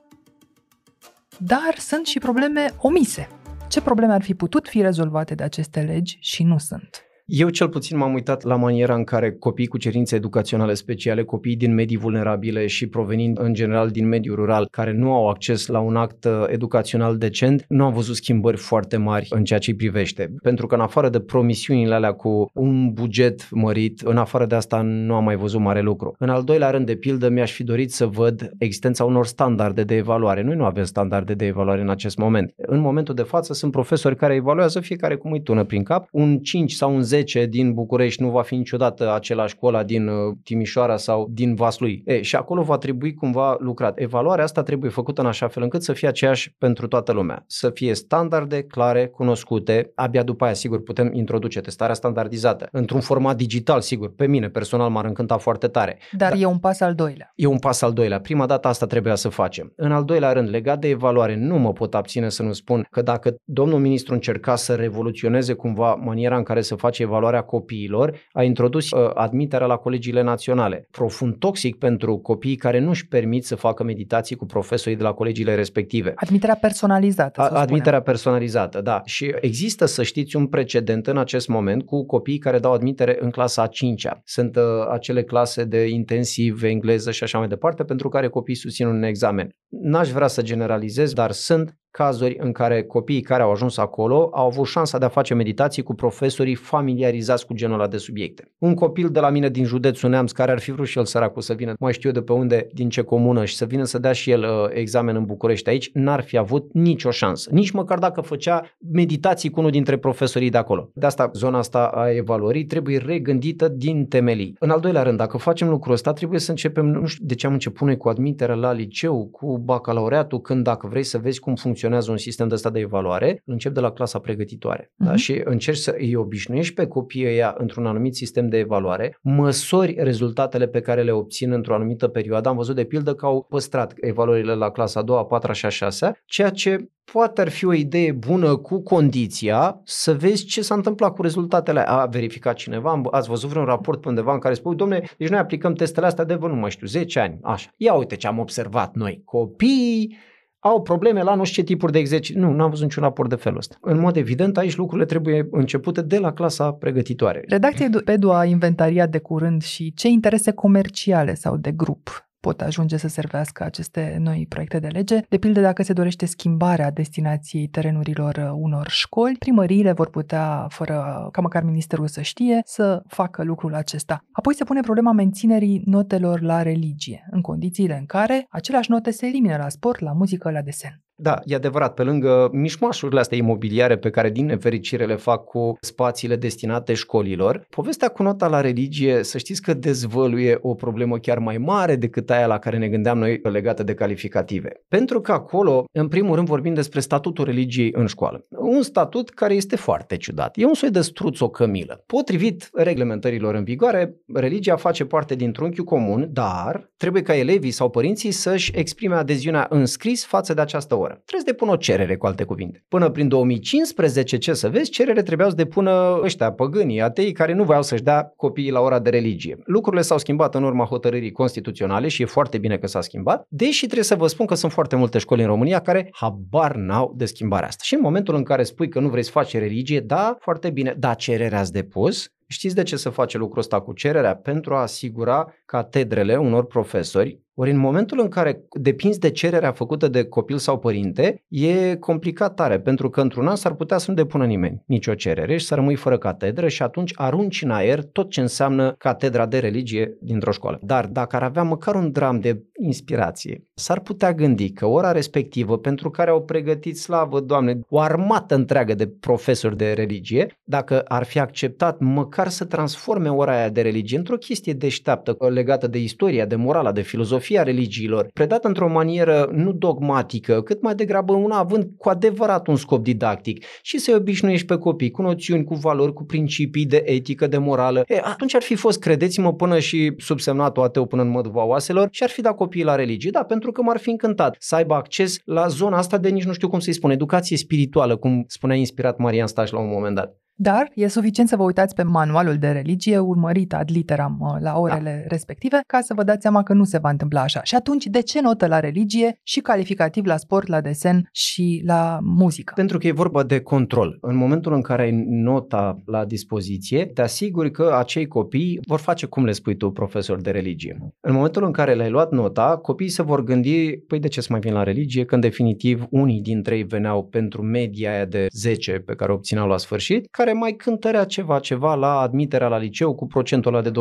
Dar 1.39 1.75
sunt 1.77 2.07
și 2.07 2.19
probleme 2.19 2.71
omise. 2.79 3.29
Ce 3.69 3.81
probleme 3.81 4.13
ar 4.13 4.23
fi 4.23 4.35
putut 4.35 4.69
fi 4.69 4.81
rezolvate 4.81 5.35
de 5.35 5.43
aceste 5.43 5.81
legi 5.81 6.19
și 6.21 6.43
nu 6.43 6.59
sunt? 6.59 7.08
Eu 7.31 7.49
cel 7.49 7.69
puțin 7.69 7.97
m-am 7.97 8.13
uitat 8.15 8.43
la 8.43 8.57
maniera 8.57 8.95
în 8.95 9.05
care 9.05 9.33
copiii 9.33 9.69
cu 9.69 9.79
cerințe 9.79 10.17
educaționale 10.17 10.75
speciale, 10.75 11.25
copiii 11.25 11.57
din 11.57 11.75
medii 11.75 11.97
vulnerabile 11.97 12.67
și 12.67 12.87
provenind 12.87 13.39
în 13.41 13.55
general 13.55 13.89
din 13.89 14.09
mediul 14.09 14.37
rural, 14.37 14.69
care 14.71 14.93
nu 14.93 15.13
au 15.13 15.29
acces 15.29 15.67
la 15.67 15.79
un 15.79 15.97
act 15.97 16.25
uh, 16.25 16.45
educațional 16.47 17.17
decent, 17.17 17.65
nu 17.69 17.85
au 17.85 17.91
văzut 17.91 18.15
schimbări 18.15 18.57
foarte 18.57 18.97
mari 18.97 19.27
în 19.31 19.45
ceea 19.45 19.59
ce 19.59 19.71
îi 19.71 19.77
privește. 19.77 20.35
Pentru 20.43 20.67
că 20.67 20.75
în 20.75 20.81
afară 20.81 21.09
de 21.09 21.21
promisiunile 21.21 21.95
alea 21.95 22.13
cu 22.13 22.51
un 22.55 22.93
buget 22.93 23.51
mărit, 23.51 24.01
în 24.01 24.17
afară 24.17 24.47
de 24.47 24.55
asta 24.55 24.81
nu 24.81 25.15
am 25.15 25.25
mai 25.25 25.37
văzut 25.37 25.61
mare 25.61 25.81
lucru. 25.81 26.15
În 26.19 26.29
al 26.29 26.43
doilea 26.45 26.71
rând, 26.71 26.87
de 26.87 26.97
pildă, 26.97 27.29
mi-aș 27.29 27.53
fi 27.53 27.65
dorit 27.65 27.93
să 27.93 28.07
văd 28.07 28.51
existența 28.59 29.05
unor 29.05 29.27
standarde 29.27 29.83
de 29.85 29.95
evaluare. 29.95 30.43
Noi 30.43 30.57
nu 30.57 30.65
avem 30.65 30.85
standarde 30.85 31.35
de 31.35 31.47
evaluare 31.47 31.81
în 31.81 31.91
acest 31.91 32.17
moment. 32.17 32.53
În 32.57 32.81
momentul 32.81 33.15
de 33.15 33.23
față 33.23 33.53
sunt 33.53 33.73
profesori 33.73 34.17
care 34.17 34.35
evaluează 34.35 34.81
fiecare 34.81 35.17
cum 35.17 35.33
îi 35.33 35.43
tună 35.43 35.65
prin 35.65 35.83
cap, 35.83 36.09
un 36.11 36.39
5 36.39 36.73
sau 36.73 36.95
un 36.95 37.03
10 37.03 37.17
10 37.19 37.47
din 37.47 37.73
București 37.73 38.23
nu 38.23 38.31
va 38.31 38.43
fi 38.43 38.57
niciodată 38.57 39.15
același 39.15 39.55
școala 39.55 39.83
din 39.83 40.09
uh, 40.09 40.37
Timișoara 40.45 40.97
sau 40.97 41.29
din 41.31 41.55
Vaslui. 41.55 42.03
E, 42.05 42.23
și 42.23 42.37
acolo 42.37 42.63
va 42.63 42.79
trebui 42.79 43.15
cumva 43.15 43.57
lucrat. 43.59 44.01
Evaluarea 44.01 44.45
asta 44.45 44.63
trebuie 44.63 44.91
făcută 44.91 45.21
în 45.21 45.27
așa 45.27 45.49
fel 45.49 45.63
încât 45.63 45.83
să 45.83 45.93
fie 45.93 46.09
aceeași 46.09 46.55
pentru 46.59 46.87
toată 46.87 47.13
lumea. 47.13 47.45
Să 47.47 47.71
fie 47.71 47.95
standarde 47.95 48.63
clare, 48.63 49.07
cunoscute. 49.07 49.93
Abia 49.95 50.23
după 50.23 50.45
aia, 50.45 50.55
sigur, 50.55 50.83
putem 50.83 51.11
introduce 51.13 51.61
testarea 51.61 51.95
standardizată. 51.95 52.69
Într-un 52.73 53.01
format 53.01 53.37
digital, 53.37 53.81
sigur. 53.81 54.15
Pe 54.15 54.27
mine, 54.27 54.49
personal, 54.49 54.91
m-ar 54.91 55.05
încânta 55.05 55.37
foarte 55.37 55.67
tare. 55.67 55.99
Dar, 56.13 56.31
Dar 56.31 56.41
e 56.41 56.45
un 56.45 56.59
pas 56.59 56.81
al 56.81 56.95
doilea. 56.95 57.33
E 57.35 57.47
un 57.47 57.59
pas 57.59 57.83
al 57.83 57.93
doilea. 57.93 58.21
Prima 58.21 58.47
dată 58.47 58.69
asta 58.69 58.87
trebuia 58.87 59.15
să 59.15 59.29
facem. 59.29 59.73
În 59.77 59.93
al 59.93 60.05
doilea 60.05 60.33
rând, 60.33 60.49
legat 60.49 60.79
de 60.79 60.89
evaluare, 60.89 61.37
nu 61.37 61.59
mă 61.59 61.73
pot 61.73 61.95
abține 61.95 62.29
să 62.29 62.43
nu 62.43 62.53
spun 62.53 62.87
că 62.91 63.03
dacă 63.03 63.35
domnul 63.45 63.79
ministru 63.79 64.15
încerca 64.15 64.57
să 64.57 64.75
revoluționeze 64.75 65.53
cumva 65.53 65.95
maniera 65.95 66.37
în 66.37 66.43
care 66.43 66.61
se 66.61 66.75
face 66.75 67.03
evaluarea 67.09 67.41
copiilor, 67.41 68.17
a 68.33 68.43
introdus 68.43 68.91
uh, 68.91 69.11
admiterea 69.15 69.67
la 69.67 69.77
colegiile 69.77 70.23
naționale. 70.23 70.87
Profund 70.91 71.37
toxic 71.39 71.77
pentru 71.77 72.19
copiii 72.19 72.57
care 72.57 72.79
nu 72.79 72.89
își 72.89 73.09
permit 73.09 73.45
să 73.45 73.57
facă 73.57 73.83
meditații 73.85 74.37
cu 74.37 74.47
profesorii 74.47 74.97
de 74.97 75.03
la 75.03 75.13
colegiile 75.13 75.55
respective. 75.55 76.13
Admiterea 76.15 76.59
personalizată. 76.61 77.41
A, 77.41 77.61
admiterea 77.61 78.01
personalizată, 78.01 78.81
da. 78.81 79.01
Și 79.05 79.35
există, 79.41 79.85
să 79.85 80.03
știți, 80.03 80.37
un 80.37 80.47
precedent 80.47 81.07
în 81.07 81.19
acest 81.19 81.49
moment 81.49 81.83
cu 81.83 82.07
copiii 82.07 82.39
care 82.39 82.59
dau 82.59 82.73
admitere 82.73 83.17
în 83.21 83.31
clasa 83.31 83.63
a 83.63 83.69
5-a. 83.69 84.21
Sunt 84.25 84.57
uh, 84.57 84.63
acele 84.91 85.23
clase 85.23 85.65
de 85.65 85.87
intensiv, 85.87 86.63
engleză 86.63 87.11
și 87.11 87.23
așa 87.23 87.39
mai 87.39 87.49
departe, 87.49 87.85
pentru 87.85 88.09
care 88.09 88.29
copiii 88.29 88.57
susțin 88.57 88.87
un 88.87 89.03
examen. 89.03 89.49
N-aș 89.69 90.11
vrea 90.11 90.27
să 90.27 90.43
generalizez, 90.43 91.13
dar 91.13 91.31
sunt 91.31 91.78
cazuri 91.99 92.37
în 92.39 92.53
care 92.53 92.83
copiii 92.83 93.21
care 93.21 93.43
au 93.43 93.51
ajuns 93.51 93.77
acolo 93.77 94.31
au 94.33 94.47
avut 94.47 94.67
șansa 94.67 94.99
de 94.99 95.05
a 95.05 95.09
face 95.09 95.35
meditații 95.35 95.83
cu 95.83 95.95
profesorii 95.95 96.55
familiarizați 96.55 97.47
cu 97.47 97.55
genul 97.55 97.75
ăla 97.75 97.89
de 97.89 97.97
subiecte. 97.97 98.51
Un 98.59 98.75
copil 98.75 99.09
de 99.09 99.21
la 99.21 99.31
mine 99.31 99.49
din 99.49 99.65
județul 99.65 100.11
Neamț, 100.11 100.31
care 100.31 100.51
ar 100.51 100.59
fi 100.59 100.71
vrut 100.71 100.87
și 100.87 100.99
el 100.99 101.05
săracul 101.05 101.43
să 101.43 101.55
vină, 101.55 101.75
mai 101.79 101.93
știu 101.93 102.09
eu 102.09 102.15
de 102.15 102.23
pe 102.23 102.33
unde, 102.33 102.69
din 102.73 102.89
ce 102.89 103.03
comună, 103.03 103.45
și 103.45 103.57
să 103.57 103.65
vină 103.65 103.85
să 103.85 103.99
dea 103.99 104.13
și 104.13 104.31
el 104.31 104.43
uh, 104.43 104.49
examen 104.71 105.17
în 105.17 105.25
București 105.25 105.69
aici, 105.69 105.91
n-ar 105.93 106.23
fi 106.23 106.37
avut 106.37 106.73
nicio 106.73 107.11
șansă. 107.11 107.51
Nici 107.53 107.71
măcar 107.71 107.99
dacă 107.99 108.21
făcea 108.21 108.63
meditații 108.93 109.51
cu 109.51 109.59
unul 109.59 109.71
dintre 109.71 109.97
profesorii 109.97 110.51
de 110.51 110.59
acolo. 110.59 110.91
De 110.95 111.07
asta, 111.07 111.31
zona 111.35 111.59
asta 111.59 111.91
a 111.95 112.11
evaluării 112.11 112.65
trebuie 112.65 112.99
regândită 112.99 113.69
din 113.69 114.07
temelii. 114.07 114.57
În 114.59 114.71
al 114.71 114.81
doilea 114.81 115.03
rând, 115.03 115.19
dacă 115.19 115.37
facem 115.37 115.69
lucrul 115.69 115.93
ăsta, 115.93 116.13
trebuie 116.13 116.41
să 116.41 116.51
începem, 116.51 116.87
nu 116.87 117.07
știu 117.07 117.27
de 117.27 117.35
ce 117.35 117.47
am 117.47 117.53
început 117.53 117.87
noi 117.87 117.97
cu 117.97 118.09
admiterea 118.09 118.55
la 118.55 118.73
liceu, 118.73 119.29
cu 119.33 119.59
bacalaureatul, 119.59 120.41
când 120.41 120.65
dacă 120.65 120.87
vrei 120.87 121.03
să 121.03 121.19
vezi 121.19 121.41
cum 121.41 121.55
funcționează 121.55 121.87
funcționează 121.89 122.11
un 122.11 122.17
sistem 122.17 122.49
de 122.49 122.55
ăsta 122.55 122.71
de 122.71 122.79
evaluare, 122.79 123.43
încep 123.45 123.75
de 123.75 123.81
la 123.81 123.91
clasa 123.91 124.19
pregătitoare. 124.19 124.85
Uh-huh. 124.85 125.05
Da? 125.05 125.11
Mhm. 125.11 125.19
Și 125.19 125.41
încerci 125.45 125.79
să 125.79 125.95
îi 125.99 126.15
obișnuiești 126.15 126.75
pe 126.75 126.87
copiii 126.87 127.27
ăia 127.27 127.55
într-un 127.59 127.87
anumit 127.87 128.15
sistem 128.15 128.49
de 128.49 128.59
evaluare, 128.59 129.19
măsori 129.23 129.95
rezultatele 129.99 130.67
pe 130.67 130.81
care 130.81 131.03
le 131.03 131.13
obțin 131.13 131.53
într-o 131.53 131.75
anumită 131.75 132.09
perioadă. 132.09 132.49
Am 132.49 132.57
văzut 132.57 132.75
de 132.75 132.85
pildă 132.85 133.15
că 133.15 133.27
au 133.27 133.47
păstrat 133.49 133.93
evaluările 133.97 134.55
la 134.55 134.71
clasa 134.71 135.01
a 135.01 135.03
doua, 135.03 135.19
a 135.19 135.25
patra 135.25 135.53
și 135.53 135.67
a 135.67 135.69
șasea, 135.69 136.17
ceea 136.25 136.51
ce 136.51 136.89
poate 137.13 137.41
ar 137.41 137.49
fi 137.49 137.65
o 137.65 137.73
idee 137.73 138.13
bună 138.13 138.57
cu 138.57 138.83
condiția 138.83 139.81
să 139.85 140.15
vezi 140.15 140.45
ce 140.45 140.63
s-a 140.63 140.75
întâmplat 140.75 141.15
cu 141.15 141.23
rezultatele. 141.23 141.81
A 141.81 142.07
verificat 142.07 142.55
cineva, 142.55 143.01
ați 143.11 143.29
văzut 143.29 143.49
vreun 143.49 143.65
raport 143.65 144.01
pe 144.01 144.09
undeva 144.09 144.33
în 144.33 144.39
care 144.39 144.55
spui, 144.55 144.77
domne, 144.77 145.03
deci 145.19 145.29
noi 145.29 145.39
aplicăm 145.39 145.73
testele 145.73 146.07
astea 146.07 146.25
de, 146.25 146.35
vă 146.35 146.49
nu 146.49 146.55
mai 146.55 146.71
știu, 146.71 146.87
10 146.87 147.21
ani, 147.21 147.39
așa. 147.43 147.71
Ia 147.77 147.95
uite 147.95 148.17
ce 148.17 148.27
am 148.27 148.39
observat 148.39 148.95
noi. 148.95 149.23
Copiii 149.25 150.17
au 150.59 150.83
probleme 150.83 151.23
la 151.23 151.35
nu 151.35 151.45
știu 151.45 151.63
ce 151.63 151.69
tipuri 151.69 151.93
de 151.93 151.99
exerciții. 151.99 152.41
Nu, 152.41 152.53
n-am 152.53 152.71
văzut 152.71 152.85
niciun 152.85 153.03
raport 153.03 153.29
de 153.29 153.35
felul 153.35 153.59
ăsta. 153.59 153.77
În 153.81 153.99
mod 153.99 154.17
evident, 154.17 154.57
aici 154.57 154.77
lucrurile 154.77 155.07
trebuie 155.07 155.49
începute 155.51 156.03
de 156.03 156.19
la 156.19 156.33
clasa 156.33 156.73
pregătitoare. 156.73 157.45
Redacția 157.49 157.89
Pedu 158.05 158.33
a 158.33 158.45
inventariat 158.45 159.11
de 159.11 159.19
curând 159.19 159.63
și 159.63 159.93
ce 159.95 160.09
interese 160.09 160.53
comerciale 160.53 161.35
sau 161.35 161.57
de 161.57 161.71
grup 161.71 162.28
pot 162.41 162.61
ajunge 162.61 162.97
să 162.97 163.09
servească 163.09 163.65
aceste 163.65 164.17
noi 164.21 164.47
proiecte 164.49 164.79
de 164.79 164.87
lege. 164.87 165.21
De 165.29 165.39
pildă, 165.39 165.61
dacă 165.61 165.83
se 165.83 165.93
dorește 165.93 166.27
schimbarea 166.27 166.91
destinației 166.91 167.69
terenurilor 167.69 168.37
uh, 168.37 168.51
unor 168.53 168.89
școli, 168.89 169.37
primăriile 169.39 169.93
vor 169.93 170.11
putea, 170.11 170.67
fără 170.69 171.29
ca 171.33 171.41
măcar 171.41 171.63
ministerul 171.63 172.07
să 172.07 172.21
știe, 172.21 172.61
să 172.65 173.03
facă 173.07 173.43
lucrul 173.43 173.75
acesta. 173.75 174.19
Apoi 174.33 174.55
se 174.55 174.65
pune 174.65 174.81
problema 174.81 175.13
menținerii 175.13 175.83
notelor 175.85 176.41
la 176.41 176.63
religie, 176.63 177.29
în 177.31 177.41
condițiile 177.41 177.97
în 177.99 178.07
care 178.07 178.47
aceleași 178.51 178.91
note 178.91 179.11
se 179.11 179.27
elimină 179.27 179.57
la 179.57 179.69
sport, 179.69 180.01
la 180.01 180.13
muzică, 180.13 180.51
la 180.51 180.63
desen. 180.63 181.03
Da, 181.21 181.41
e 181.45 181.55
adevărat, 181.55 181.95
pe 181.95 182.03
lângă 182.03 182.51
mișmașurile 182.53 183.21
astea 183.21 183.37
imobiliare 183.37 183.97
pe 183.97 184.11
care 184.11 184.31
din 184.31 184.47
nefericire 184.47 185.07
le 185.07 185.15
fac 185.15 185.45
cu 185.45 185.77
spațiile 185.81 186.37
destinate 186.37 186.95
școlilor, 186.95 187.67
povestea 187.71 188.09
cu 188.09 188.23
nota 188.23 188.49
la 188.49 188.61
religie, 188.61 189.23
să 189.23 189.39
știți 189.39 189.63
că 189.63 189.75
dezvăluie 189.75 190.59
o 190.61 190.75
problemă 190.75 191.19
chiar 191.19 191.39
mai 191.39 191.59
mare 191.59 191.97
decât 191.97 192.31
aia 192.31 192.47
la 192.47 192.59
care 192.59 192.79
ne 192.79 192.89
gândeam 192.89 193.19
noi 193.19 193.41
legată 193.43 193.83
de 193.83 193.95
calificative. 193.95 194.83
Pentru 194.89 195.21
că 195.21 195.33
acolo, 195.33 195.85
în 195.93 196.09
primul 196.09 196.35
rând, 196.35 196.49
vorbim 196.49 196.75
despre 196.75 197.01
statutul 197.01 197.45
religiei 197.45 197.93
în 197.95 198.07
școală. 198.07 198.45
Un 198.49 198.83
statut 198.83 199.31
care 199.31 199.55
este 199.55 199.77
foarte 199.77 200.17
ciudat. 200.17 200.57
E 200.57 200.65
un 200.65 200.75
soi 200.75 200.91
de 200.91 201.01
struț 201.01 201.41
o 201.41 201.49
cămilă. 201.49 202.03
Potrivit 202.07 202.71
reglementărilor 202.73 203.55
în 203.55 203.65
vigoare, 203.65 204.15
religia 204.35 204.77
face 204.77 205.05
parte 205.05 205.35
din 205.35 205.53
trunchiul 205.53 205.85
comun, 205.85 206.29
dar 206.33 206.91
trebuie 206.97 207.23
ca 207.23 207.37
elevii 207.37 207.71
sau 207.71 207.91
părinții 207.91 208.31
să-și 208.31 208.73
exprime 208.75 209.15
adeziunea 209.15 209.67
în 209.71 209.87
scris 209.87 210.25
față 210.25 210.55
de 210.55 210.61
această 210.61 210.95
oră 210.95 211.08
oră. 211.09 211.23
Trebuie 211.25 211.47
să 211.47 211.53
depună 211.53 211.71
o 211.71 211.77
cerere, 211.77 212.17
cu 212.17 212.27
alte 212.27 212.45
cuvinte. 212.45 212.85
Până 212.89 213.11
prin 213.11 213.29
2015, 213.29 214.39
ce 214.39 214.53
să 214.53 214.69
vezi, 214.69 214.91
cerere 214.91 215.23
trebuiau 215.23 215.51
să 215.51 215.57
depună 215.57 216.21
ăștia 216.23 216.53
păgânii, 216.53 217.01
atei, 217.01 217.33
care 217.33 217.53
nu 217.53 217.65
voiau 217.65 217.83
să-și 217.83 218.03
dea 218.03 218.33
copiii 218.37 218.71
la 218.71 218.81
ora 218.81 218.99
de 218.99 219.11
religie. 219.11 219.59
Lucrurile 219.65 220.03
s-au 220.03 220.19
schimbat 220.19 220.55
în 220.55 220.63
urma 220.63 220.85
hotărârii 220.85 221.33
constituționale 221.33 222.09
și 222.09 222.23
e 222.23 222.27
foarte 222.27 222.59
bine 222.59 222.79
că 222.79 222.87
s-a 222.87 223.01
schimbat, 223.01 223.47
deși 223.49 223.85
trebuie 223.85 224.05
să 224.05 224.15
vă 224.15 224.27
spun 224.27 224.47
că 224.47 224.55
sunt 224.55 224.73
foarte 224.73 224.97
multe 224.97 225.19
școli 225.19 225.43
în 225.43 225.47
România 225.47 225.79
care 225.79 226.09
habar 226.13 226.75
n-au 226.75 227.15
de 227.17 227.25
schimbarea 227.25 227.69
asta. 227.69 227.83
Și 227.85 227.95
în 227.95 228.01
momentul 228.01 228.35
în 228.35 228.43
care 228.43 228.63
spui 228.63 228.89
că 228.89 229.01
nu 229.01 229.09
vrei 229.09 229.23
să 229.23 229.31
faci 229.31 229.53
religie, 229.53 230.01
da, 230.01 230.37
foarte 230.41 230.71
bine, 230.71 230.95
da, 230.99 231.15
cererea 231.15 231.59
ați 231.59 231.73
depus, 231.73 232.33
Știți 232.51 232.75
de 232.75 232.83
ce 232.83 232.97
se 232.97 233.11
face 233.11 233.39
lucrul 233.39 233.59
ăsta 233.59 233.81
cu 233.81 233.93
cererea? 233.93 234.37
Pentru 234.37 234.75
a 234.75 234.81
asigura 234.81 235.55
catedrele 235.65 236.37
unor 236.37 236.67
profesori 236.67 237.41
ori 237.61 237.71
în 237.71 237.79
momentul 237.79 238.21
în 238.21 238.29
care 238.29 238.65
depinzi 238.71 239.19
de 239.19 239.31
cererea 239.31 239.73
făcută 239.73 240.09
de 240.09 240.25
copil 240.25 240.59
sau 240.59 240.79
părinte, 240.79 241.45
e 241.49 241.97
complicat 241.97 242.55
tare, 242.55 242.81
pentru 242.81 243.11
că 243.11 243.21
într-un 243.21 243.47
an 243.47 243.57
s-ar 243.57 243.75
putea 243.75 243.99
să 243.99 244.11
nu 244.11 244.17
depună 244.17 244.45
nimeni 244.45 244.83
nicio 244.87 245.15
cerere 245.15 245.57
și 245.57 245.67
să 245.67 245.75
rămâi 245.75 245.95
fără 245.95 246.19
catedră 246.19 246.69
și 246.69 246.83
atunci 246.83 247.13
arunci 247.15 247.63
în 247.63 247.71
aer 247.71 248.03
tot 248.03 248.31
ce 248.31 248.41
înseamnă 248.41 248.95
catedra 248.99 249.47
de 249.47 249.59
religie 249.59 250.17
dintr-o 250.21 250.51
școală. 250.51 250.79
Dar 250.83 251.07
dacă 251.07 251.37
ar 251.37 251.43
avea 251.43 251.63
măcar 251.63 251.95
un 251.95 252.13
dram 252.13 252.41
de 252.41 252.63
inspirație, 252.81 253.65
s-ar 253.75 254.01
putea 254.01 254.33
gândi 254.33 254.71
că 254.71 254.87
ora 254.87 255.13
respectivă, 255.13 255.79
pentru 255.79 256.11
care 256.11 256.31
au 256.31 256.43
pregătit, 256.43 256.99
slavă 256.99 257.41
Doamne, 257.41 257.79
o 257.89 258.01
armată 258.01 258.55
întreagă 258.55 258.95
de 258.95 259.07
profesori 259.07 259.77
de 259.77 259.93
religie, 259.93 260.59
dacă 260.65 261.01
ar 261.01 261.25
fi 261.25 261.39
acceptat 261.39 261.99
măcar 262.01 262.49
să 262.49 262.65
transforme 262.65 263.29
ora 263.29 263.59
aia 263.59 263.69
de 263.69 263.81
religie 263.81 264.19
într-o 264.19 264.37
chestie 264.37 264.73
deșteaptă 264.73 265.37
legată 265.49 265.87
de 265.87 265.99
istoria, 265.99 266.47
de 266.47 266.57
morala, 266.57 266.93
de 266.93 267.01
filozofie, 267.01 267.48
filozofia 267.49 267.63
religiilor, 267.63 268.31
predată 268.33 268.69
într-o 268.69 268.89
manieră 268.89 269.49
nu 269.53 269.73
dogmatică, 269.73 270.63
cât 270.63 270.83
mai 270.83 270.95
degrabă 270.95 271.33
una 271.33 271.59
având 271.59 271.89
cu 271.97 272.09
adevărat 272.09 272.67
un 272.67 272.77
scop 272.77 273.03
didactic 273.03 273.65
și 273.83 273.99
să-i 273.99 274.15
obișnuiești 274.15 274.67
pe 274.67 274.77
copii 274.77 275.11
cu 275.11 275.23
noțiuni, 275.23 275.65
cu 275.65 275.75
valori, 275.75 276.13
cu 276.13 276.25
principii 276.25 276.87
de 276.87 277.03
etică, 277.07 277.47
de 277.47 277.59
morală, 277.59 278.05
e, 278.07 278.21
atunci 278.23 278.55
ar 278.55 278.63
fi 278.63 278.75
fost, 278.75 278.99
credeți-mă, 278.99 279.55
până 279.55 279.79
și 279.79 280.13
subsemnatul 280.17 280.83
ateu 280.83 281.07
până 281.07 281.23
în 281.23 281.29
măduva 281.29 281.65
oaselor 281.65 282.09
și 282.11 282.23
ar 282.23 282.31
fi 282.31 282.41
dat 282.41 282.57
copiii 282.57 282.85
la 282.85 282.95
religie. 282.95 283.31
Da, 283.31 283.43
pentru 283.43 283.73
că 283.73 283.83
m-ar 283.83 283.99
fi 283.99 284.11
încântat 284.11 284.57
să 284.59 284.75
aibă 284.75 284.95
acces 284.95 285.37
la 285.45 285.67
zona 285.67 285.97
asta 285.97 286.19
de 286.19 286.29
nici 286.29 286.45
nu 286.45 286.53
știu 286.53 286.69
cum 286.69 286.79
să-i 286.79 286.93
spun, 286.93 287.11
educație 287.11 287.57
spirituală, 287.57 288.17
cum 288.17 288.45
spunea 288.47 288.77
inspirat 288.77 289.19
Marian 289.19 289.47
Staș 289.47 289.71
la 289.71 289.79
un 289.79 289.89
moment 289.89 290.15
dat. 290.15 290.48
Dar 290.61 290.91
e 290.95 291.09
suficient 291.09 291.49
să 291.49 291.57
vă 291.57 291.63
uitați 291.63 291.95
pe 291.95 292.03
manualul 292.03 292.57
de 292.57 292.69
religie 292.69 293.19
urmărit 293.19 293.75
ad 293.75 293.91
literam 293.91 294.59
la 294.61 294.79
orele 294.79 295.19
da. 295.23 295.29
respective 295.29 295.81
ca 295.87 296.01
să 296.01 296.15
vă 296.15 296.23
dați 296.23 296.43
seama 296.43 296.63
că 296.63 296.73
nu 296.73 296.85
se 296.85 296.99
va 296.99 297.11
întâmpla 297.11 297.41
așa. 297.41 297.63
Și 297.63 297.75
atunci, 297.75 298.05
de 298.05 298.21
ce 298.21 298.41
notă 298.41 298.67
la 298.67 298.81
religie 298.81 299.41
și 299.43 299.61
calificativ 299.61 300.25
la 300.25 300.37
sport, 300.37 300.67
la 300.67 300.81
desen 300.81 301.29
și 301.33 301.83
la 301.87 302.19
muzică? 302.23 302.73
Pentru 302.77 302.99
că 302.99 303.07
e 303.07 303.13
vorba 303.13 303.43
de 303.43 303.61
control. 303.61 304.19
În 304.21 304.37
momentul 304.37 304.73
în 304.73 304.83
care 304.83 305.03
ai 305.03 305.25
nota 305.27 306.03
la 306.07 306.25
dispoziție, 306.25 307.07
te 307.07 307.23
asiguri 307.23 307.71
că 307.71 307.95
acei 307.99 308.27
copii 308.27 308.81
vor 308.87 308.99
face 308.99 309.27
cum 309.27 309.45
le 309.45 309.53
spui 309.53 309.77
tu, 309.77 309.91
profesor 309.91 310.41
de 310.41 310.51
religie. 310.51 310.99
În 311.21 311.35
momentul 311.35 311.65
în 311.65 311.73
care 311.73 311.95
le-ai 311.95 312.11
luat 312.11 312.33
nota, 312.33 312.79
copiii 312.83 313.11
se 313.11 313.23
vor 313.23 313.45
gândi, 313.45 313.97
păi 313.97 314.19
de 314.19 314.29
ce 314.29 314.41
să 314.41 314.49
mai 314.51 314.61
vin 314.61 314.73
la 314.73 314.83
religie, 314.83 315.25
când 315.25 315.43
definitiv 315.43 316.07
unii 316.11 316.41
dintre 316.41 316.77
ei 316.77 316.83
veneau 316.83 317.25
pentru 317.25 317.63
media 317.63 318.11
aia 318.11 318.25
de 318.25 318.47
10 318.51 318.93
pe 318.93 319.15
care 319.15 319.31
o 319.31 319.35
obțineau 319.35 319.69
la 319.69 319.77
sfârșit, 319.77 320.27
care 320.31 320.48
care 320.49 320.61
mai 320.61 320.73
cântărea 320.73 321.25
ceva, 321.25 321.59
ceva 321.59 321.95
la 321.95 322.19
admiterea 322.19 322.69
la 322.69 322.79
liceu 322.79 323.15
cu 323.15 323.27
procentul 323.27 323.75
ăla 323.75 323.83
de 323.83 323.91
20%. 323.91 323.93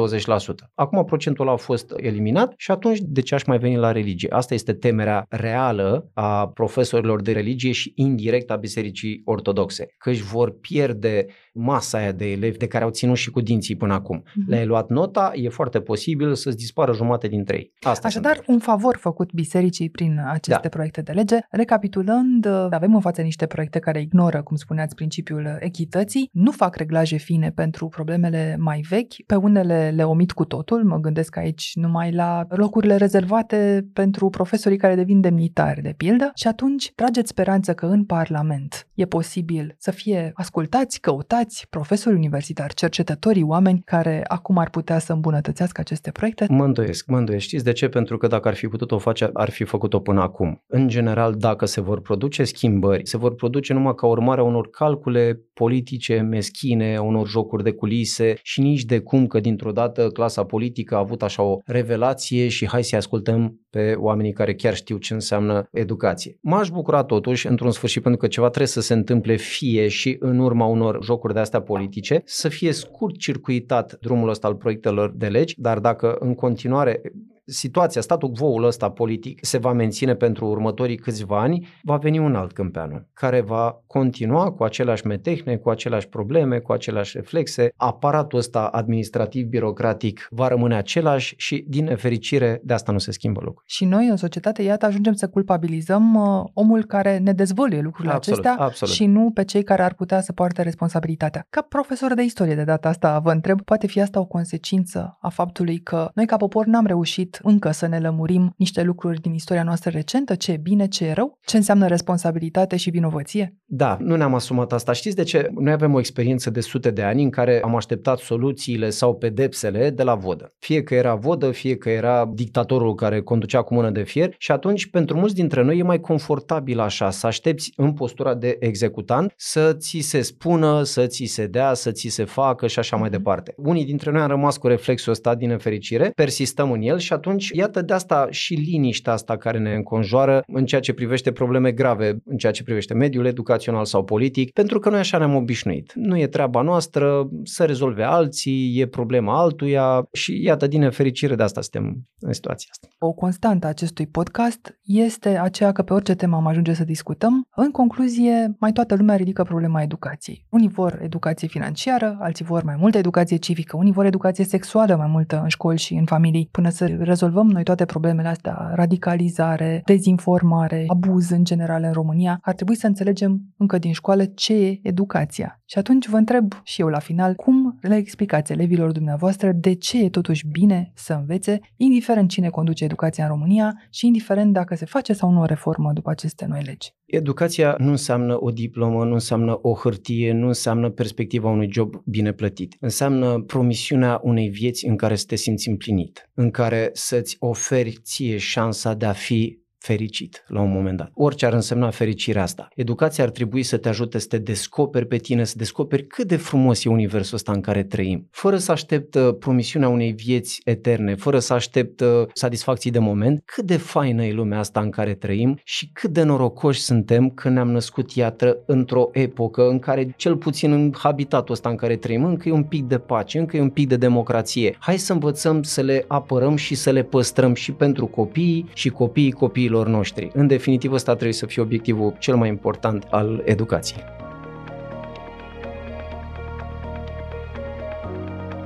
Acum 0.76 1.04
procentul 1.06 1.46
ăla 1.46 1.54
a 1.54 1.58
fost 1.58 1.94
eliminat 1.96 2.54
și 2.58 2.72
atunci 2.72 3.00
de 3.02 3.22
ce 3.22 3.36
aș 3.36 3.44
mai 3.44 3.58
veni 3.58 3.76
la 3.76 3.92
religie? 3.92 4.30
Asta 4.32 4.54
este 4.54 4.74
temerea 4.74 5.26
reală 5.30 6.10
a 6.14 6.48
profesorilor 6.48 7.22
de 7.22 7.32
religie 7.32 7.72
și 7.72 7.92
indirect 7.96 8.52
a 8.52 8.56
bisericii 8.56 9.22
ortodoxe, 9.26 9.88
că 9.98 10.10
își 10.10 10.24
vor 10.24 10.60
pierde 10.60 11.26
masa 11.54 11.98
aia 11.98 12.12
de 12.12 12.32
elevi 12.32 12.58
de 12.58 12.68
care 12.68 12.84
au 12.84 12.90
ținut 12.90 13.18
și 13.18 13.32
cu 13.32 13.42
dinții 13.42 13.76
până 13.76 13.94
acum. 13.94 14.24
Mm-hmm. 14.24 14.48
Le-ai 14.48 14.66
luat 14.66 14.90
nota, 14.90 15.32
e 15.36 15.50
foarte 15.50 15.80
posibil 15.80 16.36
să-ți 16.36 16.58
dispară 16.58 16.94
jumate 16.94 17.28
dintre 17.28 17.58
ei. 17.58 17.74
Asta 17.82 18.08
Așadar, 18.08 18.44
un 18.48 18.60
favor 18.60 18.98
făcut 18.98 19.34
bisericii 19.34 19.90
prin 19.90 20.22
aceste 20.28 20.60
da. 20.62 20.70
proiecte 20.70 21.02
de 21.02 21.12
lege. 21.12 21.38
Recapitulând, 21.50 22.46
avem 22.70 22.94
în 22.94 23.02
față 23.02 23.22
niște 23.22 23.46
proiecte 23.46 23.80
care 23.80 24.02
ignoră, 24.02 24.42
cum 24.44 24.56
spuneați, 24.56 24.96
principiul 24.96 25.58
echității, 25.60 26.30
nu 26.38 26.52
fac 26.52 26.76
reglaje 26.76 27.18
fine 27.18 27.52
pentru 27.56 27.88
problemele 27.88 28.56
mai 28.60 28.86
vechi, 28.90 29.14
pe 29.26 29.36
unele 29.36 29.92
le 29.96 30.04
omit 30.04 30.32
cu 30.32 30.46
totul, 30.46 30.84
mă 30.84 30.98
gândesc 30.98 31.38
aici 31.38 31.72
numai 31.74 32.12
la 32.12 32.46
locurile 32.50 32.96
rezervate 32.96 33.88
pentru 33.94 34.30
profesorii 34.30 34.78
care 34.78 34.96
devin 34.96 35.22
demnitari, 35.22 35.82
de 35.82 35.94
pildă, 35.98 36.32
și 36.36 36.48
atunci 36.48 36.92
trageți 36.96 37.30
speranță 37.30 37.74
că 37.74 37.86
în 37.86 38.04
Parlament 38.04 38.88
e 38.94 39.06
posibil 39.06 39.76
să 39.78 39.92
fie 39.92 40.32
ascultați, 40.34 41.00
căutați 41.00 41.68
profesori 41.70 42.16
universitari, 42.16 42.74
cercetătorii, 42.74 43.44
oameni 43.44 43.82
care 43.86 44.24
acum 44.28 44.58
ar 44.58 44.70
putea 44.70 45.00
să 45.00 45.14
îmbunătățească 45.14 45.82
aceste 45.82 46.12
proiecte? 46.12 46.46
Mă 46.50 46.64
îndoiesc, 46.64 47.08
mă 47.08 47.18
îndoiesc. 47.18 47.46
Știți 47.46 47.64
de 47.64 47.72
ce? 47.72 47.88
Pentru 47.88 48.18
că 48.18 48.28
dacă 48.28 48.48
ar 48.48 48.56
fi 48.56 48.68
putut 48.68 48.92
o 48.92 48.98
face, 48.98 49.30
ar 49.34 49.50
fi 49.50 49.64
făcut-o 49.64 50.00
până 50.00 50.22
acum. 50.22 50.64
În 50.68 50.88
general, 50.88 51.34
dacă 51.34 51.66
se 51.66 51.82
vor 51.82 52.02
produce 52.02 52.44
schimbări, 52.44 53.08
se 53.08 53.18
vor 53.18 53.36
produce 53.36 53.74
numai 53.74 53.96
ca 53.96 54.08
urmare 54.08 54.42
a 54.42 54.44
unor 54.44 54.70
calcule 54.70 55.42
politice 55.54 56.26
meschine, 56.30 56.98
unor 56.98 57.28
jocuri 57.28 57.64
de 57.64 57.72
culise 57.72 58.34
și 58.42 58.62
nici 58.62 58.84
de 58.84 59.00
cum 59.00 59.28
că 59.28 59.40
dintr-o 59.40 59.72
dată 59.72 60.08
clasa 60.08 60.44
politică 60.44 60.96
a 60.96 61.00
avut 61.00 61.22
așa 61.24 61.44
o 61.44 61.58
revelație 61.66 62.48
și 62.48 62.68
hai 62.68 62.84
să 62.84 62.96
ascultăm 62.96 63.62
pe 63.70 63.94
oamenii 63.98 64.34
care 64.34 64.56
chiar 64.56 64.76
știu 64.76 64.98
ce 64.98 65.14
înseamnă 65.14 65.68
educație. 65.72 66.38
M-aș 66.42 66.70
bucura 66.70 67.04
totuși, 67.04 67.48
într-un 67.48 67.72
sfârșit, 67.72 68.02
pentru 68.02 68.20
că 68.20 68.28
ceva 68.28 68.48
trebuie 68.48 68.68
să 68.68 68.82
se 68.82 68.94
întâmple 68.94 69.36
fie 69.36 69.88
și 69.88 70.16
în 70.20 70.40
urma 70.40 70.66
unor 70.66 71.04
jocuri 71.04 71.34
de 71.34 71.40
astea 71.40 71.62
politice, 71.62 72.22
să 72.26 72.50
fie 72.50 72.72
scurt 72.72 73.18
circuitat 73.18 73.98
drumul 74.02 74.30
ăsta 74.30 74.48
al 74.48 74.56
proiectelor 74.56 75.14
de 75.16 75.28
legi, 75.28 75.56
dar 75.58 75.80
dacă 75.80 76.16
în 76.20 76.36
continuare 76.36 77.02
situația, 77.48 78.02
statul 78.02 78.30
quo-ul 78.30 78.64
ăsta 78.64 78.90
politic 78.90 79.46
se 79.46 79.58
va 79.58 79.74
menține 79.74 80.16
pentru 80.16 80.46
următorii 80.46 80.98
câțiva 80.98 81.42
ani, 81.42 81.68
va 81.82 81.98
veni 81.98 82.20
un 82.20 82.36
alt 82.36 82.52
câmpeanu 82.52 83.08
care 83.14 83.42
va 83.42 83.84
continua 83.88 84.52
cu 84.52 84.64
aceleași 84.64 85.08
metehne, 85.08 85.56
cu 85.58 85.70
aceleași 85.70 86.08
probleme, 86.08 86.60
cu 86.60 86.72
aceleași 86.72 87.18
reflexe. 87.18 87.70
Aparatul 87.76 88.40
ăsta 88.40 88.66
administrativ-birocratic 88.66 90.28
va 90.30 90.48
rămâne 90.48 90.76
același 90.76 91.34
și, 91.38 91.66
din 91.68 91.84
nefericire, 91.84 92.62
de 92.64 92.74
asta 92.74 92.92
nu 92.92 92.98
se 92.98 93.12
schimbă 93.12 93.40
lucrul. 93.44 93.64
Și 93.66 93.86
noi, 93.86 94.08
în 94.08 94.16
societate, 94.16 94.62
iată, 94.62 94.86
ajungem 94.86 95.14
să 95.14 95.28
culpabilizăm 95.28 96.16
uh, 96.16 96.44
omul 96.54 96.86
care 96.86 97.18
ne 97.18 97.32
dezvăluie 97.32 97.82
lucrurile 97.82 98.14
absolut, 98.14 98.46
acestea 98.46 98.66
absolut. 98.66 98.94
și 98.94 99.06
nu 99.06 99.32
pe 99.34 99.44
cei 99.44 99.64
care 99.64 99.84
ar 99.84 99.94
putea 99.94 100.22
să 100.22 100.34
poarte 100.34 100.62
responsabilitatea. 100.62 101.46
Ca 101.50 101.62
profesor 101.62 102.14
de 102.14 102.24
istorie 102.24 102.56
de 102.56 102.64
data 102.64 102.90
asta 102.90 103.20
vă 103.20 103.32
întreb, 103.32 103.62
poate 103.62 103.88
fi 103.88 104.02
asta 104.02 104.20
o 104.20 104.26
consecință 104.26 105.18
a 105.22 105.30
faptului 105.30 105.78
că 105.78 106.10
noi 106.14 106.26
ca 106.26 106.38
popor 106.38 106.66
n-am 106.66 106.86
reușit 106.86 107.37
încă 107.44 107.72
să 107.72 107.88
ne 107.88 108.00
lămurim 108.00 108.54
niște 108.58 108.84
lucruri 108.84 109.22
din 109.22 109.34
istoria 109.34 109.64
noastră 109.64 109.90
recentă, 109.90 110.36
ce 110.36 110.52
e 110.52 110.58
bine, 110.58 110.88
ce 110.88 111.06
e 111.06 111.14
rău, 111.14 111.38
ce 111.46 111.58
înseamnă 111.58 111.88
responsabilitate 111.88 112.76
și 112.76 112.90
vinovăție? 112.90 113.58
Da, 113.66 113.98
nu 114.00 114.16
ne-am 114.16 114.34
asumat 114.34 114.74
asta. 114.74 114.92
Știți 114.92 115.16
de 115.16 115.24
ce? 115.24 115.50
Noi 115.60 115.72
avem 115.72 115.94
o 115.94 116.00
experiență 116.00 116.50
de 116.50 116.60
sute 116.60 116.92
de 116.92 117.02
ani 117.02 117.24
în 117.24 117.30
care 117.30 117.62
am 117.64 117.76
așteptat 117.76 118.18
soluțiile 118.18 118.90
sau 118.90 119.16
pedepsele 119.16 119.90
de 119.90 120.04
la 120.04 120.16
vodă. 120.16 120.54
Fie 120.60 120.84
că 120.84 120.96
era 120.96 121.16
vodă, 121.16 121.52
fie 121.52 121.78
că 121.78 121.90
era 121.90 122.32
dictatorul 122.34 122.96
care 122.96 123.22
conducea 123.22 123.62
cu 123.62 123.74
mână 123.74 123.90
de 123.90 124.04
fier 124.04 124.36
și 124.38 124.52
atunci 124.52 124.90
pentru 124.90 125.18
mulți 125.18 125.36
dintre 125.36 125.64
noi 125.64 125.78
e 125.78 125.84
mai 125.84 126.00
confortabil 126.00 126.80
așa, 126.80 127.10
să 127.10 127.28
aștepți 127.28 127.74
în 127.76 127.94
postura 127.94 128.36
de 128.36 128.58
executant 128.60 129.34
să 129.36 129.74
ți 129.74 130.00
se 130.00 130.22
spună, 130.22 130.84
să 130.84 131.06
ți 131.06 131.26
se 131.26 131.48
dea, 131.48 131.74
să 131.74 131.92
ți 131.92 132.08
se 132.08 132.24
facă 132.24 132.68
și 132.68 132.80
așa 132.80 132.96
mai 132.96 133.10
mhm. 133.10 133.18
departe. 133.18 133.54
Unii 133.58 133.86
dintre 133.86 134.12
noi 134.12 134.22
am 134.22 134.28
rămas 134.28 134.58
cu 134.58 134.68
reflexul 134.68 135.12
ăsta 135.12 135.36
din 135.36 135.50
nefericire, 135.50 136.12
persistăm 136.16 136.72
în 136.72 136.82
el 136.82 136.98
și 136.98 137.14
atunci 137.14 137.27
atunci, 137.28 137.50
iată 137.50 137.82
de 137.82 137.94
asta 137.94 138.28
și 138.30 138.54
liniștea 138.54 139.14
asta 139.14 139.38
care 139.38 139.60
ne 139.60 139.74
înconjoară 139.74 140.44
în 140.48 140.66
ceea 140.66 140.82
ce 140.82 140.94
privește 140.94 141.32
probleme 141.32 141.72
grave, 141.72 142.18
în 142.26 142.38
ceea 142.38 142.52
ce 142.52 142.64
privește 142.64 142.94
mediul 142.94 143.26
educațional 143.26 143.86
sau 143.86 144.04
politic, 144.04 144.52
pentru 144.52 144.80
că 144.80 144.90
noi 144.90 145.00
așa 145.00 145.18
ne-am 145.18 145.36
obișnuit. 145.36 145.92
Nu 145.96 146.18
e 146.18 146.28
treaba 146.28 146.62
noastră 146.62 147.30
să 147.44 147.64
rezolve 147.64 148.04
alții, 148.04 148.80
e 148.80 148.86
problema 148.86 149.40
altuia 149.40 150.08
și 150.12 150.44
iată, 150.44 150.68
din 150.68 150.80
nefericire 150.80 151.36
de 151.36 151.44
asta 151.44 151.62
suntem 151.62 152.08
în 152.20 152.34
situația 152.34 152.70
asta. 152.72 152.88
O 153.00 153.12
constantă 153.12 153.66
a 153.66 153.70
acestui 153.70 154.08
podcast 154.08 154.80
este 154.84 155.30
aceea 155.30 155.72
că 155.72 155.82
pe 155.82 155.94
orice 155.94 156.16
temă 156.16 156.36
am 156.36 156.48
ajunge 156.48 156.74
să 156.74 156.84
discutăm, 156.84 157.48
în 157.56 157.72
concluzie, 157.72 158.56
mai 158.60 158.72
toată 158.72 158.96
lumea 158.96 159.16
ridică 159.16 159.44
problema 159.44 159.82
educației. 159.82 160.46
Unii 160.50 160.70
vor 160.70 161.00
educație 161.04 161.48
financiară, 161.48 162.18
alții 162.20 162.46
vor 162.46 162.64
mai 162.64 162.76
multă 162.80 162.98
educație 162.98 163.38
civică, 163.38 163.78
unii 163.78 163.92
vor 163.92 164.06
educație 164.06 164.44
sexuală 164.44 164.96
mai 164.96 165.08
multă 165.08 165.40
în 165.44 165.48
școli 165.48 165.78
și 165.78 165.94
în 165.94 166.06
familii, 166.06 166.50
până 166.52 166.70
să 166.70 166.86
rezolvăm 167.20 167.48
noi 167.48 167.64
toate 167.64 167.86
problemele 167.86 168.28
astea, 168.28 168.72
radicalizare, 168.76 169.82
dezinformare, 169.86 170.84
abuz 170.88 171.30
în 171.30 171.44
general 171.44 171.84
în 171.84 171.92
România, 171.92 172.40
ar 172.42 172.54
trebui 172.54 172.76
să 172.76 172.88
înțelegem 172.88 173.42
încă 173.58 173.78
din 173.78 173.92
școală 173.92 174.26
ce 174.26 174.54
e 174.54 174.80
educația. 174.84 175.62
Și 175.70 175.78
atunci 175.78 176.08
vă 176.08 176.18
întreb 176.18 176.54
și 176.64 176.82
eu 176.82 176.88
la 176.88 177.00
final 177.00 177.34
cum 177.34 177.78
le 177.82 177.96
explicați 177.96 178.52
elevilor 178.52 178.92
dumneavoastră 178.92 179.52
de 179.52 179.74
ce 179.74 180.04
e 180.04 180.10
totuși 180.10 180.48
bine 180.48 180.92
să 180.96 181.14
învețe, 181.14 181.60
indiferent 181.76 182.30
cine 182.30 182.50
conduce 182.50 182.84
educația 182.84 183.24
în 183.24 183.30
România 183.30 183.82
și 183.90 184.06
indiferent 184.06 184.54
dacă 184.54 184.76
se 184.76 184.86
face 184.86 185.14
sau 185.14 185.32
nu 185.32 185.42
o 185.42 185.46
reformă 185.46 185.92
după 185.94 186.10
aceste 186.10 186.46
noi 186.46 186.62
legi. 186.64 186.92
Educația 187.06 187.76
nu 187.80 187.90
înseamnă 187.90 188.38
o 188.40 188.52
diplomă, 188.52 189.06
nu 189.06 189.14
înseamnă 189.14 189.60
o 189.62 189.74
hârtie, 189.74 190.32
nu 190.32 190.48
înseamnă 190.48 190.90
perspectiva 190.90 191.50
unui 191.50 191.72
job 191.72 191.96
bine 192.06 192.32
plătit. 192.32 192.76
Înseamnă 192.80 193.40
promisiunea 193.40 194.20
unei 194.24 194.50
vieți 194.50 194.86
în 194.86 194.96
care 194.96 195.16
să 195.16 195.26
te 195.28 195.36
simți 195.36 195.70
împlinit, 195.70 196.30
în 196.34 196.52
care 196.52 196.90
să-ți 196.94 197.36
oferi 197.40 197.92
ție 198.04 198.38
șansa 198.38 198.94
de 198.94 199.06
a 199.06 199.14
fi 199.14 199.66
fericit 199.88 200.44
la 200.48 200.62
un 200.62 200.72
moment 200.72 200.98
dat. 200.98 201.12
Orice 201.14 201.46
ar 201.46 201.54
însemna 201.54 201.90
fericirea 201.90 202.42
asta. 202.42 202.68
Educația 202.76 203.24
ar 203.24 203.30
trebui 203.30 203.64
să 203.64 203.78
te 203.78 203.90
ajute 203.90 204.18
să 204.20 204.28
te 204.28 204.38
descoperi 204.38 205.06
pe 205.06 205.18
tine, 205.18 205.44
să 205.44 205.54
descoperi 205.58 206.08
cât 206.08 206.28
de 206.28 206.36
frumos 206.36 206.86
e 206.86 206.90
universul 206.90 207.36
ăsta 207.36 207.52
în 207.52 207.62
care 207.62 207.84
trăim, 207.84 208.28
fără 208.32 208.58
să 208.58 208.72
aștept 208.72 209.16
uh, 209.16 209.36
promisiunea 209.40 209.90
unei 209.90 210.12
vieți 210.12 210.62
eterne, 210.64 211.16
fără 211.16 211.40
să 211.40 211.54
aștept 211.54 212.00
uh, 212.00 212.08
satisfacții 212.34 212.92
de 212.92 213.00
moment, 213.00 213.42
cât 213.46 213.66
de 213.66 213.78
faină 213.78 214.26
e 214.26 214.32
lumea 214.32 214.60
asta 214.60 214.80
în 214.80 214.90
care 214.90 215.14
trăim 215.14 215.60
și 215.64 215.90
cât 215.94 216.10
de 216.10 216.24
norocoși 216.24 216.82
suntem 216.82 217.30
că 217.30 217.50
ne-am 217.50 217.72
născut, 217.72 218.12
iată, 218.12 218.58
într-o 218.66 219.10
epocă 219.12 219.68
în 219.70 219.80
care, 219.80 220.14
cel 220.18 220.36
puțin 220.36 220.72
în 220.72 220.94
habitatul 220.98 221.54
ăsta 221.54 221.70
în 221.70 221.76
care 221.76 221.96
trăim, 221.96 222.24
încă 222.24 222.50
e 222.50 222.52
un 222.52 222.64
pic 222.64 222.84
de 222.84 222.98
pace, 222.98 223.40
încă 223.40 223.58
e 223.58 223.62
un 223.62 223.70
pic 223.70 223.88
de 223.88 223.96
democrație. 223.96 224.76
Hai 224.80 224.98
să 224.98 225.14
învățăm 225.14 225.64
să 225.64 225.82
le 225.82 226.06
apărăm 226.08 226.56
și 226.56 226.76
să 226.76 226.92
le 226.92 227.04
păstrăm 227.04 227.54
și 227.54 227.72
pentru 227.72 228.06
copiii 228.06 228.70
și 228.74 228.90
copiii 228.90 229.32
copiilor 229.32 229.77
copiilor 229.78 229.88
noștri. 229.88 230.30
În 230.34 230.48
definitiv, 230.48 230.92
ăsta 230.92 231.12
trebuie 231.12 231.34
să 231.34 231.46
fie 231.46 231.62
obiectivul 231.62 232.16
cel 232.20 232.36
mai 232.36 232.48
important 232.48 233.08
al 233.10 233.42
educației. 233.46 234.04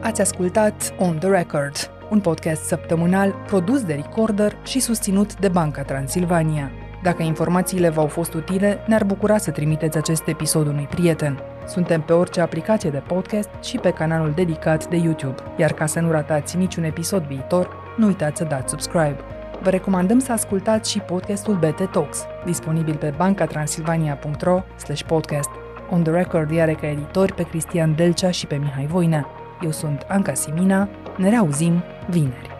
Ați 0.01 0.21
ascultat 0.21 0.93
On 0.99 1.17
The 1.17 1.29
Record, 1.29 1.91
un 2.09 2.19
podcast 2.19 2.63
săptămânal 2.63 3.35
produs 3.47 3.83
de 3.83 3.93
Recorder 3.93 4.57
și 4.63 4.79
susținut 4.79 5.39
de 5.39 5.47
Banca 5.47 5.83
Transilvania. 5.83 6.71
Dacă 7.03 7.23
informațiile 7.23 7.89
v-au 7.89 8.07
fost 8.07 8.33
utile, 8.33 8.79
ne-ar 8.87 9.03
bucura 9.03 9.37
să 9.37 9.51
trimiteți 9.51 9.97
acest 9.97 10.27
episod 10.27 10.67
unui 10.67 10.87
prieten. 10.89 11.39
Suntem 11.67 12.01
pe 12.01 12.13
orice 12.13 12.41
aplicație 12.41 12.89
de 12.89 13.03
podcast 13.07 13.49
și 13.63 13.77
pe 13.77 13.91
canalul 13.91 14.31
dedicat 14.35 14.89
de 14.89 14.95
YouTube. 14.95 15.35
Iar 15.57 15.73
ca 15.73 15.85
să 15.85 15.99
nu 15.99 16.11
ratați 16.11 16.57
niciun 16.57 16.83
episod 16.83 17.23
viitor, 17.23 17.69
nu 17.97 18.05
uitați 18.05 18.37
să 18.37 18.43
dați 18.43 18.69
subscribe 18.69 19.40
vă 19.61 19.69
recomandăm 19.69 20.19
să 20.19 20.31
ascultați 20.31 20.91
și 20.91 20.99
podcastul 20.99 21.55
BT 21.55 21.91
Talks, 21.91 22.25
disponibil 22.45 22.95
pe 22.95 23.13
bancatransilvania.ro 23.17 24.61
podcast. 25.07 25.49
On 25.89 26.03
the 26.03 26.11
Record 26.11 26.59
are 26.59 26.73
ca 26.73 26.87
editori 26.87 27.33
pe 27.33 27.43
Cristian 27.43 27.95
Delcea 27.95 28.31
și 28.31 28.47
pe 28.47 28.55
Mihai 28.55 28.85
Voinea. 28.85 29.27
Eu 29.61 29.71
sunt 29.71 30.05
Anca 30.07 30.33
Simina, 30.33 30.89
ne 31.17 31.29
reauzim 31.29 31.83
vineri. 32.09 32.50